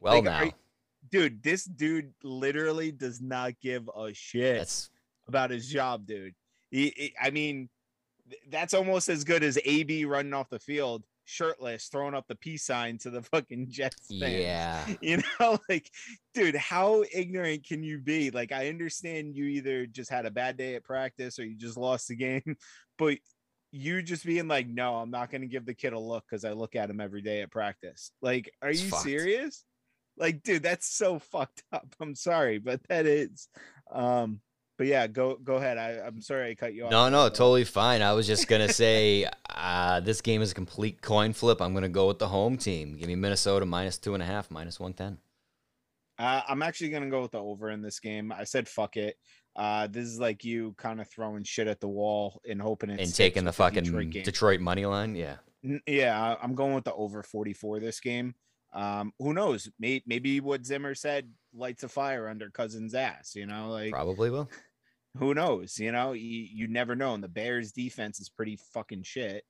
Well, 0.00 0.14
Like, 0.14 0.24
now 0.24 0.44
are- 0.46 0.50
Dude, 1.10 1.42
this 1.42 1.64
dude 1.64 2.14
literally 2.22 2.90
does 2.92 3.20
not 3.20 3.52
give 3.60 3.88
a 3.94 4.14
shit 4.14 4.56
that's 4.58 4.88
about 5.28 5.50
his 5.50 5.68
job, 5.68 6.06
dude. 6.06 6.34
He, 6.70 6.92
he- 6.96 7.14
I 7.20 7.30
mean, 7.30 7.68
that's 8.48 8.72
almost 8.72 9.08
as 9.10 9.24
good 9.24 9.42
as 9.42 9.58
AB 9.64 10.06
running 10.06 10.32
off 10.32 10.48
the 10.48 10.58
field 10.58 11.04
shirtless, 11.24 11.86
throwing 11.86 12.14
up 12.14 12.26
the 12.28 12.34
peace 12.36 12.64
sign 12.64 12.98
to 12.98 13.10
the 13.10 13.22
fucking 13.32 13.66
Jets 13.70 14.08
fans. 14.08 14.32
yeah. 14.32 14.86
You 15.00 15.22
know, 15.40 15.58
like, 15.68 15.90
dude, 16.34 16.56
how 16.56 17.04
ignorant 17.14 17.64
can 17.64 17.82
you 17.82 17.98
be? 17.98 18.30
Like, 18.30 18.52
I 18.52 18.68
understand 18.68 19.36
you 19.36 19.44
either 19.46 19.86
just 19.86 20.10
had 20.10 20.26
a 20.26 20.30
bad 20.30 20.56
day 20.56 20.74
at 20.74 20.84
practice 20.84 21.38
or 21.38 21.44
you 21.44 21.56
just 21.56 21.76
lost 21.76 22.08
the 22.08 22.16
game, 22.16 22.56
but 22.98 23.18
you 23.70 24.02
just 24.02 24.24
being 24.26 24.48
like, 24.48 24.68
no, 24.68 24.96
I'm 24.96 25.10
not 25.10 25.30
going 25.30 25.40
to 25.40 25.46
give 25.46 25.64
the 25.64 25.74
kid 25.74 25.94
a 25.94 25.98
look 25.98 26.24
because 26.28 26.44
I 26.44 26.52
look 26.52 26.76
at 26.76 26.90
him 26.90 27.00
every 27.00 27.22
day 27.22 27.40
at 27.42 27.50
practice. 27.50 28.12
Like, 28.20 28.52
are 28.60 28.68
It's 28.70 28.82
you 28.82 28.90
fucked. 28.90 29.02
serious? 29.04 29.64
Like, 30.18 30.42
dude, 30.42 30.62
that's 30.62 30.94
so 30.94 31.18
fucked 31.18 31.62
up. 31.72 31.86
I'm 31.98 32.14
sorry, 32.14 32.58
but 32.58 32.80
that 32.88 33.06
is. 33.06 33.48
Um, 33.90 34.40
but 34.78 34.86
yeah, 34.86 35.06
go 35.06 35.36
go 35.36 35.56
ahead. 35.56 35.78
I, 35.78 36.06
I'm 36.06 36.20
sorry 36.20 36.50
I 36.50 36.54
cut 36.54 36.74
you 36.74 36.84
off. 36.84 36.90
No, 36.90 37.08
no, 37.08 37.28
totally 37.28 37.64
fine. 37.64 38.02
I 38.02 38.12
was 38.12 38.26
just 38.26 38.48
gonna 38.48 38.72
say 38.72 39.26
uh, 39.50 40.00
this 40.00 40.20
game 40.20 40.42
is 40.42 40.52
a 40.52 40.54
complete 40.54 41.02
coin 41.02 41.32
flip. 41.32 41.60
I'm 41.60 41.74
gonna 41.74 41.88
go 41.88 42.08
with 42.08 42.18
the 42.18 42.28
home 42.28 42.56
team. 42.56 42.96
Give 42.96 43.08
me 43.08 43.14
Minnesota 43.14 43.66
minus 43.66 43.98
two 43.98 44.14
and 44.14 44.22
a 44.22 44.26
half, 44.26 44.50
minus 44.50 44.80
one 44.80 44.92
ten. 44.94 45.18
Uh, 46.18 46.42
I'm 46.48 46.62
actually 46.62 46.90
gonna 46.90 47.10
go 47.10 47.22
with 47.22 47.32
the 47.32 47.38
over 47.38 47.70
in 47.70 47.82
this 47.82 48.00
game. 48.00 48.32
I 48.32 48.44
said 48.44 48.68
fuck 48.68 48.96
it. 48.96 49.16
Uh, 49.54 49.86
this 49.86 50.06
is 50.06 50.18
like 50.18 50.44
you 50.44 50.74
kind 50.78 51.00
of 51.00 51.08
throwing 51.10 51.44
shit 51.44 51.66
at 51.66 51.80
the 51.80 51.88
wall 51.88 52.40
and 52.48 52.60
hoping 52.60 52.90
it 52.90 53.00
And 53.00 53.14
taking 53.14 53.44
the 53.44 53.52
fucking 53.52 53.84
Detroit. 53.84 54.12
Detroit 54.24 54.60
money 54.60 54.86
line. 54.86 55.14
Yeah, 55.14 55.36
Yeah, 55.86 56.36
I'm 56.42 56.54
going 56.54 56.74
with 56.74 56.84
the 56.84 56.94
over 56.94 57.22
44 57.22 57.80
this 57.80 58.00
game. 58.00 58.34
Um, 58.72 59.12
who 59.18 59.34
knows? 59.34 59.68
Maybe, 59.78 60.02
maybe 60.06 60.40
what 60.40 60.64
Zimmer 60.64 60.94
said 60.94 61.28
lights 61.54 61.82
a 61.82 61.88
fire 61.88 62.28
under 62.28 62.50
Cousins' 62.50 62.94
ass. 62.94 63.34
You 63.34 63.46
know, 63.46 63.70
like 63.70 63.92
probably 63.92 64.30
will. 64.30 64.50
who 65.18 65.34
knows? 65.34 65.78
You 65.78 65.92
know, 65.92 66.12
you, 66.12 66.46
you 66.52 66.68
never 66.68 66.96
know. 66.96 67.14
And 67.14 67.22
the 67.22 67.28
Bears' 67.28 67.72
defense 67.72 68.20
is 68.20 68.28
pretty 68.28 68.58
fucking 68.72 69.02
shit. 69.02 69.44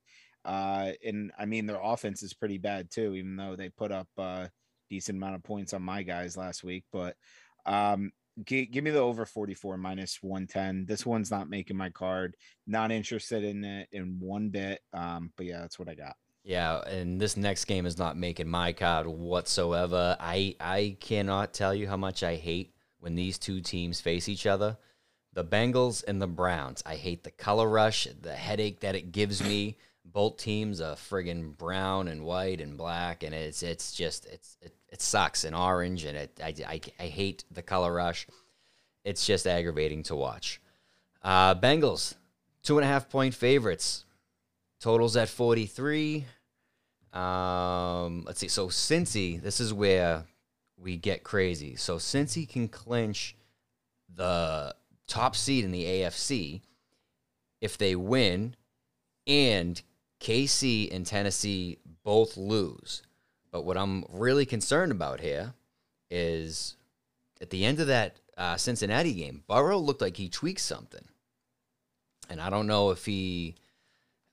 Uh, 0.44 0.92
and 1.06 1.30
I 1.38 1.46
mean 1.46 1.66
their 1.66 1.80
offense 1.80 2.22
is 2.22 2.34
pretty 2.34 2.58
bad 2.58 2.90
too, 2.90 3.14
even 3.14 3.36
though 3.36 3.54
they 3.54 3.68
put 3.68 3.92
up 3.92 4.08
a 4.18 4.50
decent 4.90 5.18
amount 5.18 5.36
of 5.36 5.44
points 5.44 5.72
on 5.72 5.82
my 5.82 6.02
guys 6.02 6.36
last 6.36 6.64
week. 6.64 6.84
But 6.92 7.16
um, 7.64 8.10
gi- 8.44 8.66
give 8.66 8.82
me 8.82 8.90
the 8.90 8.98
over 8.98 9.24
44 9.24 9.76
minus 9.76 10.18
110. 10.20 10.86
This 10.86 11.06
one's 11.06 11.30
not 11.30 11.48
making 11.48 11.76
my 11.76 11.90
card. 11.90 12.36
Not 12.66 12.90
interested 12.90 13.44
in 13.44 13.64
it 13.64 13.88
in 13.92 14.18
one 14.18 14.48
bit. 14.48 14.80
Um, 14.92 15.32
but 15.36 15.46
yeah, 15.46 15.60
that's 15.60 15.78
what 15.78 15.88
I 15.88 15.94
got. 15.94 16.16
Yeah, 16.44 16.80
and 16.80 17.20
this 17.20 17.36
next 17.36 17.66
game 17.66 17.86
is 17.86 17.98
not 17.98 18.16
making 18.16 18.48
my 18.48 18.72
card 18.72 19.06
whatsoever. 19.06 20.16
I 20.18 20.56
I 20.58 20.96
cannot 21.00 21.54
tell 21.54 21.74
you 21.74 21.86
how 21.86 21.96
much 21.96 22.22
I 22.22 22.34
hate 22.34 22.74
when 22.98 23.14
these 23.14 23.38
two 23.38 23.60
teams 23.60 24.00
face 24.00 24.28
each 24.28 24.46
other. 24.46 24.76
The 25.34 25.44
Bengals 25.44 26.02
and 26.06 26.20
the 26.20 26.26
Browns. 26.26 26.82
I 26.84 26.96
hate 26.96 27.22
the 27.22 27.30
color 27.30 27.68
rush, 27.68 28.06
the 28.20 28.34
headache 28.34 28.80
that 28.80 28.96
it 28.96 29.12
gives 29.12 29.42
me. 29.42 29.78
Both 30.04 30.36
teams 30.38 30.80
are 30.80 30.96
friggin' 30.96 31.56
brown 31.56 32.08
and 32.08 32.24
white 32.24 32.60
and 32.60 32.76
black, 32.76 33.22
and 33.22 33.34
it's 33.34 33.62
it's 33.62 33.92
just 33.92 34.26
it's 34.26 34.56
it, 34.60 34.74
it 34.88 35.00
sucks 35.00 35.44
and 35.44 35.54
orange, 35.54 36.04
and 36.04 36.18
it 36.18 36.40
I, 36.42 36.54
I 36.66 36.80
I 36.98 37.06
hate 37.06 37.44
the 37.52 37.62
color 37.62 37.94
rush. 37.94 38.26
It's 39.04 39.24
just 39.24 39.46
aggravating 39.46 40.02
to 40.04 40.16
watch. 40.16 40.60
Uh, 41.22 41.54
Bengals, 41.54 42.14
two 42.62 42.78
and 42.78 42.84
a 42.84 42.88
half 42.88 43.08
point 43.08 43.32
favorites. 43.32 44.04
Totals 44.82 45.16
at 45.16 45.28
43. 45.28 46.26
Um, 47.12 48.24
let's 48.26 48.40
see. 48.40 48.48
So 48.48 48.66
Cincy, 48.66 49.40
this 49.40 49.60
is 49.60 49.72
where 49.72 50.24
we 50.76 50.96
get 50.96 51.22
crazy. 51.22 51.76
So 51.76 51.98
Cincy 51.98 52.48
can 52.48 52.66
clinch 52.66 53.36
the 54.12 54.74
top 55.06 55.36
seed 55.36 55.64
in 55.64 55.70
the 55.70 55.84
AFC 55.84 56.62
if 57.60 57.78
they 57.78 57.94
win, 57.94 58.56
and 59.28 59.80
KC 60.20 60.92
and 60.92 61.06
Tennessee 61.06 61.78
both 62.02 62.36
lose. 62.36 63.02
But 63.52 63.64
what 63.64 63.76
I'm 63.76 64.04
really 64.10 64.46
concerned 64.46 64.90
about 64.90 65.20
here 65.20 65.54
is 66.10 66.74
at 67.40 67.50
the 67.50 67.64
end 67.64 67.78
of 67.78 67.86
that 67.86 68.16
uh, 68.36 68.56
Cincinnati 68.56 69.14
game, 69.14 69.44
Burrow 69.46 69.78
looked 69.78 70.00
like 70.00 70.16
he 70.16 70.28
tweaked 70.28 70.60
something, 70.60 71.04
and 72.28 72.40
I 72.40 72.50
don't 72.50 72.66
know 72.66 72.90
if 72.90 73.06
he, 73.06 73.54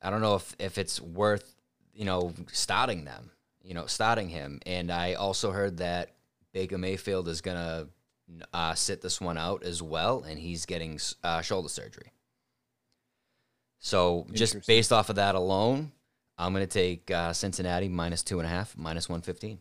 I 0.01 0.09
don't 0.09 0.21
know 0.21 0.35
if 0.35 0.55
if 0.59 0.77
it's 0.77 1.01
worth 1.01 1.55
you 1.93 2.05
know 2.05 2.33
starting 2.51 3.05
them, 3.05 3.31
you 3.63 3.73
know 3.73 3.85
starting 3.85 4.29
him. 4.29 4.59
And 4.65 4.91
I 4.91 5.13
also 5.13 5.51
heard 5.51 5.77
that 5.77 6.15
Baker 6.53 6.77
Mayfield 6.77 7.27
is 7.27 7.41
gonna 7.41 7.87
uh, 8.53 8.75
sit 8.75 9.01
this 9.01 9.19
one 9.19 9.37
out 9.37 9.63
as 9.63 9.81
well, 9.81 10.23
and 10.27 10.39
he's 10.39 10.65
getting 10.65 10.99
uh, 11.23 11.41
shoulder 11.41 11.69
surgery. 11.69 12.11
So 13.79 14.27
just 14.33 14.65
based 14.67 14.91
off 14.91 15.09
of 15.09 15.15
that 15.15 15.35
alone, 15.35 15.91
I'm 16.37 16.53
gonna 16.53 16.67
take 16.67 17.09
uh, 17.11 17.33
Cincinnati 17.33 17.89
minus 17.89 18.23
two 18.23 18.39
and 18.39 18.45
a 18.45 18.49
half, 18.49 18.77
minus 18.77 19.09
one 19.09 19.21
fifteen. 19.21 19.59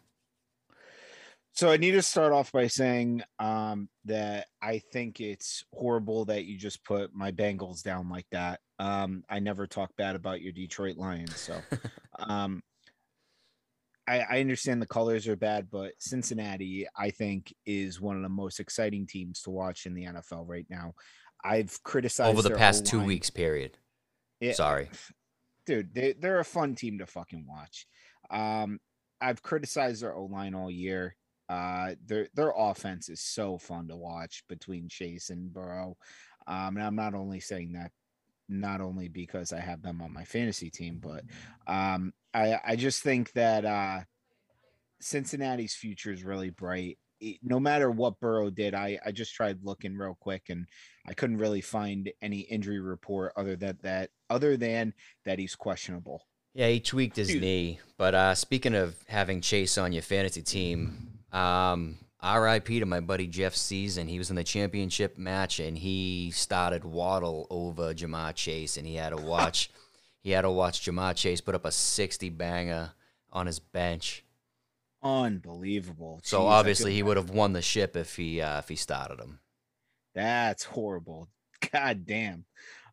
So 1.59 1.73
I 1.73 1.77
need 1.77 1.91
to 1.91 2.03
start 2.03 2.33
off 2.33 2.53
by 2.53 2.69
saying 2.69 3.25
um, 3.41 3.89
that 4.05 4.47
I 4.63 4.81
think 4.93 5.21
it's 5.21 5.65
horrible 5.75 6.25
that 6.27 6.45
you 6.45 6.57
just 6.57 6.85
put 6.85 7.13
my 7.13 7.33
Bengals 7.33 7.83
down 7.83 8.09
like 8.09 8.27
that. 8.31 8.61
Um, 8.79 9.25
I 9.29 9.41
never 9.41 9.67
talk 9.67 9.91
bad 9.99 10.15
about 10.15 10.41
your 10.41 10.53
Detroit 10.53 10.99
Lions, 10.99 11.37
so 11.37 11.61
um, 12.21 12.63
I, 14.07 14.21
I 14.21 14.41
understand 14.41 14.81
the 14.81 14.87
colors 14.87 15.27
are 15.27 15.35
bad, 15.35 15.67
but 15.69 15.95
Cincinnati, 15.99 16.87
I 16.97 17.11
think, 17.11 17.53
is 17.67 18.01
one 18.01 18.15
of 18.15 18.23
the 18.23 18.29
most 18.29 18.61
exciting 18.61 19.05
teams 19.05 19.43
to 19.43 19.51
watch 19.51 19.85
in 19.85 19.95
the 19.95 20.05
NFL 20.05 20.45
right 20.47 20.67
now. 20.71 20.95
I've 21.43 21.77
criticized 21.83 22.31
Over 22.39 22.49
the 22.49 22.55
past 22.55 22.87
two 22.87 22.99
O-line. 22.99 23.09
weeks, 23.09 23.31
period. 23.31 23.77
Yeah, 24.41 24.53
Sorry. 24.53 24.91
dude, 25.67 25.93
they 25.93 26.13
they're 26.13 26.39
a 26.39 26.45
fun 26.45 26.77
team 26.77 27.01
to 27.01 27.07
fucking 27.07 27.45
watch. 27.49 27.85
Um, 28.31 28.79
I've 29.21 29.43
criticized 29.43 30.05
their 30.05 30.15
O 30.15 30.27
line 30.27 30.55
all 30.55 30.71
year. 30.71 31.17
Uh, 31.49 31.95
their 32.07 32.29
their 32.35 32.53
offense 32.57 33.09
is 33.09 33.21
so 33.21 33.57
fun 33.59 33.89
to 33.89 33.97
watch 33.97 34.45
between 34.49 34.89
Chase 34.89 35.31
and 35.31 35.53
Burrow. 35.53 35.97
Um, 36.47 36.77
and 36.77 36.83
I'm 36.83 36.97
not 36.97 37.15
only 37.15 37.41
saying 37.41 37.73
that 37.73 37.91
not 38.49 38.81
only 38.81 39.09
because 39.09 39.53
I 39.53 39.61
have 39.61 39.83
them 39.83 40.01
on 40.01 40.13
my 40.13 40.25
fantasy 40.25 40.71
team, 40.71 41.01
but 41.03 41.25
um, 41.67 42.13
I 42.35 42.59
I 42.65 42.77
just 42.77 43.03
think 43.03 43.33
that 43.33 43.65
uh, 43.65 44.01
Cincinnati's 45.01 45.75
future 45.75 46.13
is 46.13 46.25
really 46.25 46.51
bright. 46.51 46.99
It- 47.21 47.39
no 47.43 47.59
matter 47.61 47.91
what 47.91 48.21
Burrow 48.21 48.51
did, 48.51 48.75
I 48.75 48.99
I 49.05 49.13
just 49.13 49.35
tried 49.35 49.59
looking 49.63 49.97
real 49.97 50.17
quick 50.21 50.51
and 50.51 50.67
I 51.07 51.15
couldn't 51.15 51.39
really 51.39 51.61
find 51.61 52.11
any 52.23 52.41
injury 52.41 52.81
report 52.81 53.33
other 53.37 53.57
than 53.57 53.79
that 53.83 54.11
other 54.31 54.57
than 54.57 54.95
that 55.25 55.39
he's 55.39 55.57
questionable. 55.57 56.23
Yeah, 56.55 56.69
he 56.69 56.81
tweaked 56.81 57.17
his 57.17 57.29
Dude. 57.29 57.43
knee. 57.43 57.81
But 57.97 58.15
uh, 58.15 58.35
speaking 58.35 58.75
of 58.75 58.97
having 59.09 59.41
Chase 59.41 59.79
on 59.79 59.93
your 59.93 60.03
fantasy 60.03 60.43
team, 60.43 61.18
um, 61.33 61.99
RIP 62.23 62.67
to 62.67 62.87
my 62.87 63.01
buddy 63.01 63.27
Jeff 63.27 63.55
Season. 63.55 64.09
He 64.09 64.19
was 64.19 64.31
in 64.31 64.37
the 64.37 64.45
championship 64.45 65.19
match 65.19 65.61
and 65.61 65.79
he 65.79 66.31
started 66.33 66.85
Waddle 66.85 67.47
over 67.51 67.95
Ja'Marr 67.95 68.35
Chase, 68.35 68.77
and 68.77 68.87
he 68.87 68.97
had 68.97 69.11
to 69.11 69.17
watch 69.17 69.71
he 70.23 70.33
had 70.33 70.43
to 70.43 70.51
watch 70.51 70.85
Ja'Marr 70.85 71.15
Chase 71.15 71.41
put 71.41 71.55
up 71.55 71.65
a 71.65 71.73
sixty 71.73 72.31
banger 72.31 72.93
on 73.33 73.47
his 73.47 73.59
bench. 73.59 74.25
Unbelievable. 75.03 76.21
So 76.25 76.41
Jeez, 76.41 76.51
obviously 76.51 76.95
he 76.95 77.05
would 77.05 77.17
have 77.17 77.31
won 77.31 77.53
the 77.53 77.63
ship 77.63 77.97
if 77.97 78.17
he 78.17 78.41
uh, 78.41 78.59
if 78.59 78.69
he 78.69 78.77
started 78.77 79.21
him. 79.21 79.39
That's 80.15 80.65
horrible. 80.65 81.29
God 81.73 82.05
damn. 82.05 82.45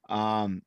Um, 0.08 0.62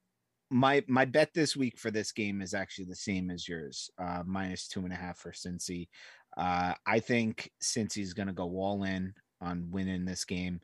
my 0.51 0.83
my 0.89 1.05
bet 1.05 1.35
this 1.35 1.57
week 1.57 1.79
for 1.79 1.91
this 1.91 2.11
game 2.11 2.41
is 2.41 2.55
actually 2.55 2.87
the 2.87 2.97
same 2.97 3.31
as 3.31 3.47
yours, 3.47 3.91
uh, 3.99 4.23
minus 4.27 4.67
two 4.67 4.81
and 4.81 4.93
a 4.93 4.97
half 4.97 5.19
for 5.19 5.31
Cincy. 5.31 5.89
Uh, 6.37 6.75
I 6.87 7.01
think 7.01 7.51
Cincy's 7.61 8.15
going 8.15 8.29
to 8.29 8.33
go 8.33 8.45
all 8.59 8.85
in 8.85 9.15
on 9.41 9.69
winning 9.71 10.05
this 10.05 10.25
game. 10.25 10.61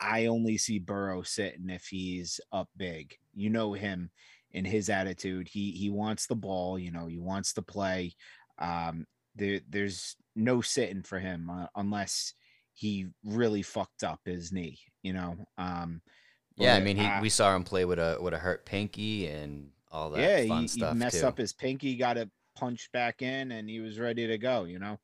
I 0.00 0.26
only 0.26 0.58
see 0.58 0.78
Burrow 0.78 1.22
sitting 1.22 1.70
if 1.70 1.86
he's 1.86 2.40
up 2.52 2.68
big. 2.76 3.16
You 3.34 3.50
know 3.50 3.72
him 3.72 4.10
in 4.50 4.64
his 4.64 4.90
attitude. 4.90 5.48
He 5.48 5.70
he 5.72 5.90
wants 5.90 6.26
the 6.26 6.34
ball. 6.34 6.78
You 6.78 6.90
know 6.90 7.06
he 7.06 7.18
wants 7.18 7.52
to 7.54 7.62
play. 7.62 8.14
Um, 8.58 9.06
there 9.36 9.60
there's 9.68 10.16
no 10.36 10.60
sitting 10.60 11.02
for 11.02 11.18
him 11.18 11.48
uh, 11.48 11.66
unless 11.76 12.34
he 12.74 13.06
really 13.24 13.62
fucked 13.62 14.04
up 14.04 14.20
his 14.24 14.52
knee. 14.52 14.78
You 15.02 15.12
know. 15.14 15.36
Um, 15.56 16.02
Yeah, 16.56 16.76
I 16.76 16.80
mean, 16.80 16.96
he, 16.96 17.08
we 17.20 17.28
saw 17.30 17.54
him 17.54 17.64
play 17.64 17.84
with 17.84 17.98
a 17.98 18.18
with 18.20 18.34
a 18.34 18.38
hurt 18.38 18.64
pinky 18.66 19.26
and 19.26 19.70
all 19.90 20.10
that 20.10 20.20
yeah, 20.20 20.40
he, 20.40 20.66
he 20.66 20.94
messed 20.94 21.20
too. 21.20 21.26
up 21.26 21.38
his 21.38 21.52
pinky, 21.52 21.96
got 21.96 22.16
it 22.16 22.28
punched 22.64 22.92
back 22.92 23.20
in, 23.20 23.52
and 23.52 23.68
he 23.68 23.80
was 23.80 23.98
ready 23.98 24.26
to 24.26 24.38
go. 24.38 24.64
You 24.64 24.78
know, 24.78 24.98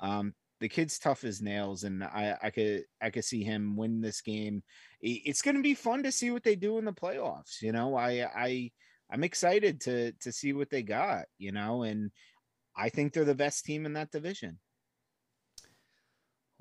um, 0.00 0.34
the 0.60 0.68
kid's 0.68 0.98
tough 0.98 1.24
as 1.24 1.40
nails, 1.40 1.84
and 1.84 2.04
I, 2.04 2.36
I 2.42 2.50
could, 2.50 2.84
I 3.00 3.10
could 3.10 3.24
see 3.24 3.42
him 3.42 3.76
win 3.76 4.00
this 4.00 4.20
game. 4.20 4.62
It's 5.00 5.42
going 5.42 5.56
to 5.56 5.62
be 5.62 5.74
fun 5.74 6.02
to 6.02 6.12
see 6.12 6.30
what 6.30 6.44
they 6.44 6.56
do 6.56 6.78
in 6.78 6.84
the 6.84 6.92
playoffs. 6.92 7.62
You 7.62 7.72
know, 7.72 7.94
I, 7.94 8.26
I, 8.34 8.70
I'm 9.10 9.24
excited 9.24 9.80
to 9.82 10.12
to 10.12 10.32
see 10.32 10.52
what 10.52 10.70
they 10.70 10.82
got. 10.82 11.24
You 11.38 11.52
know, 11.52 11.82
and 11.82 12.10
I 12.76 12.90
think 12.90 13.12
they're 13.12 13.24
the 13.24 13.34
best 13.34 13.64
team 13.64 13.86
in 13.86 13.94
that 13.94 14.10
division. 14.10 14.58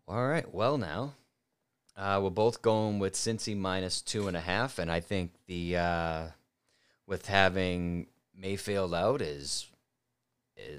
All 0.08 0.28
right. 0.28 0.54
Well, 0.54 0.78
now 0.78 1.16
uh, 1.98 2.20
we're 2.24 2.30
both 2.30 2.62
going 2.62 3.00
with 3.00 3.14
Cincy 3.14 3.58
minus 3.58 4.02
two 4.02 4.28
and 4.28 4.38
a 4.38 4.42
half, 4.42 4.80
and 4.80 4.92
I 4.92 5.00
think 5.00 5.32
the 5.48 5.78
uh, 5.78 6.28
with 7.08 7.28
having 7.28 8.08
Mayfield 8.38 8.94
out 8.94 9.22
is, 9.22 9.38
is 9.38 9.68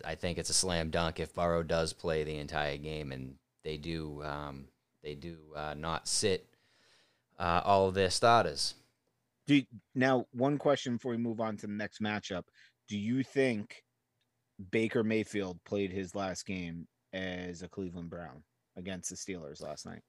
I 0.04 0.14
think 0.14 0.38
it's 0.38 0.50
a 0.50 0.54
slam 0.54 0.90
dunk 0.90 1.20
if 1.20 1.34
Burrow 1.34 1.62
does 1.62 1.92
play 1.92 2.24
the 2.24 2.38
entire 2.38 2.76
game, 2.76 3.12
and 3.12 3.34
they 3.62 3.76
do 3.76 4.22
um, 4.24 4.68
they 5.02 5.14
do 5.14 5.36
uh, 5.54 5.74
not 5.76 6.08
sit 6.08 6.46
uh, 7.38 7.60
all 7.64 7.88
of 7.88 7.94
their 7.94 8.10
starters. 8.10 8.74
Do 9.46 9.62
now 9.94 10.26
one 10.32 10.58
question 10.58 10.94
before 10.94 11.12
we 11.12 11.18
move 11.18 11.40
on 11.40 11.56
to 11.58 11.66
the 11.66 11.72
next 11.72 12.00
matchup. 12.00 12.44
Do 12.88 12.96
you 12.96 13.22
think 13.22 13.84
Baker 14.70 15.04
Mayfield 15.04 15.58
played 15.64 15.92
his 15.92 16.14
last 16.14 16.46
game 16.46 16.86
as 17.12 17.62
a 17.62 17.68
Cleveland 17.68 18.10
Brown 18.10 18.42
against 18.76 19.10
the 19.10 19.16
Steelers 19.16 19.62
last 19.62 19.86
night? 19.86 20.02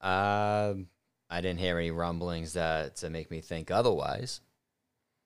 Um, 0.00 0.86
I 1.28 1.40
didn't 1.40 1.58
hear 1.58 1.78
any 1.78 1.90
rumblings 1.90 2.52
that 2.54 2.96
to 2.96 3.10
make 3.10 3.30
me 3.30 3.40
think 3.40 3.70
otherwise. 3.70 4.40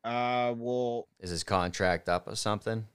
Uh, 0.02 0.55
well, 0.57 1.07
Is 1.20 1.31
his 1.31 1.44
contract 1.44 2.09
up 2.09 2.26
or 2.26 2.35
something? 2.35 2.87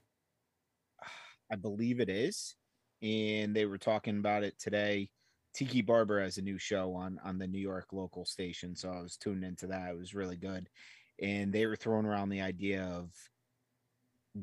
I 1.51 1.55
believe 1.55 1.99
it 1.99 2.09
is, 2.09 2.55
and 3.01 3.55
they 3.55 3.65
were 3.65 3.77
talking 3.77 4.17
about 4.17 4.43
it 4.43 4.59
today. 4.59 5.09
Tiki 5.53 5.81
Barber 5.81 6.21
has 6.21 6.37
a 6.37 6.41
new 6.41 6.57
show 6.57 6.93
on 6.93 7.19
on 7.23 7.37
the 7.37 7.47
New 7.47 7.59
York 7.59 7.93
local 7.93 8.25
station, 8.25 8.75
so 8.75 8.89
I 8.91 9.01
was 9.01 9.17
tuned 9.17 9.43
into 9.43 9.67
that. 9.67 9.89
It 9.91 9.97
was 9.97 10.13
really 10.15 10.37
good, 10.37 10.69
and 11.21 11.51
they 11.53 11.65
were 11.65 11.75
throwing 11.75 12.05
around 12.05 12.29
the 12.29 12.41
idea 12.41 12.83
of 12.83 13.11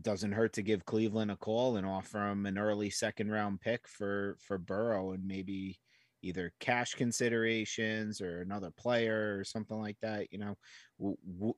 doesn't 0.01 0.33
hurt 0.33 0.53
to 0.55 0.63
give 0.63 0.85
Cleveland 0.85 1.31
a 1.31 1.37
call 1.37 1.77
and 1.77 1.87
offer 1.87 2.19
him 2.29 2.47
an 2.47 2.59
early 2.59 2.91
second 2.91 3.31
round 3.31 3.61
pick 3.61 3.87
for 3.89 4.37
for 4.41 4.59
Burrow 4.59 5.13
and 5.13 5.25
maybe 5.27 5.79
either 6.23 6.53
cash 6.59 6.95
considerations 6.95 8.21
or 8.21 8.41
another 8.41 8.71
player 8.71 9.39
or 9.39 9.45
something 9.45 9.79
like 9.79 9.99
that. 10.01 10.33
You 10.33 10.39
know, 10.39 10.57
W- 10.99 11.17
w- 11.27 11.55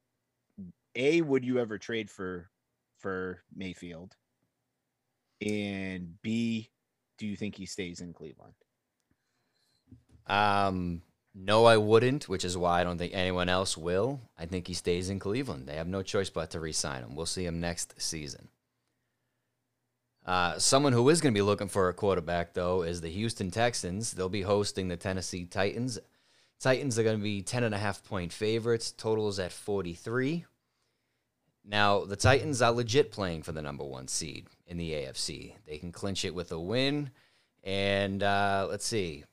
a 0.94 1.22
would 1.22 1.44
you 1.44 1.58
ever 1.58 1.78
trade 1.78 2.10
for 2.10 2.50
for 2.98 3.44
Mayfield? 3.54 4.14
And 5.40 6.20
B, 6.22 6.70
do 7.18 7.26
you 7.26 7.36
think 7.36 7.56
he 7.56 7.66
stays 7.66 8.00
in 8.00 8.12
Cleveland? 8.12 8.54
Um, 10.26 11.02
no, 11.34 11.66
I 11.66 11.76
wouldn't, 11.76 12.28
which 12.28 12.44
is 12.44 12.56
why 12.56 12.80
I 12.80 12.84
don't 12.84 12.98
think 12.98 13.12
anyone 13.14 13.48
else 13.48 13.76
will. 13.76 14.20
I 14.38 14.46
think 14.46 14.66
he 14.66 14.74
stays 14.74 15.10
in 15.10 15.18
Cleveland. 15.18 15.66
They 15.66 15.76
have 15.76 15.86
no 15.86 16.02
choice 16.02 16.30
but 16.30 16.50
to 16.50 16.60
re-sign 16.60 17.02
him. 17.02 17.14
We'll 17.14 17.26
see 17.26 17.44
him 17.44 17.60
next 17.60 18.00
season. 18.00 18.48
Uh, 20.24 20.58
someone 20.58 20.92
who 20.92 21.08
is 21.08 21.20
going 21.20 21.32
to 21.32 21.38
be 21.38 21.42
looking 21.42 21.68
for 21.68 21.88
a 21.88 21.94
quarterback, 21.94 22.54
though, 22.54 22.82
is 22.82 23.00
the 23.00 23.10
Houston 23.10 23.50
Texans. 23.50 24.12
They'll 24.12 24.28
be 24.28 24.42
hosting 24.42 24.88
the 24.88 24.96
Tennessee 24.96 25.44
Titans. 25.44 25.98
Titans 26.58 26.98
are 26.98 27.04
going 27.04 27.18
to 27.18 27.22
be 27.22 27.42
10.5 27.42 28.02
point 28.02 28.32
favorites. 28.32 28.90
Totals 28.90 29.38
at 29.38 29.52
43. 29.52 30.46
Now, 31.68 32.04
the 32.04 32.16
Titans 32.16 32.62
are 32.62 32.70
legit 32.70 33.10
playing 33.10 33.42
for 33.42 33.50
the 33.50 33.60
number 33.60 33.84
one 33.84 34.06
seed 34.06 34.46
in 34.68 34.76
the 34.76 34.92
AFC. 34.92 35.54
They 35.66 35.78
can 35.78 35.90
clinch 35.90 36.24
it 36.24 36.34
with 36.34 36.52
a 36.52 36.60
win. 36.60 37.10
And 37.64 38.22
uh, 38.22 38.68
let's 38.70 38.86
see. 38.86 39.24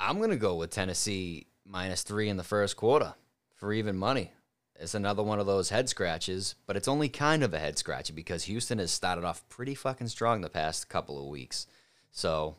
I'm 0.00 0.16
going 0.16 0.30
to 0.30 0.36
go 0.36 0.54
with 0.54 0.70
Tennessee 0.70 1.46
minus 1.66 2.02
three 2.02 2.30
in 2.30 2.38
the 2.38 2.42
first 2.42 2.76
quarter 2.76 3.14
for 3.56 3.74
even 3.74 3.96
money. 3.96 4.32
It's 4.80 4.94
another 4.94 5.22
one 5.22 5.38
of 5.38 5.46
those 5.46 5.68
head 5.68 5.88
scratches, 5.90 6.54
but 6.66 6.76
it's 6.76 6.88
only 6.88 7.10
kind 7.10 7.44
of 7.44 7.52
a 7.52 7.58
head 7.58 7.78
scratch 7.78 8.12
because 8.14 8.44
Houston 8.44 8.78
has 8.78 8.90
started 8.90 9.24
off 9.24 9.46
pretty 9.50 9.74
fucking 9.74 10.08
strong 10.08 10.40
the 10.40 10.48
past 10.48 10.88
couple 10.88 11.18
of 11.18 11.28
weeks. 11.28 11.66
So, 12.10 12.56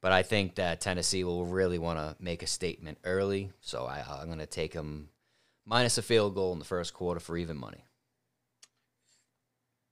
but 0.00 0.10
I 0.10 0.24
think 0.24 0.56
that 0.56 0.80
Tennessee 0.80 1.22
will 1.22 1.46
really 1.46 1.78
want 1.78 1.98
to 2.00 2.16
make 2.22 2.42
a 2.42 2.48
statement 2.48 2.98
early. 3.04 3.52
So 3.60 3.84
I, 3.84 4.04
I'm 4.20 4.26
going 4.26 4.40
to 4.40 4.46
take 4.46 4.72
them 4.72 5.08
minus 5.64 5.96
a 5.96 6.02
field 6.02 6.34
goal 6.34 6.52
in 6.52 6.58
the 6.58 6.64
first 6.64 6.92
quarter 6.92 7.20
for 7.20 7.36
even 7.36 7.56
money. 7.56 7.84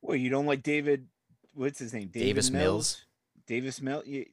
Well, 0.03 0.17
you 0.17 0.31
don't 0.31 0.47
like 0.47 0.63
David. 0.63 1.07
What's 1.55 1.79
his 1.79 1.93
name? 1.93 2.09
David 2.09 2.27
Davis 2.27 2.51
Mills. 2.51 3.05
Davis 3.47 3.81
Mills. 3.81 4.07
You, 4.07 4.27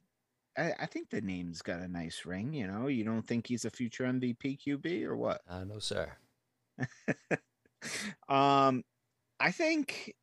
I, 0.56 0.72
I 0.80 0.86
think 0.86 1.10
the 1.10 1.20
name's 1.20 1.62
got 1.62 1.80
a 1.80 1.88
nice 1.88 2.24
ring. 2.24 2.52
You 2.52 2.66
know, 2.66 2.86
you 2.86 3.04
don't 3.04 3.26
think 3.26 3.46
he's 3.46 3.64
a 3.64 3.70
future 3.70 4.04
MVP 4.04 4.58
QB 4.66 5.04
or 5.04 5.16
what? 5.16 5.40
Uh, 5.48 5.64
no, 5.64 5.78
sir. 5.78 6.10
um, 8.28 8.82
I 9.40 9.50
think 9.50 10.14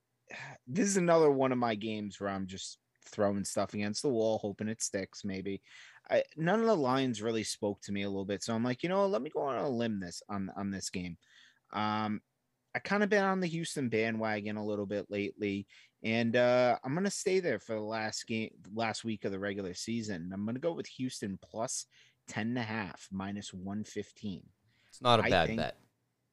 this 0.67 0.87
is 0.87 0.97
another 0.97 1.31
one 1.31 1.51
of 1.51 1.57
my 1.57 1.75
games 1.75 2.19
where 2.19 2.29
I'm 2.29 2.47
just 2.47 2.79
throwing 3.07 3.45
stuff 3.45 3.73
against 3.73 4.01
the 4.01 4.09
wall, 4.09 4.39
hoping 4.39 4.67
it 4.67 4.81
sticks. 4.81 5.23
Maybe 5.23 5.61
I, 6.09 6.23
none 6.35 6.59
of 6.59 6.65
the 6.65 6.75
lines 6.75 7.21
really 7.21 7.43
spoke 7.43 7.81
to 7.81 7.91
me 7.91 8.03
a 8.03 8.09
little 8.09 8.25
bit, 8.25 8.43
so 8.43 8.53
I'm 8.53 8.63
like, 8.63 8.83
you 8.83 8.89
know, 8.89 9.05
let 9.07 9.21
me 9.21 9.29
go 9.29 9.41
on 9.41 9.57
a 9.57 9.69
limb 9.69 9.99
this 9.99 10.21
on 10.29 10.51
on 10.55 10.71
this 10.71 10.89
game. 10.89 11.17
Um, 11.73 12.21
I 12.75 12.79
kind 12.79 13.03
of 13.03 13.09
been 13.09 13.23
on 13.23 13.39
the 13.39 13.47
Houston 13.47 13.87
bandwagon 13.87 14.57
a 14.57 14.65
little 14.65 14.85
bit 14.85 15.05
lately, 15.09 15.65
and 16.03 16.35
uh, 16.35 16.77
I'm 16.83 16.93
gonna 16.93 17.09
stay 17.09 17.39
there 17.39 17.57
for 17.57 17.73
the 17.75 17.79
last 17.81 18.27
game, 18.27 18.49
last 18.73 19.05
week 19.05 19.23
of 19.23 19.31
the 19.31 19.39
regular 19.39 19.73
season. 19.73 20.29
I'm 20.33 20.45
gonna 20.45 20.59
go 20.59 20.73
with 20.73 20.87
Houston 20.87 21.39
plus 21.41 21.85
10 22.27 22.47
and 22.49 22.57
a 22.57 22.63
half, 22.63 23.07
minus 23.11 23.53
115. 23.53 24.43
It's 24.89 25.01
not 25.01 25.21
a 25.21 25.23
I 25.23 25.29
bad 25.29 25.47
think- 25.47 25.59
bet. 25.59 25.77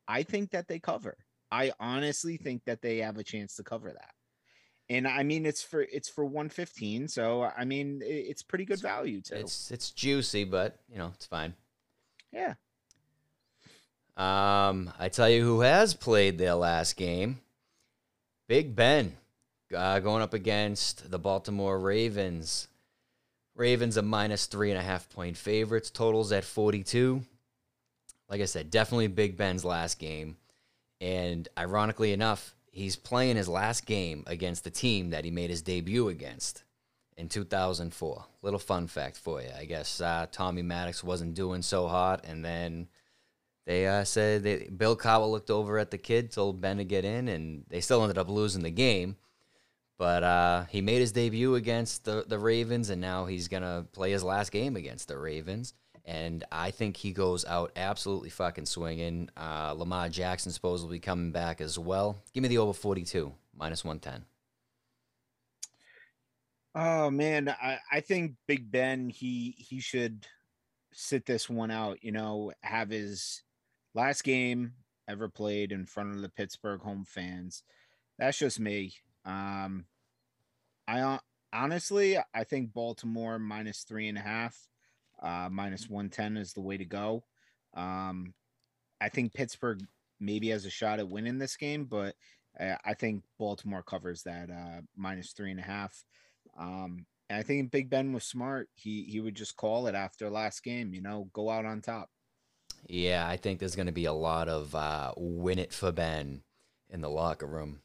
I 0.08 0.24
think 0.24 0.50
that 0.50 0.66
they 0.66 0.80
cover. 0.80 1.16
I 1.52 1.70
honestly 1.78 2.36
think 2.38 2.64
that 2.64 2.82
they 2.82 2.98
have 2.98 3.18
a 3.18 3.24
chance 3.24 3.54
to 3.56 3.62
cover 3.62 3.92
that. 3.92 4.10
And 4.88 5.06
I 5.06 5.22
mean, 5.22 5.46
it's 5.46 5.62
for 5.62 5.82
it's 5.82 6.08
for 6.08 6.24
115, 6.24 7.06
so 7.06 7.44
I 7.44 7.64
mean, 7.64 8.00
it's 8.02 8.42
pretty 8.42 8.64
good 8.64 8.80
value 8.80 9.20
too. 9.22 9.36
It's 9.36 9.70
it's 9.70 9.92
juicy, 9.92 10.42
but 10.42 10.80
you 10.90 10.98
know 10.98 11.12
it's 11.14 11.26
fine. 11.26 11.54
yeah, 12.32 12.54
Um, 14.16 14.92
I 14.98 15.08
tell 15.08 15.28
you 15.28 15.42
who 15.42 15.60
has 15.60 15.94
played 15.94 16.38
their 16.38 16.54
last 16.54 16.96
game. 16.96 17.40
Big 18.48 18.76
Ben 18.76 19.16
uh, 19.74 20.00
going 20.00 20.22
up 20.22 20.34
against 20.34 21.10
the 21.10 21.18
Baltimore 21.18 21.78
Ravens. 21.78 22.68
Ravens 23.54 23.96
a 23.96 24.02
minus 24.02 24.46
three 24.46 24.70
and 24.70 24.78
a 24.78 24.82
half 24.82 25.08
point 25.08 25.36
favorites. 25.36 25.90
Totals 25.90 26.32
at 26.32 26.44
42. 26.44 27.22
Like 28.28 28.40
I 28.40 28.46
said, 28.46 28.70
definitely 28.70 29.08
Big 29.08 29.36
Ben's 29.36 29.64
last 29.64 29.98
game. 29.98 30.36
And 31.00 31.48
ironically 31.58 32.12
enough, 32.12 32.54
he's 32.70 32.96
playing 32.96 33.36
his 33.36 33.48
last 33.48 33.86
game 33.86 34.24
against 34.26 34.64
the 34.64 34.70
team 34.70 35.10
that 35.10 35.24
he 35.24 35.30
made 35.30 35.50
his 35.50 35.62
debut 35.62 36.08
against 36.08 36.64
in 37.16 37.28
2004. 37.28 38.24
Little 38.42 38.58
fun 38.58 38.86
fact 38.86 39.16
for 39.16 39.40
you. 39.42 39.48
I 39.56 39.64
guess 39.64 40.00
uh, 40.00 40.26
Tommy 40.32 40.62
Maddox 40.62 41.04
wasn't 41.04 41.34
doing 41.34 41.62
so 41.62 41.86
hot, 41.88 42.24
and 42.24 42.44
then 42.44 42.88
they 43.64 43.86
uh, 43.86 44.04
said 44.04 44.76
Bill 44.76 44.96
Cowher 44.96 45.30
looked 45.30 45.50
over 45.50 45.78
at 45.78 45.90
the 45.90 45.98
kid, 45.98 46.32
told 46.32 46.60
Ben 46.60 46.78
to 46.78 46.84
get 46.84 47.04
in, 47.04 47.28
and 47.28 47.64
they 47.68 47.80
still 47.80 48.02
ended 48.02 48.18
up 48.18 48.28
losing 48.28 48.62
the 48.62 48.70
game. 48.70 49.16
But 49.98 50.24
uh, 50.24 50.64
he 50.64 50.80
made 50.80 50.98
his 50.98 51.12
debut 51.12 51.54
against 51.54 52.04
the, 52.04 52.24
the 52.26 52.38
Ravens, 52.38 52.90
and 52.90 53.00
now 53.00 53.26
he's 53.26 53.46
going 53.46 53.62
to 53.62 53.86
play 53.92 54.10
his 54.10 54.24
last 54.24 54.50
game 54.50 54.74
against 54.74 55.06
the 55.06 55.16
Ravens. 55.16 55.74
And 56.04 56.42
I 56.50 56.72
think 56.72 56.96
he 56.96 57.12
goes 57.12 57.44
out 57.44 57.70
absolutely 57.76 58.30
fucking 58.30 58.66
swinging. 58.66 59.28
Uh, 59.36 59.74
Lamar 59.76 60.08
Jackson 60.08 60.50
supposedly 60.50 60.96
be 60.96 61.00
coming 61.00 61.30
back 61.30 61.60
as 61.60 61.78
well. 61.78 62.18
Give 62.34 62.42
me 62.42 62.48
the 62.48 62.58
over 62.58 62.72
42, 62.72 63.32
minus 63.56 63.84
110. 63.84 64.24
Oh 66.74 67.10
man, 67.10 67.48
I, 67.50 67.78
I 67.92 68.00
think 68.00 68.34
Big 68.48 68.70
Ben 68.70 69.10
he 69.10 69.54
he 69.58 69.78
should 69.78 70.26
sit 70.92 71.26
this 71.26 71.48
one 71.48 71.70
out, 71.70 72.02
you 72.02 72.12
know, 72.12 72.52
have 72.62 72.88
his 72.88 73.42
last 73.94 74.24
game 74.24 74.74
ever 75.08 75.28
played 75.28 75.72
in 75.72 75.86
front 75.86 76.14
of 76.14 76.22
the 76.22 76.28
Pittsburgh 76.28 76.80
home 76.80 77.04
fans. 77.06 77.62
That's 78.18 78.38
just 78.38 78.60
me. 78.60 78.94
Um, 79.24 79.86
I 80.86 81.18
honestly, 81.52 82.18
I 82.34 82.44
think 82.44 82.72
Baltimore 82.72 83.38
minus 83.38 83.82
three 83.82 84.08
and 84.08 84.18
a 84.18 84.22
half, 84.22 84.56
uh, 85.22 85.48
minus 85.50 85.88
110 85.88 86.36
is 86.36 86.52
the 86.52 86.60
way 86.60 86.76
to 86.76 86.84
go. 86.84 87.24
Um, 87.74 88.34
I 89.00 89.08
think 89.08 89.34
Pittsburgh 89.34 89.80
maybe 90.20 90.48
has 90.48 90.64
a 90.64 90.70
shot 90.70 90.98
at 90.98 91.08
winning 91.08 91.38
this 91.38 91.56
game, 91.56 91.84
but 91.84 92.14
uh, 92.58 92.76
I 92.84 92.94
think 92.94 93.24
Baltimore 93.38 93.82
covers 93.82 94.22
that 94.22 94.50
uh, 94.50 94.82
minus 94.96 95.32
three 95.32 95.50
and 95.50 95.60
a 95.60 95.64
half. 95.64 96.04
Um, 96.58 97.06
and 97.28 97.38
I 97.38 97.42
think 97.42 97.70
Big 97.70 97.88
Ben 97.88 98.12
was 98.12 98.24
smart. 98.24 98.68
He 98.74 99.04
he 99.04 99.20
would 99.20 99.34
just 99.34 99.56
call 99.56 99.86
it 99.86 99.94
after 99.94 100.28
last 100.28 100.62
game, 100.62 100.92
you 100.92 101.00
know, 101.00 101.28
go 101.32 101.50
out 101.50 101.64
on 101.64 101.80
top. 101.80 102.10
Yeah, 102.86 103.26
I 103.26 103.36
think 103.36 103.58
there's 103.58 103.76
going 103.76 103.86
to 103.86 103.92
be 103.92 104.06
a 104.06 104.12
lot 104.12 104.48
of 104.48 104.74
uh, 104.74 105.12
win 105.16 105.58
it 105.58 105.72
for 105.72 105.92
Ben 105.92 106.42
in 106.90 107.00
the 107.00 107.08
locker 107.08 107.46
room 107.46 107.80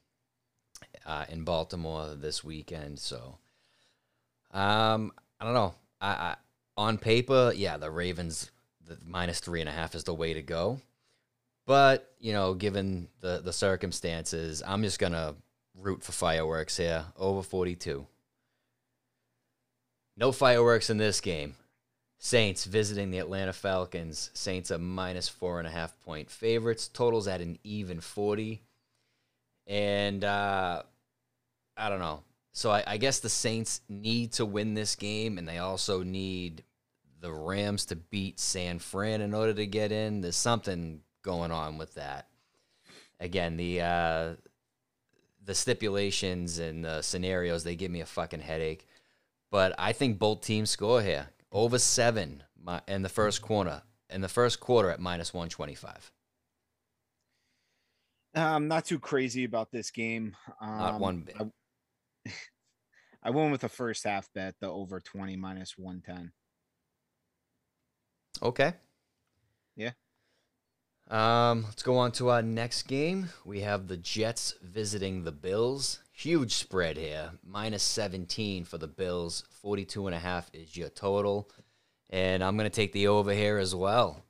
uh, 1.05 1.25
in 1.29 1.43
Baltimore 1.43 2.15
this 2.15 2.43
weekend. 2.43 2.99
So, 2.99 3.37
um, 4.51 5.11
I 5.39 5.45
don't 5.45 5.53
know. 5.53 5.75
I, 6.01 6.07
I 6.07 6.35
on 6.75 6.97
paper, 6.97 7.51
yeah, 7.55 7.77
the 7.77 7.89
Ravens 7.89 8.51
the 8.87 8.97
minus 9.05 9.39
three 9.39 9.59
and 9.59 9.69
a 9.69 9.73
half 9.73 9.95
is 9.95 10.03
the 10.03 10.13
way 10.13 10.33
to 10.33 10.41
go. 10.41 10.79
But 11.65 12.11
you 12.19 12.33
know, 12.33 12.53
given 12.53 13.09
the 13.19 13.41
the 13.43 13.53
circumstances, 13.53 14.63
I'm 14.65 14.83
just 14.83 14.99
gonna 14.99 15.35
root 15.75 16.03
for 16.03 16.11
fireworks 16.11 16.77
here 16.77 17.05
over 17.17 17.43
42. 17.43 18.07
No 20.15 20.31
fireworks 20.31 20.89
in 20.89 20.97
this 20.97 21.21
game. 21.21 21.55
Saints 22.19 22.65
visiting 22.65 23.11
the 23.11 23.19
Atlanta 23.19 23.53
Falcons. 23.53 24.31
Saints 24.33 24.71
a 24.71 24.77
minus 24.77 25.29
four 25.29 25.59
and 25.59 25.67
a 25.67 25.71
half 25.71 25.99
point 26.01 26.29
favorites. 26.29 26.87
Totals 26.87 27.27
at 27.27 27.41
an 27.41 27.59
even 27.63 28.01
40. 28.01 28.61
And 29.67 30.23
uh, 30.23 30.83
I 31.75 31.89
don't 31.89 31.99
know. 31.99 32.23
So 32.53 32.71
I, 32.71 32.83
I 32.87 32.97
guess 32.97 33.19
the 33.19 33.29
Saints 33.29 33.81
need 33.87 34.31
to 34.33 34.45
win 34.45 34.73
this 34.73 34.95
game, 34.95 35.37
and 35.37 35.47
they 35.47 35.59
also 35.59 36.01
need 36.01 36.63
the 37.19 37.31
Rams 37.31 37.85
to 37.87 37.95
beat 37.95 38.39
San 38.39 38.79
Fran 38.79 39.21
in 39.21 39.33
order 39.35 39.53
to 39.53 39.67
get 39.67 39.91
in. 39.91 40.21
There's 40.21 40.35
something 40.35 41.01
going 41.21 41.51
on 41.51 41.77
with 41.77 41.93
that. 41.95 42.27
Again, 43.19 43.57
the 43.57 43.81
uh, 43.81 44.29
the 45.45 45.53
stipulations 45.53 46.57
and 46.57 46.83
the 46.83 47.01
scenarios 47.01 47.63
they 47.63 47.75
give 47.75 47.91
me 47.91 48.01
a 48.01 48.05
fucking 48.05 48.39
headache. 48.39 48.87
But 49.51 49.75
I 49.77 49.93
think 49.93 50.17
both 50.17 50.41
teams 50.41 50.69
score 50.69 51.01
here 51.01 51.29
over 51.51 51.79
seven 51.79 52.43
in 52.87 53.01
the 53.01 53.09
first 53.09 53.41
quarter. 53.41 53.83
In 54.09 54.21
the 54.21 54.29
first 54.29 54.59
quarter 54.59 54.89
at 54.89 54.99
minus 54.99 55.33
one 55.33 55.49
twenty 55.49 55.75
five. 55.75 56.11
I'm 58.33 58.67
not 58.67 58.85
too 58.85 58.99
crazy 58.99 59.43
about 59.43 59.71
this 59.71 59.91
game. 59.91 60.35
Um, 60.61 60.77
not 60.77 60.99
one 60.99 61.21
bit. 61.21 61.35
I, 61.39 62.31
I 63.23 63.29
went 63.31 63.51
with 63.51 63.61
the 63.61 63.69
first 63.69 64.03
half 64.03 64.29
bet, 64.33 64.55
the 64.59 64.69
over 64.69 64.99
20 64.99 65.35
minus 65.35 65.77
110. 65.77 66.31
Okay. 68.41 68.73
Yeah. 69.75 69.91
Um, 71.09 71.63
let's 71.63 71.83
go 71.83 71.97
on 71.97 72.11
to 72.13 72.29
our 72.29 72.41
next 72.41 72.83
game. 72.83 73.29
We 73.43 73.61
have 73.61 73.87
the 73.87 73.97
Jets 73.97 74.53
visiting 74.61 75.23
the 75.23 75.31
Bills. 75.31 75.99
Huge 76.17 76.55
spread 76.55 76.97
here. 76.97 77.29
Minus 77.45 77.83
17 77.83 78.63
for 78.63 78.79
the 78.79 78.87
Bills. 78.87 79.43
42 79.61 80.07
and 80.07 80.15
a 80.15 80.19
half 80.19 80.49
is 80.51 80.75
your 80.75 80.89
total. 80.89 81.47
And 82.09 82.43
I'm 82.43 82.57
going 82.57 82.67
to 82.67 82.75
take 82.75 82.91
the 82.91 83.09
over 83.09 83.31
here 83.31 83.59
as 83.59 83.75
well. 83.75 84.23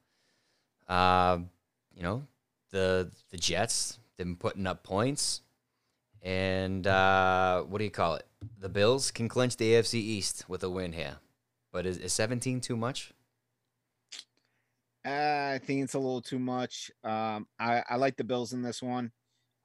Uh, 0.89 1.39
you 1.95 2.03
know, 2.03 2.27
the 2.71 3.09
the 3.29 3.37
Jets, 3.37 3.99
they've 4.17 4.37
putting 4.37 4.67
up 4.67 4.83
points. 4.83 5.39
And 6.21 6.85
uh, 6.85 7.61
what 7.61 7.77
do 7.77 7.85
you 7.85 7.89
call 7.91 8.15
it? 8.15 8.27
The 8.59 8.67
Bills 8.67 9.09
can 9.09 9.29
clinch 9.29 9.55
the 9.55 9.71
AFC 9.71 9.93
East 9.93 10.43
with 10.49 10.63
a 10.63 10.69
win 10.69 10.91
here. 10.91 11.15
But 11.71 11.85
is, 11.85 11.97
is 11.99 12.11
17 12.11 12.59
too 12.59 12.75
much? 12.75 13.13
Uh, 15.05 15.53
I 15.53 15.61
think 15.63 15.85
it's 15.85 15.93
a 15.93 15.99
little 15.99 16.21
too 16.21 16.39
much. 16.39 16.91
Um, 17.05 17.47
I, 17.57 17.81
I 17.89 17.95
like 17.95 18.17
the 18.17 18.25
Bills 18.25 18.51
in 18.51 18.61
this 18.61 18.83
one. 18.83 19.13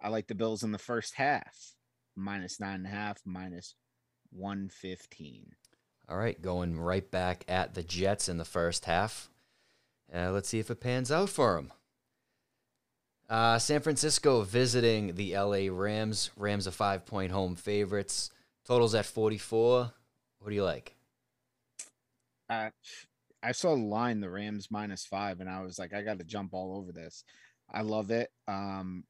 I 0.00 0.08
like 0.08 0.28
the 0.28 0.37
Bills 0.37 0.62
in 0.62 0.70
the 0.70 0.78
first 0.78 1.14
half, 1.14 1.74
minus 2.16 2.61
nine 2.61 2.77
and 2.77 2.87
a 2.87 2.90
half, 2.90 3.20
minus 3.25 3.75
115. 4.31 5.53
All 6.09 6.18
right, 6.18 6.40
going 6.40 6.79
right 6.79 7.09
back 7.11 7.44
at 7.48 7.75
the 7.75 7.83
Jets 7.83 8.29
in 8.29 8.38
the 8.38 8.44
first 8.44 8.85
half. 8.85 9.31
Uh, 10.14 10.31
let's 10.31 10.48
see 10.48 10.59
if 10.59 10.70
it 10.70 10.81
pans 10.81 11.11
out 11.11 11.31
for 11.31 11.55
them. 11.55 11.72
Uh, 13.31 13.59
San 13.59 13.81
Francisco 13.81 14.42
visiting 14.42 15.14
the 15.14 15.35
LA 15.37 15.68
Rams. 15.70 16.31
Rams 16.37 16.66
are 16.66 16.72
five 16.72 17.07
point 17.07 17.33
home 17.33 17.57
favorites. 17.57 18.31
Totals 18.66 18.94
at 18.94 19.07
44. 19.07 19.90
What 20.38 20.48
do 20.48 20.55
you 20.55 20.64
like? 20.64 20.94
Uh, 22.51 22.70
I 23.42 23.53
saw 23.53 23.75
the 23.75 23.83
line 23.83 24.20
the 24.20 24.29
Rams 24.29 24.68
minus 24.70 25.07
five, 25.07 25.40
and 25.40 25.48
I 25.48 25.62
was 25.62 25.79
like, 25.79 25.94
I 25.94 26.03
got 26.03 26.18
to 26.18 26.25
jump 26.25 26.53
all 26.53 26.77
over 26.77 26.92
this. 26.92 27.25
I 27.72 27.83
love 27.83 28.11
it. 28.11 28.31
Um, 28.46 29.05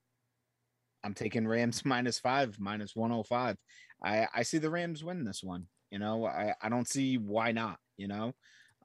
I'm 1.04 1.14
taking 1.14 1.46
Rams 1.46 1.82
minus 1.84 2.18
five, 2.18 2.58
minus 2.58 2.94
105. 2.94 3.56
I, 4.04 4.26
I 4.34 4.42
see 4.42 4.58
the 4.58 4.70
Rams 4.70 5.04
win 5.04 5.24
this 5.24 5.42
one. 5.42 5.66
You 5.90 5.98
know, 5.98 6.24
I, 6.24 6.54
I 6.60 6.68
don't 6.68 6.88
see 6.88 7.18
why 7.18 7.52
not, 7.52 7.78
you 7.96 8.08
know. 8.08 8.32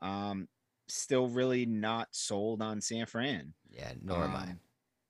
Um, 0.02 0.48
still 0.88 1.28
really 1.28 1.66
not 1.66 2.08
sold 2.12 2.62
on 2.62 2.82
San 2.82 3.06
Fran. 3.06 3.54
Yeah, 3.70 3.92
nor 4.04 4.18
um, 4.18 4.24
am 4.24 4.36
I. 4.36 4.44
Um, 4.44 4.60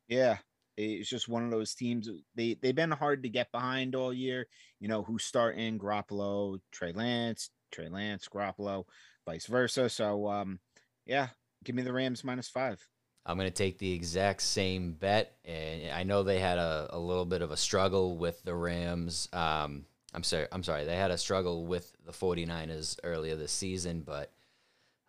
yeah, 0.08 0.38
it's 0.78 1.10
just 1.10 1.28
one 1.28 1.43
of 1.43 1.52
those 1.52 1.74
teams. 1.74 2.10
They 2.36 2.56
they've 2.62 2.76
been 2.76 2.91
hard 2.91 3.24
to 3.24 3.30
get 3.30 3.52
behind 3.52 3.96
all 3.96 4.13
year. 4.13 4.48
You 4.80 4.88
know 4.88 5.04
who's 5.04 5.24
starting: 5.24 5.80
Garoppolo, 5.80 6.60
Trey 6.72 6.93
Lance, 6.93 7.50
Trey 7.72 7.89
Lance, 7.89 8.28
Garoppolo 8.32 8.86
vice 9.28 9.46
versa. 9.46 9.89
So 9.89 10.28
um, 10.28 10.60
yeah, 11.06 11.28
give 11.63 11.76
me 11.76 11.84
the 11.84 11.93
Rams 11.93 12.24
minus 12.24 12.50
five. 12.50 12.84
I'm 13.28 13.38
going 13.38 13.50
to 13.50 13.54
take 13.54 13.78
the 13.78 13.92
exact 13.92 14.42
same 14.42 14.94
bet. 14.94 15.36
And 15.44 15.92
I 15.92 16.04
know 16.04 16.24
they 16.24 16.40
had 16.40 16.58
a, 16.58 16.88
a 16.92 16.98
little 16.98 17.26
bit 17.26 17.42
of 17.42 17.52
a 17.52 17.58
struggle 17.58 18.18
with 18.18 18.42
the 18.44 18.56
Rams. 18.56 19.28
Um, 19.34 19.86
I'm 20.13 20.24
sorry. 20.24 20.48
I'm 20.52 20.63
sorry. 20.63 20.86
They 20.86 20.96
had 20.96 21.12
a 21.12 21.18
struggle 21.18 21.66
with 21.66 21.92
the 22.06 22.13
49ers 22.13 22.98
earlier 23.04 23.36
this 23.36 23.52
season, 23.52 24.02
but 24.02 24.32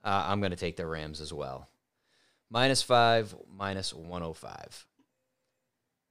uh, 0.02 0.24
I'm 0.26 0.40
going 0.40 0.50
to 0.50 0.56
take 0.56 0.76
the 0.76 0.86
Rams 0.86 1.20
as 1.20 1.32
well. 1.32 1.68
Minus 2.50 2.82
five, 2.82 3.34
minus 3.56 3.94
105. 3.94 4.86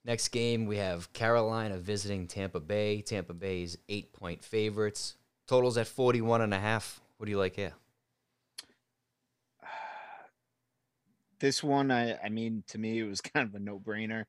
Next 0.06 0.30
game, 0.30 0.65
we 0.65 0.78
have 0.78 1.12
Carolina 1.12 1.78
visiting 1.78 2.28
Tampa 2.28 2.62
Bay. 2.62 3.02
Tampa 3.02 3.34
Bay's 3.34 3.78
eight 3.89 4.13
point 4.13 4.41
favorites. 4.41 5.15
Totals 5.46 5.78
at 5.78 5.88
41 5.88 6.41
and 6.41 6.54
a 6.54 6.60
half. 6.60 7.02
What 7.17 7.26
do 7.26 7.32
you 7.32 7.38
like 7.38 7.58
here? 7.58 7.74
This 11.39 11.63
one, 11.63 11.91
I, 11.91 12.17
I 12.17 12.30
mean, 12.30 12.63
to 12.69 12.78
me, 12.78 13.00
it 13.00 13.08
was 13.08 13.21
kind 13.34 13.47
of 13.47 13.56
a 13.56 13.60
no 13.60 13.80
brainer. 13.80 14.26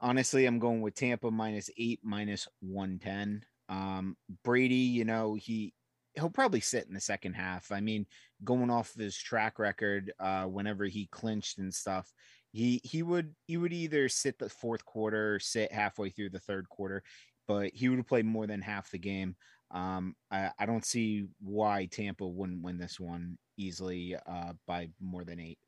Honestly, 0.00 0.46
I'm 0.46 0.58
going 0.58 0.80
with 0.80 0.94
Tampa 0.94 1.30
minus 1.30 1.70
eight, 1.76 2.00
minus 2.02 2.46
110. 2.60 3.44
Um, 3.68 4.16
Brady, 4.44 4.74
you 4.74 5.04
know, 5.04 5.34
he 5.34 5.74
he'll 6.14 6.30
probably 6.30 6.60
sit 6.60 6.86
in 6.86 6.94
the 6.94 7.00
second 7.00 7.34
half. 7.34 7.70
I 7.72 7.80
mean, 7.80 8.06
going 8.44 8.70
off 8.70 8.94
of 8.94 9.00
his 9.00 9.16
track 9.16 9.58
record, 9.58 10.12
uh, 10.18 10.44
whenever 10.44 10.84
he 10.84 11.08
clinched 11.10 11.58
and 11.58 11.72
stuff, 11.72 12.12
he 12.52 12.80
he 12.84 13.02
would 13.02 13.34
he 13.46 13.56
would 13.56 13.72
either 13.72 14.08
sit 14.08 14.38
the 14.38 14.48
fourth 14.48 14.84
quarter 14.84 15.34
or 15.34 15.38
sit 15.40 15.72
halfway 15.72 16.10
through 16.10 16.30
the 16.30 16.40
third 16.40 16.68
quarter, 16.68 17.02
but 17.46 17.70
he 17.74 17.88
would 17.88 18.06
play 18.06 18.22
more 18.22 18.46
than 18.46 18.62
half 18.62 18.90
the 18.90 18.98
game. 18.98 19.36
Um, 19.70 20.14
I, 20.30 20.50
I 20.58 20.66
don't 20.66 20.84
see 20.84 21.26
why 21.40 21.88
Tampa 21.90 22.26
wouldn't 22.26 22.62
win 22.62 22.78
this 22.78 22.98
one 22.98 23.36
easily 23.58 24.16
uh, 24.26 24.52
by 24.66 24.88
more 25.00 25.24
than 25.24 25.40
eight. 25.40 25.58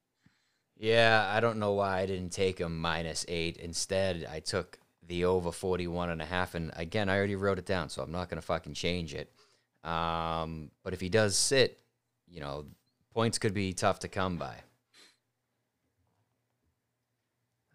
Yeah, 0.80 1.30
I 1.30 1.40
don't 1.40 1.58
know 1.58 1.72
why 1.72 2.00
I 2.00 2.06
didn't 2.06 2.32
take 2.32 2.58
him 2.58 2.80
minus 2.80 3.26
eight. 3.28 3.58
Instead, 3.58 4.26
I 4.32 4.40
took 4.40 4.78
the 5.06 5.26
over 5.26 5.52
41 5.52 6.08
and 6.08 6.22
a 6.22 6.24
half. 6.24 6.54
And 6.54 6.70
again, 6.74 7.10
I 7.10 7.18
already 7.18 7.36
wrote 7.36 7.58
it 7.58 7.66
down, 7.66 7.90
so 7.90 8.02
I'm 8.02 8.10
not 8.10 8.30
going 8.30 8.40
to 8.40 8.46
fucking 8.46 8.72
change 8.72 9.12
it. 9.12 9.30
Um, 9.84 10.70
but 10.82 10.94
if 10.94 11.00
he 11.02 11.10
does 11.10 11.36
sit, 11.36 11.78
you 12.26 12.40
know, 12.40 12.64
points 13.12 13.38
could 13.38 13.52
be 13.52 13.74
tough 13.74 13.98
to 14.00 14.08
come 14.08 14.38
by. 14.38 14.54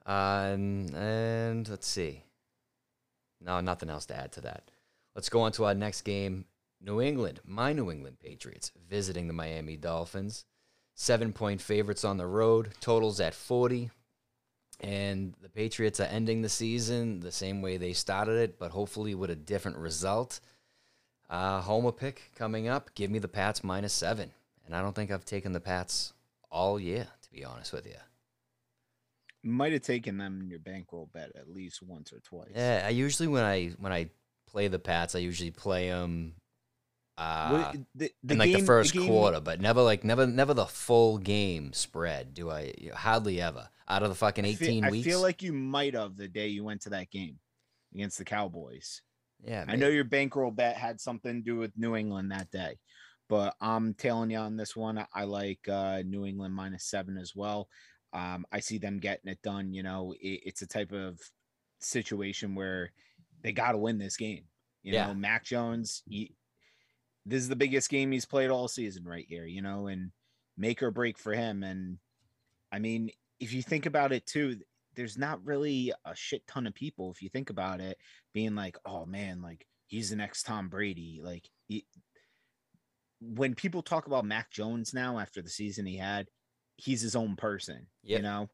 Uh, 0.03 0.49
and, 0.53 0.95
and 0.95 1.70
let's 1.70 1.86
see. 1.86 2.24
No, 3.39 3.62
nothing 3.62 3.91
else 3.91 4.08
to 4.08 4.18
add 4.18 4.32
to 4.32 4.41
that. 4.41 4.72
Let's 5.14 5.30
go 5.30 5.41
on 5.41 5.51
to 5.51 5.66
our 5.66 5.76
next 5.76 6.01
game. 6.01 6.45
New 6.82 6.99
England, 7.01 7.39
my 7.45 7.72
New 7.72 7.91
England 7.91 8.18
Patriots, 8.20 8.72
visiting 8.89 9.28
the 9.28 9.34
Miami 9.34 9.78
Dolphins. 9.78 10.45
Seven 10.96 11.34
point 11.34 11.62
favorites 11.62 12.06
on 12.06 12.18
the 12.18 12.26
road, 12.26 12.72
totals 12.80 13.20
at 13.20 13.34
40. 13.34 13.91
And 14.80 15.34
the 15.41 15.50
Patriots 15.50 16.00
are 16.00 16.06
ending 16.06 16.41
the 16.41 16.50
season 16.50 17.20
the 17.20 17.32
same 17.32 17.62
way 17.62 17.78
they 17.78 17.93
started 17.93 18.38
it, 18.38 18.60
but 18.60 18.72
hopefully 18.72 19.14
with 19.14 19.30
a 19.30 19.36
different 19.36 19.78
result. 19.78 20.39
Uh, 21.30 21.62
Homer 21.62 21.91
pick 21.91 22.32
coming 22.36 22.68
up. 22.68 22.93
Give 22.96 23.12
me 23.12 23.20
the 23.20 23.28
Pats 23.28 23.64
minus 23.64 23.93
seven. 23.93 24.32
And 24.66 24.76
I 24.76 24.82
don't 24.82 24.96
think 24.96 25.12
I've 25.12 25.26
taken 25.26 25.52
the 25.52 25.60
Pats 25.60 26.14
all 26.50 26.80
year, 26.80 27.08
to 27.22 27.32
be 27.32 27.43
honest 27.43 27.74
with 27.74 27.86
you. 27.86 27.96
Might 29.43 29.74
have 29.74 29.82
taken 29.82 30.18
them 30.18 30.41
in 30.41 30.50
your 30.50 30.60
bankroll 30.60 31.10
bet 31.14 31.32
at 31.36 31.50
least 31.50 31.84
once 31.84 32.12
or 32.12 32.20
twice. 32.20 32.52
Yeah, 32.56 32.84
I 32.86 32.89
usually 32.89 33.28
when 33.28 33.43
I 33.43 33.68
when 33.80 33.91
I 33.91 34.10
play 34.48 34.68
the 34.68 34.80
Pats, 34.80 35.14
I 35.14 35.20
usually 35.20 35.52
play 35.52 35.89
them 35.89 36.34
uh, 37.18 37.72
the, 37.95 38.11
the 38.24 38.34
in 38.34 38.39
like 38.39 38.51
the 38.51 38.57
game- 38.57 38.66
first 38.66 38.93
game- 38.93 39.07
quarter, 39.07 39.39
but 39.39 39.61
never 39.61 39.82
like 39.82 40.03
never 40.03 40.28
never 40.28 40.53
the 40.53 40.66
full 40.66 41.18
game 41.18 41.72
spread. 41.74 42.34
Do 42.34 42.49
I? 42.51 42.74
Hardly 42.93 43.39
ever 43.41 43.70
out 43.88 44.03
of 44.03 44.09
the 44.09 44.16
fucking 44.16 44.45
I 44.45 44.53
feel- 44.53 44.68
eighteen 44.68 44.86
I 44.86 44.91
weeks. 44.91 45.07
feel 45.07 45.22
like 45.22 45.41
you 45.41 45.53
might 45.53 45.93
have 45.93 46.18
the 46.18 46.28
day 46.28 46.47
you 46.47 46.63
went 46.63 46.82
to 46.82 46.89
that 46.91 47.09
game 47.11 47.39
against 47.93 48.18
the 48.18 48.26
Cowboys. 48.26 49.01
yeah, 49.45 49.63
I 49.68 49.76
know 49.76 49.88
your 49.88 50.03
bankroll 50.03 50.51
bet 50.51 50.76
had 50.76 50.99
something 50.99 51.36
to 51.36 51.41
do 51.41 51.55
with 51.57 51.72
New 51.78 51.95
England 51.95 52.32
that 52.32 52.51
day, 52.51 52.78
but 53.30 53.55
I'm 53.61 53.93
tailing 53.93 54.32
you 54.32 54.38
on 54.38 54.57
this 54.57 54.76
one. 54.76 55.05
I 55.13 55.24
like 55.24 55.68
uh, 55.70 56.01
New 56.05 56.26
England 56.26 56.53
minus 56.53 56.84
seven 56.86 57.18
as 57.18 57.34
well. 57.36 57.70
Um, 58.11 58.45
I 58.51 58.59
see 58.59 58.78
them 58.78 58.97
getting 58.99 59.32
it 59.32 59.41
done. 59.41 59.74
You 59.74 59.84
know, 59.84 60.13
it, 60.20 60.41
it's 60.45 60.61
a 60.61 60.68
type 60.68 60.91
of 60.91 61.20
situation 61.80 62.55
where 62.55 62.91
they 63.41 63.51
got 63.51 63.74
to 63.74 63.78
win 63.78 63.97
this 63.97 64.18
game. 64.18 64.45
You 64.84 64.93
Yeah. 64.93 65.07
know, 65.07 65.13
Mac 65.13 65.43
Jones, 65.43 66.01
he, 66.07 66.34
this 67.26 67.42
is 67.42 67.50
the 67.50 67.56
biggest 67.56 67.90
game 67.90 68.12
he's 68.12 68.26
played 68.26 68.50
all 68.50 68.68
season 68.68 69.04
right 69.04 69.26
here, 69.28 69.46
you 69.46 69.62
know, 69.62 69.88
and 69.88 70.12
make 70.58 70.84
or 70.84 70.92
break 70.92 71.18
for 71.18 71.34
him. 71.34 71.64
And 71.64 71.98
I 72.72 72.80
mean, 72.80 73.10
if 73.40 73.54
you 73.54 73.62
think 73.62 73.86
about 73.86 74.12
it 74.12 74.26
too, 74.26 74.60
there's 74.96 75.18
not 75.18 75.44
really 75.44 75.92
a 76.06 76.16
shit 76.16 76.46
ton 76.48 76.68
of 76.68 76.74
people, 76.74 77.12
if 77.12 77.22
you 77.22 77.30
think 77.30 77.50
about 77.50 77.82
it, 77.82 77.98
being 78.34 78.56
like, 78.56 78.78
oh 78.86 79.06
man, 79.06 79.42
like 79.42 79.66
he's 79.88 80.10
the 80.10 80.16
next 80.16 80.44
Tom 80.44 80.70
Brady. 80.70 81.20
Like, 81.24 81.50
he, 81.68 81.86
when 83.20 83.56
people 83.56 83.82
talk 83.82 84.08
about 84.08 84.26
Mac 84.26 84.52
Jones 84.52 84.94
now 84.94 85.20
after 85.20 85.42
the 85.42 85.50
season 85.50 85.86
he 85.86 85.98
had, 85.98 86.28
he's 86.78 87.02
his 87.02 87.16
own 87.16 87.36
person, 87.36 87.88
you 88.04 88.22
know? 88.22 88.50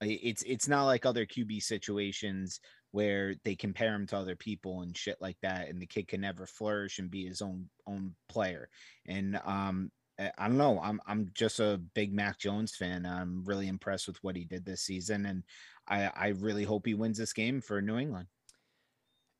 It's 0.00 0.42
it's 0.42 0.68
not 0.68 0.84
like 0.84 1.06
other 1.06 1.24
QB 1.24 1.62
situations 1.62 2.60
where 2.90 3.34
they 3.44 3.54
compare 3.54 3.94
him 3.94 4.06
to 4.06 4.16
other 4.16 4.36
people 4.36 4.82
and 4.82 4.96
shit 4.96 5.16
like 5.20 5.38
that, 5.42 5.68
and 5.68 5.80
the 5.80 5.86
kid 5.86 6.08
can 6.08 6.20
never 6.20 6.46
flourish 6.46 6.98
and 6.98 7.10
be 7.10 7.26
his 7.26 7.42
own 7.42 7.68
own 7.86 8.14
player. 8.28 8.68
And 9.06 9.40
um, 9.44 9.90
I 10.18 10.48
don't 10.48 10.58
know. 10.58 10.80
I'm 10.82 11.00
I'm 11.06 11.30
just 11.34 11.60
a 11.60 11.80
big 11.94 12.12
Mac 12.12 12.38
Jones 12.38 12.74
fan. 12.74 13.06
I'm 13.06 13.44
really 13.44 13.68
impressed 13.68 14.06
with 14.06 14.16
what 14.22 14.36
he 14.36 14.44
did 14.44 14.64
this 14.64 14.82
season, 14.82 15.26
and 15.26 15.42
I 15.88 16.10
I 16.14 16.28
really 16.38 16.64
hope 16.64 16.86
he 16.86 16.94
wins 16.94 17.18
this 17.18 17.32
game 17.32 17.60
for 17.60 17.82
New 17.82 17.98
England. 17.98 18.28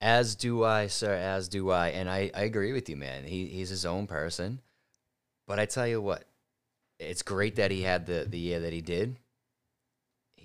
As 0.01 0.35
do 0.35 0.63
I, 0.63 0.89
sir. 0.89 1.15
As 1.15 1.49
do 1.49 1.71
I. 1.71 1.89
And 1.89 2.11
I, 2.11 2.31
I 2.35 2.43
agree 2.43 2.73
with 2.73 2.89
you, 2.89 2.97
man. 2.97 3.25
He 3.25 3.47
he's 3.47 3.71
his 3.71 3.87
own 3.87 4.07
person. 4.07 4.61
But 5.47 5.59
I 5.59 5.67
tell 5.67 5.87
you 5.87 6.03
what, 6.03 6.25
it's 6.99 7.23
great 7.23 7.57
that 7.57 7.71
he 7.71 7.83
had 7.83 8.07
the 8.07 8.27
the 8.29 8.39
year 8.39 8.61
that 8.61 8.73
he 8.73 8.83
did. 8.83 9.19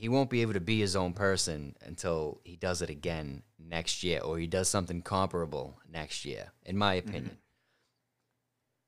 He 0.02 0.10
won't 0.10 0.32
be 0.32 0.42
able 0.42 0.54
to 0.54 0.60
be 0.60 0.80
his 0.80 0.96
own 0.96 1.14
person 1.14 1.76
until 1.86 2.42
he 2.44 2.56
does 2.56 2.82
it 2.82 2.90
again 2.90 3.44
next 3.60 4.02
year, 4.02 4.20
or 4.22 4.40
he 4.40 4.48
does 4.48 4.68
something 4.68 5.04
comparable 5.04 5.80
next 5.88 6.26
year, 6.26 6.52
in 6.66 6.76
my 6.76 6.96
opinion. 6.96 7.38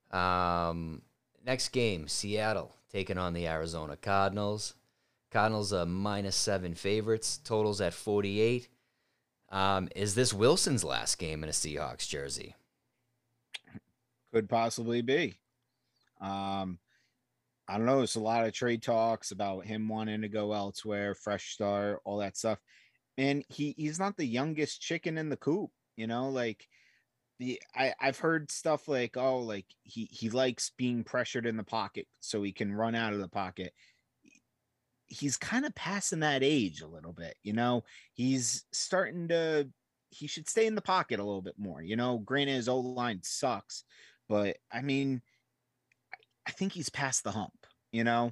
Um, 0.10 1.04
next 1.46 1.70
game, 1.70 2.08
Seattle 2.08 2.74
taking 2.92 3.20
on 3.20 3.34
the 3.34 3.48
Arizona 3.48 3.96
Cardinals. 3.96 4.74
Cardinals 5.30 5.72
are 5.72 5.86
minus 5.86 6.36
seven 6.36 6.74
favorites. 6.74 7.38
Totals 7.38 7.80
at 7.80 7.94
forty 7.94 8.42
eight. 8.42 8.70
Um, 9.50 9.90
is 9.96 10.16
this 10.16 10.34
Wilson's 10.34 10.84
last 10.84 11.20
game 11.20 11.44
in 11.44 11.50
a 11.50 11.54
Seahawks 11.54 12.10
jersey? 12.10 12.56
Could 14.34 14.50
possibly 14.50 15.04
be. 15.04 15.36
Um, 16.20 16.80
I 17.68 17.78
don't 17.78 17.86
know. 17.86 18.02
It's 18.02 18.16
a 18.16 18.20
lot 18.20 18.46
of 18.46 18.54
trade 18.54 18.84
talks 18.84 19.32
about 19.32 19.66
him 19.66 19.88
wanting 19.88 20.22
to 20.22 20.30
go 20.30 20.54
elsewhere, 20.54 21.16
fresh 21.16 21.54
start, 21.54 22.02
all 22.04 22.18
that 22.18 22.38
stuff. 22.38 22.60
And 23.18 23.46
he 23.50 23.74
he's 23.78 24.00
not 24.00 24.18
the 24.18 24.26
youngest 24.26 24.82
chicken 24.82 25.18
in 25.18 25.30
the 25.30 25.38
coop, 25.38 25.72
you 25.96 26.08
know, 26.08 26.30
like 26.30 26.68
the 27.40 27.62
I, 27.76 27.94
I've 28.00 28.20
heard 28.20 28.52
stuff 28.52 28.88
like, 28.88 29.18
oh, 29.18 29.40
like 29.40 29.68
he 29.84 30.06
he 30.06 30.30
likes 30.30 30.72
being 30.78 31.04
pressured 31.04 31.46
in 31.46 31.58
the 31.58 31.64
pocket 31.64 32.08
so 32.20 32.44
he 32.44 32.52
can 32.52 32.74
run 32.74 32.96
out 32.96 33.14
of 33.14 33.20
the 33.20 33.30
pocket. 33.30 33.74
He's 35.06 35.38
kind 35.38 35.66
of 35.66 35.76
passing 35.76 36.22
that 36.22 36.44
age 36.44 36.82
a 36.82 36.88
little 36.88 37.14
bit, 37.14 37.36
you 37.44 37.54
know. 37.54 37.84
He's 38.14 38.66
starting 38.72 39.28
to 39.30 39.70
he 40.10 40.28
should 40.28 40.50
stay 40.50 40.68
in 40.68 40.76
the 40.76 40.82
pocket 40.82 41.20
a 41.20 41.24
little 41.24 41.42
bit 41.42 41.58
more, 41.58 41.82
you 41.82 41.96
know. 41.96 42.18
Granted, 42.20 42.54
his 42.56 42.70
old 42.70 42.86
line 42.86 43.22
sucks, 43.24 43.84
but 44.28 44.58
I 44.72 44.82
mean, 44.82 45.22
I- 46.48 46.52
think 46.52 46.74
he's 46.74 46.90
past 46.90 47.24
the 47.24 47.32
hump, 47.32 47.54
you 47.92 48.04
know. 48.04 48.32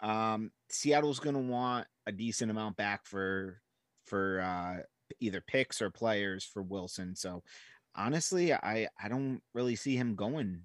Um, 0.00 0.50
Seattle's 0.70 1.20
gonna 1.20 1.40
want 1.40 1.86
a 2.06 2.12
decent 2.12 2.50
amount 2.50 2.76
back 2.76 3.06
for 3.06 3.60
for 4.04 4.40
uh 4.40 4.82
either 5.20 5.40
picks 5.40 5.80
or 5.82 5.90
players 5.90 6.44
for 6.44 6.62
Wilson. 6.62 7.14
So 7.16 7.42
honestly, 7.94 8.52
I 8.52 8.88
I 9.00 9.08
don't 9.08 9.40
really 9.54 9.76
see 9.76 9.96
him 9.96 10.14
going 10.16 10.62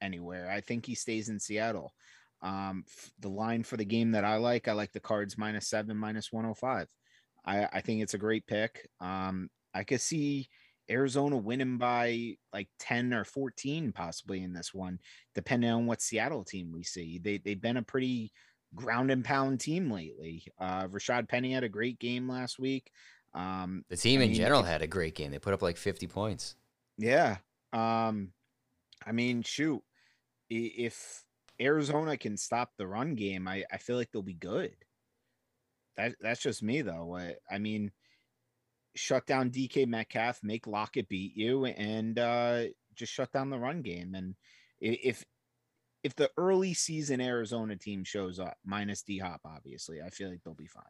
anywhere. 0.00 0.50
I 0.50 0.60
think 0.60 0.86
he 0.86 0.94
stays 0.94 1.28
in 1.28 1.40
Seattle. 1.40 1.92
Um, 2.42 2.84
the 3.18 3.28
line 3.28 3.64
for 3.64 3.76
the 3.76 3.84
game 3.84 4.12
that 4.12 4.24
I 4.24 4.36
like, 4.36 4.66
I 4.68 4.72
like 4.72 4.92
the 4.92 5.00
Cards 5.00 5.36
minus 5.36 5.68
seven, 5.68 5.96
minus 5.96 6.32
one 6.32 6.44
hundred 6.44 6.54
five. 6.58 6.88
I 7.44 7.66
I 7.72 7.80
think 7.80 8.02
it's 8.02 8.14
a 8.14 8.18
great 8.18 8.46
pick. 8.46 8.88
Um, 9.00 9.50
I 9.74 9.84
could 9.84 10.00
see 10.00 10.48
Arizona 10.90 11.36
winning 11.36 11.78
by 11.78 12.36
like 12.52 12.68
10 12.78 13.14
or 13.14 13.24
14 13.24 13.92
possibly 13.92 14.42
in 14.42 14.52
this 14.52 14.74
one, 14.74 15.00
depending 15.34 15.70
on 15.70 15.86
what 15.86 16.02
Seattle 16.02 16.44
team 16.44 16.72
we 16.72 16.82
see. 16.82 17.18
They 17.18 17.38
they've 17.38 17.60
been 17.60 17.76
a 17.76 17.82
pretty 17.82 18.32
ground 18.74 19.10
and 19.10 19.24
pound 19.24 19.60
team 19.60 19.90
lately. 19.90 20.44
Uh 20.58 20.86
Rashaad 20.88 21.28
Penny 21.28 21.52
had 21.52 21.64
a 21.64 21.68
great 21.68 21.98
game 21.98 22.28
last 22.28 22.58
week. 22.58 22.90
Um 23.34 23.84
The 23.90 23.96
team 23.96 24.20
I 24.20 24.22
in 24.22 24.32
mean, 24.32 24.34
general 24.34 24.62
had 24.62 24.80
a 24.82 24.86
great 24.86 25.14
game. 25.14 25.30
They 25.30 25.38
put 25.38 25.52
up 25.54 25.62
like 25.62 25.76
50 25.76 26.06
points. 26.06 26.56
yeah. 26.98 27.38
Um 27.72 28.32
I 29.06 29.12
mean 29.12 29.42
shoot. 29.42 29.82
If 30.50 31.24
Arizona 31.60 32.16
can 32.18 32.36
stop 32.36 32.72
the 32.76 32.86
run 32.86 33.14
game, 33.14 33.48
I, 33.48 33.64
I 33.72 33.78
feel 33.78 33.96
like 33.96 34.10
they'll 34.12 34.22
be 34.22 34.34
good. 34.34 34.76
That 35.96 36.16
that's 36.20 36.40
just 36.40 36.62
me 36.62 36.82
though. 36.82 37.16
I, 37.16 37.36
I 37.50 37.58
mean 37.58 37.92
shut 38.94 39.26
down 39.26 39.50
DK 39.50 39.86
Metcalf, 39.86 40.40
make 40.42 40.66
Lockett 40.66 41.08
beat 41.08 41.36
you, 41.36 41.64
and 41.66 42.18
uh, 42.18 42.64
just 42.94 43.12
shut 43.12 43.32
down 43.32 43.50
the 43.50 43.58
run 43.58 43.82
game. 43.82 44.14
And 44.14 44.34
if 44.80 45.24
if 46.02 46.14
the 46.16 46.30
early 46.38 46.72
season 46.74 47.20
Arizona 47.20 47.76
team 47.76 48.04
shows 48.04 48.38
up, 48.40 48.56
minus 48.64 49.02
D 49.02 49.18
Hop, 49.18 49.40
obviously, 49.44 50.00
I 50.02 50.08
feel 50.10 50.30
like 50.30 50.40
they'll 50.44 50.54
be 50.54 50.66
fine. 50.66 50.82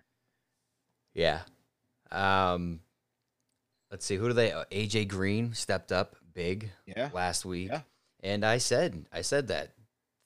Yeah. 1.14 1.40
Um, 2.12 2.80
let's 3.90 4.04
see. 4.06 4.16
Who 4.16 4.28
do 4.28 4.34
they? 4.34 4.52
uh, 4.52 4.64
AJ 4.70 5.08
Green 5.08 5.52
stepped 5.54 5.92
up 5.92 6.16
big 6.32 6.70
Yeah. 6.86 7.10
last 7.12 7.44
week, 7.44 7.70
Yeah. 7.70 7.82
and 8.20 8.44
I 8.44 8.58
said, 8.58 9.06
I 9.12 9.22
said 9.22 9.48
that 9.48 9.74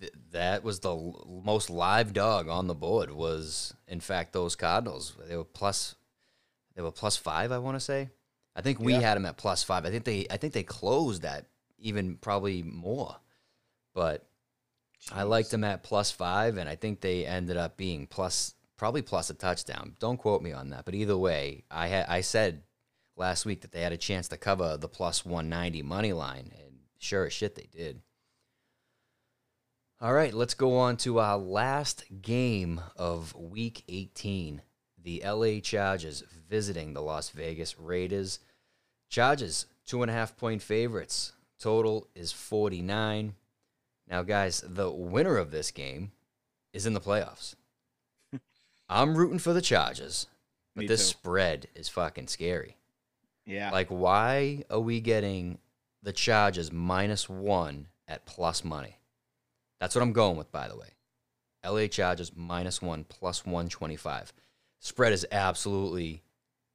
th- 0.01 0.13
that 0.33 0.63
was 0.63 0.81
the 0.81 0.91
l- 0.91 1.41
most 1.45 1.71
live 1.71 2.13
dog 2.13 2.49
on 2.49 2.67
the 2.67 2.75
board. 2.75 3.11
Was 3.11 3.75
in 3.89 4.01
fact 4.01 4.33
those 4.35 4.55
Cardinals. 4.57 5.17
They 5.27 5.37
were 5.37 5.45
plus, 5.45 5.95
they 6.75 6.83
were 6.83 6.91
plus 6.91 7.17
five. 7.17 7.53
I 7.53 7.59
want 7.59 7.77
to 7.77 7.81
say. 7.81 8.11
I 8.57 8.63
think 8.63 8.79
we 8.79 8.93
Yeah. 8.93 9.01
had 9.01 9.17
them 9.17 9.27
at 9.27 9.37
plus 9.37 9.63
five. 9.63 9.85
I 9.85 9.91
think 9.91 10.05
they, 10.05 10.27
I 10.31 10.37
think 10.37 10.53
they 10.53 10.63
closed 10.63 11.23
that 11.23 11.47
even 11.79 12.17
probably 12.17 12.63
more, 12.63 13.17
but 13.95 14.27
I 15.13 15.25
liked 15.25 15.51
them 15.51 15.65
at 15.65 15.83
plus 15.83 16.11
five, 16.11 16.57
and 16.57 16.69
I 16.69 16.77
think 16.77 17.01
they 17.01 17.27
ended 17.27 17.57
up 17.57 17.77
being 17.77 18.07
plus, 18.07 18.55
probably 18.77 19.03
plus 19.03 19.29
a 19.29 19.35
touchdown. 19.35 19.97
Don't 19.99 20.17
quote 20.17 20.41
me 20.41 20.53
on 20.53 20.71
that, 20.71 20.85
but 20.85 20.95
either 20.95 21.19
way, 21.19 21.65
I 21.71 21.89
had 21.89 22.07
I 22.09 22.21
said 22.23 22.63
last 23.17 23.45
week 23.45 23.61
that 23.63 23.73
they 23.73 23.83
had 23.83 23.93
a 23.93 23.97
chance 23.99 24.29
to 24.29 24.37
cover 24.37 24.77
the 24.77 24.89
plus 24.89 25.25
one 25.25 25.49
ninety 25.49 25.83
money 25.83 26.13
line, 26.13 26.53
and 26.59 26.79
sure 26.99 27.27
as 27.27 27.33
shit 27.33 27.55
they 27.55 27.69
did. 27.71 28.01
All 30.01 30.13
right, 30.13 30.33
let's 30.35 30.55
go 30.55 30.77
on 30.79 30.97
to 30.99 31.19
our 31.19 31.39
last 31.39 32.05
game 32.23 32.81
of 32.97 33.35
Week 33.35 33.85
eighteen. 33.89 34.63
The 35.05 35.23
LA 35.25 35.61
Chargers 35.61 36.25
visiting 36.49 36.93
the 36.95 37.03
Las 37.03 37.29
Vegas 37.31 37.79
Raiders. 37.79 38.41
Chargers 39.09 39.67
two 39.87 40.03
and 40.03 40.11
a 40.11 40.15
half 40.15 40.37
point 40.37 40.63
favorites. 40.63 41.33
Total 41.61 42.09
is 42.15 42.33
forty 42.33 42.83
nine. 42.83 43.35
Now, 44.09 44.23
guys, 44.23 44.63
the 44.67 44.91
winner 44.91 45.37
of 45.37 45.51
this 45.51 45.71
game 45.71 46.13
is 46.73 46.87
in 46.87 46.95
the 46.95 47.01
playoffs. 47.01 47.55
I'm 48.89 49.17
rooting 49.17 49.39
for 49.39 49.53
the 49.53 49.63
Chargers, 49.63 50.27
but 50.75 50.83
Me 50.83 50.87
this 50.87 51.03
too. 51.11 51.19
spread 51.19 51.69
is 51.75 51.89
fucking 51.89 52.29
scary. 52.29 52.77
Yeah. 53.47 53.71
Like, 53.71 53.89
why 53.89 54.65
are 54.71 54.81
we 54.81 55.01
getting 55.01 55.59
the 56.03 56.13
Chargers 56.13 56.73
minus 56.73 57.29
one 57.29 57.87
at 58.09 58.27
plus 58.27 58.65
money? 58.65 58.99
That's 59.81 59.95
what 59.95 60.03
I'm 60.03 60.13
going 60.13 60.37
with, 60.37 60.51
by 60.51 60.69
the 60.69 60.77
way. 60.77 60.89
LA 61.65 61.87
Chargers 61.87 62.33
minus 62.35 62.83
one 62.83 63.05
plus 63.05 63.45
125. 63.47 64.33
Spread 64.85 65.15
is 65.15 65.27
absolutely 65.33 66.23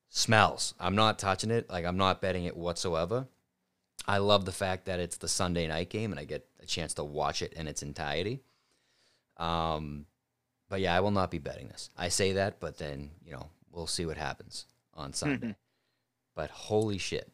smells. 0.10 0.74
I'm 0.80 0.95
not 0.95 1.20
touching 1.20 1.51
it. 1.51 1.70
Like, 1.70 1.86
I'm 1.86 1.95
not 1.95 2.22
betting 2.22 2.45
it 2.45 2.57
whatsoever. 2.57 3.28
I 4.07 4.18
love 4.18 4.45
the 4.45 4.51
fact 4.51 4.86
that 4.86 4.99
it's 4.99 5.18
the 5.18 5.28
Sunday 5.28 5.68
night 5.68 5.91
game 5.91 6.10
and 6.10 6.20
I 6.20 6.24
get 6.24 6.43
a 6.60 6.66
chance 6.66 6.95
to 6.95 7.03
watch 7.03 7.43
it 7.43 7.53
in 7.53 7.68
its 7.68 7.84
entirety. 7.84 8.41
Um, 9.38 10.07
but 10.70 10.82
yeah, 10.82 10.95
I 10.95 11.01
will 11.01 11.12
not 11.12 11.30
be 11.30 11.38
betting 11.38 11.68
this. 11.68 11.91
I 11.95 12.10
say 12.10 12.34
that, 12.34 12.60
but 12.60 12.80
then 12.80 13.12
you 13.24 13.32
know 13.32 13.47
we'll 13.72 13.86
see 13.86 14.07
what 14.07 14.18
happens 14.18 14.66
on 14.95 15.14
Sunday. 15.14 15.55
but 16.36 16.49
holy 16.49 16.97
shit, 16.97 17.32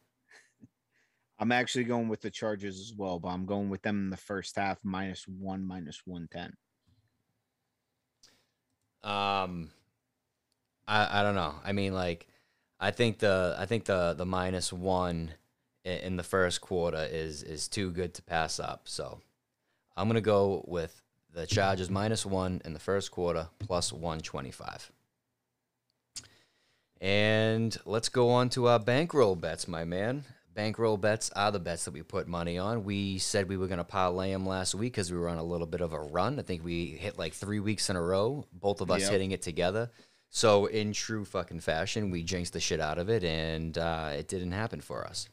I'm 1.39 1.53
actually 1.53 1.85
going 1.85 2.09
with 2.09 2.19
the 2.19 2.29
Chargers 2.29 2.81
as 2.81 2.93
well, 2.93 3.17
but 3.17 3.29
I'm 3.29 3.45
going 3.45 3.69
with 3.69 3.81
them 3.81 3.97
in 3.97 4.09
the 4.09 4.17
first 4.17 4.57
half 4.57 4.77
minus 4.83 5.25
one, 5.25 5.65
minus 5.65 6.01
one 6.03 6.27
ten. 6.29 6.51
Um, 9.09 9.69
I 10.87 11.19
I 11.19 11.23
don't 11.23 11.35
know. 11.35 11.55
I 11.63 11.71
mean, 11.71 11.93
like, 11.93 12.27
I 12.79 12.91
think 12.91 13.19
the 13.19 13.55
I 13.57 13.65
think 13.65 13.85
the 13.85 14.13
the 14.13 14.25
minus 14.25 14.71
one 14.73 15.31
in 15.83 16.15
the 16.17 16.23
first 16.23 16.61
quarter 16.61 17.07
is 17.11 17.43
is 17.43 17.67
too 17.67 17.91
good 17.91 18.13
to 18.15 18.21
pass 18.23 18.59
up. 18.59 18.81
So 18.85 19.19
I'm 19.95 20.07
gonna 20.07 20.21
go 20.21 20.63
with 20.67 21.01
the 21.33 21.45
Chargers 21.45 21.89
minus 21.89 22.25
one 22.25 22.61
in 22.65 22.73
the 22.73 22.79
first 22.79 23.11
quarter 23.11 23.47
plus 23.59 23.91
one 23.93 24.19
twenty 24.19 24.51
five. 24.51 24.91
And 27.01 27.75
let's 27.85 28.09
go 28.09 28.29
on 28.29 28.49
to 28.51 28.67
our 28.67 28.79
bankroll 28.79 29.35
bets, 29.35 29.67
my 29.67 29.83
man. 29.83 30.23
Bankroll 30.53 30.95
bets 30.95 31.29
are 31.35 31.51
the 31.51 31.59
bets 31.59 31.83
that 31.85 31.93
we 31.93 32.01
put 32.01 32.27
money 32.27 32.57
on. 32.57 32.85
We 32.85 33.17
said 33.17 33.49
we 33.49 33.57
were 33.57 33.67
going 33.67 33.79
to 33.79 33.83
parlay 33.83 34.31
them 34.31 34.45
last 34.45 34.73
week 34.73 34.93
because 34.93 35.11
we 35.11 35.17
were 35.17 35.27
on 35.27 35.37
a 35.37 35.43
little 35.43 35.67
bit 35.67 35.81
of 35.81 35.91
a 35.91 35.99
run. 35.99 36.39
I 36.39 36.43
think 36.43 36.63
we 36.63 36.85
hit 36.87 37.17
like 37.19 37.33
three 37.33 37.59
weeks 37.59 37.89
in 37.89 37.97
a 37.97 38.01
row, 38.01 38.45
both 38.53 38.79
of 38.79 38.89
us 38.89 39.01
Yep. 39.01 39.11
hitting 39.11 39.31
it 39.31 39.41
together. 39.41 39.91
So, 40.35 40.65
in 40.65 40.91
true 40.91 41.23
fucking 41.23 41.61
fashion, 41.61 42.11
we 42.11 42.21
jinxed 42.21 42.51
the 42.51 42.59
shit 42.59 42.81
out 42.81 42.97
of 42.97 43.07
it, 43.09 43.23
and 43.23 43.77
uh, 43.77 44.09
it 44.11 44.27
didn't 44.27 44.51
happen 44.51 44.81
for 44.81 45.07
us. 45.07 45.29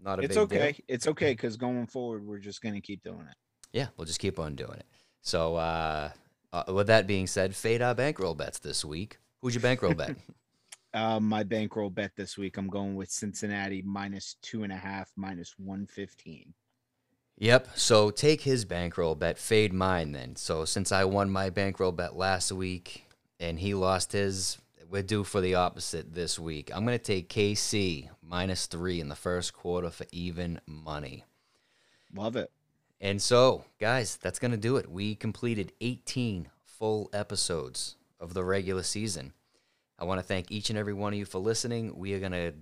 Not 0.00 0.20
a 0.20 0.22
It's 0.22 0.36
big 0.38 0.48
deal. 0.48 0.58
okay. 0.60 0.84
It's 0.88 1.06
okay 1.06 1.32
because 1.32 1.58
going 1.58 1.86
forward, 1.86 2.24
we're 2.24 2.38
just 2.38 2.62
gonna 2.62 2.80
keep 2.80 3.02
doing 3.02 3.26
it. 3.28 3.36
Yeah, 3.74 3.88
we'll 3.98 4.06
just 4.06 4.20
keep 4.20 4.38
on 4.38 4.54
doing 4.54 4.78
it. 4.78 4.86
So, 5.20 5.56
uh, 5.56 6.12
uh, 6.50 6.64
with 6.68 6.86
that 6.86 7.06
being 7.06 7.26
said, 7.26 7.54
fade 7.54 7.82
our 7.82 7.94
bankroll 7.94 8.34
bets 8.34 8.58
this 8.58 8.86
week. 8.86 9.18
Who'd 9.42 9.52
you 9.52 9.60
bankroll 9.60 9.92
bet? 9.92 10.16
Uh, 10.94 11.20
my 11.20 11.42
bankroll 11.42 11.90
bet 11.90 12.12
this 12.16 12.38
week, 12.38 12.56
I'm 12.56 12.68
going 12.68 12.94
with 12.96 13.10
Cincinnati 13.10 13.82
minus 13.82 14.36
two 14.40 14.62
and 14.62 14.72
a 14.72 14.76
half, 14.76 15.12
minus 15.14 15.54
one 15.58 15.86
fifteen. 15.86 16.54
Yep. 17.36 17.68
So 17.74 18.08
take 18.10 18.40
his 18.40 18.64
bankroll 18.64 19.14
bet, 19.14 19.36
fade 19.36 19.74
mine 19.74 20.12
then. 20.12 20.36
So 20.36 20.64
since 20.64 20.90
I 20.90 21.04
won 21.04 21.28
my 21.28 21.50
bankroll 21.50 21.92
bet 21.92 22.16
last 22.16 22.50
week 22.50 23.07
and 23.40 23.58
he 23.58 23.74
lost 23.74 24.12
his, 24.12 24.58
we're 24.90 25.02
due 25.02 25.24
for 25.24 25.40
the 25.40 25.54
opposite 25.54 26.14
this 26.14 26.38
week. 26.38 26.70
I'm 26.74 26.84
going 26.84 26.98
to 26.98 27.04
take 27.04 27.28
KC 27.28 28.08
minus 28.22 28.66
three 28.66 29.00
in 29.00 29.08
the 29.08 29.14
first 29.14 29.52
quarter 29.52 29.90
for 29.90 30.06
even 30.12 30.60
money. 30.66 31.24
Love 32.14 32.36
it. 32.36 32.50
And 33.00 33.22
so, 33.22 33.64
guys, 33.78 34.16
that's 34.16 34.38
going 34.38 34.50
to 34.50 34.56
do 34.56 34.76
it. 34.76 34.90
We 34.90 35.14
completed 35.14 35.72
18 35.80 36.48
full 36.64 37.10
episodes 37.12 37.96
of 38.18 38.34
the 38.34 38.44
regular 38.44 38.82
season. 38.82 39.32
I 39.98 40.04
want 40.04 40.20
to 40.20 40.26
thank 40.26 40.50
each 40.50 40.70
and 40.70 40.78
every 40.78 40.94
one 40.94 41.12
of 41.12 41.18
you 41.18 41.24
for 41.24 41.38
listening. 41.38 41.96
We 41.96 42.14
are 42.14 42.20
going 42.20 42.32
to 42.32 42.54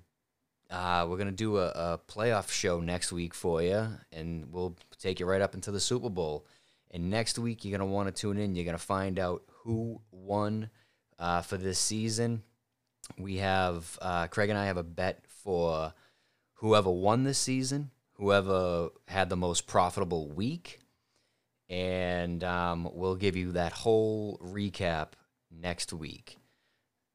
uh, 0.70 1.06
we're 1.08 1.16
gonna 1.16 1.30
do 1.30 1.58
a, 1.58 1.68
a 1.68 2.00
playoff 2.08 2.50
show 2.50 2.80
next 2.80 3.12
week 3.12 3.34
for 3.34 3.62
you, 3.62 3.88
and 4.12 4.52
we'll 4.52 4.76
take 4.98 5.20
you 5.20 5.26
right 5.26 5.40
up 5.40 5.54
into 5.54 5.70
the 5.70 5.80
Super 5.80 6.10
Bowl. 6.10 6.44
And 6.90 7.10
next 7.10 7.38
week, 7.38 7.64
you're 7.64 7.76
gonna 7.76 7.90
want 7.90 8.08
to 8.08 8.20
tune 8.20 8.38
in. 8.38 8.54
You're 8.54 8.64
gonna 8.64 8.78
find 8.78 9.18
out 9.18 9.42
who 9.64 10.00
won 10.10 10.70
uh, 11.18 11.42
for 11.42 11.56
this 11.56 11.78
season. 11.78 12.42
We 13.18 13.36
have 13.38 13.98
uh, 14.02 14.26
Craig 14.28 14.50
and 14.50 14.58
I 14.58 14.66
have 14.66 14.76
a 14.76 14.82
bet 14.82 15.24
for 15.26 15.92
whoever 16.54 16.90
won 16.90 17.24
this 17.24 17.38
season, 17.38 17.90
whoever 18.14 18.88
had 19.08 19.28
the 19.28 19.36
most 19.36 19.66
profitable 19.66 20.28
week, 20.28 20.80
and 21.68 22.42
um, 22.44 22.88
we'll 22.92 23.16
give 23.16 23.36
you 23.36 23.52
that 23.52 23.72
whole 23.72 24.38
recap 24.42 25.08
next 25.50 25.92
week. 25.92 26.36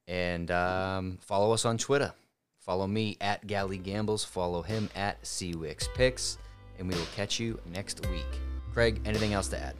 And 0.06 0.50
um, 0.50 1.18
follow 1.20 1.52
us 1.52 1.64
on 1.64 1.78
Twitter. 1.78 2.12
Follow 2.58 2.86
me 2.86 3.16
at 3.20 3.46
Galley 3.46 3.78
Gambles. 3.78 4.24
Follow 4.24 4.62
him 4.62 4.88
at 4.94 5.22
Cwix 5.22 5.88
Picks. 5.94 6.38
And 6.78 6.88
we 6.88 6.94
will 6.94 7.06
catch 7.16 7.40
you 7.40 7.60
next 7.66 8.06
week. 8.08 8.51
Craig, 8.72 9.00
anything 9.04 9.34
else 9.34 9.48
to 9.48 9.58
add? 9.58 9.74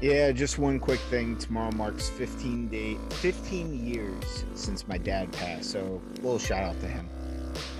Yeah, 0.00 0.32
just 0.32 0.58
one 0.58 0.78
quick 0.80 1.00
thing. 1.00 1.36
Tomorrow 1.36 1.72
marks 1.72 2.08
15 2.08 2.68
day, 2.68 2.96
15 3.10 3.86
years 3.86 4.44
since 4.54 4.88
my 4.88 4.98
dad 4.98 5.32
passed. 5.32 5.70
So, 5.70 6.00
a 6.12 6.16
little 6.16 6.38
shout 6.38 6.62
out 6.62 6.80
to 6.80 6.86
him. 6.86 7.08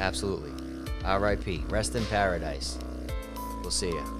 Absolutely. 0.01 0.53
R.I.P. 1.05 1.65
Rest 1.69 1.95
in 1.95 2.05
paradise. 2.07 2.79
We'll 3.63 3.71
see 3.71 3.89
you. 3.89 4.19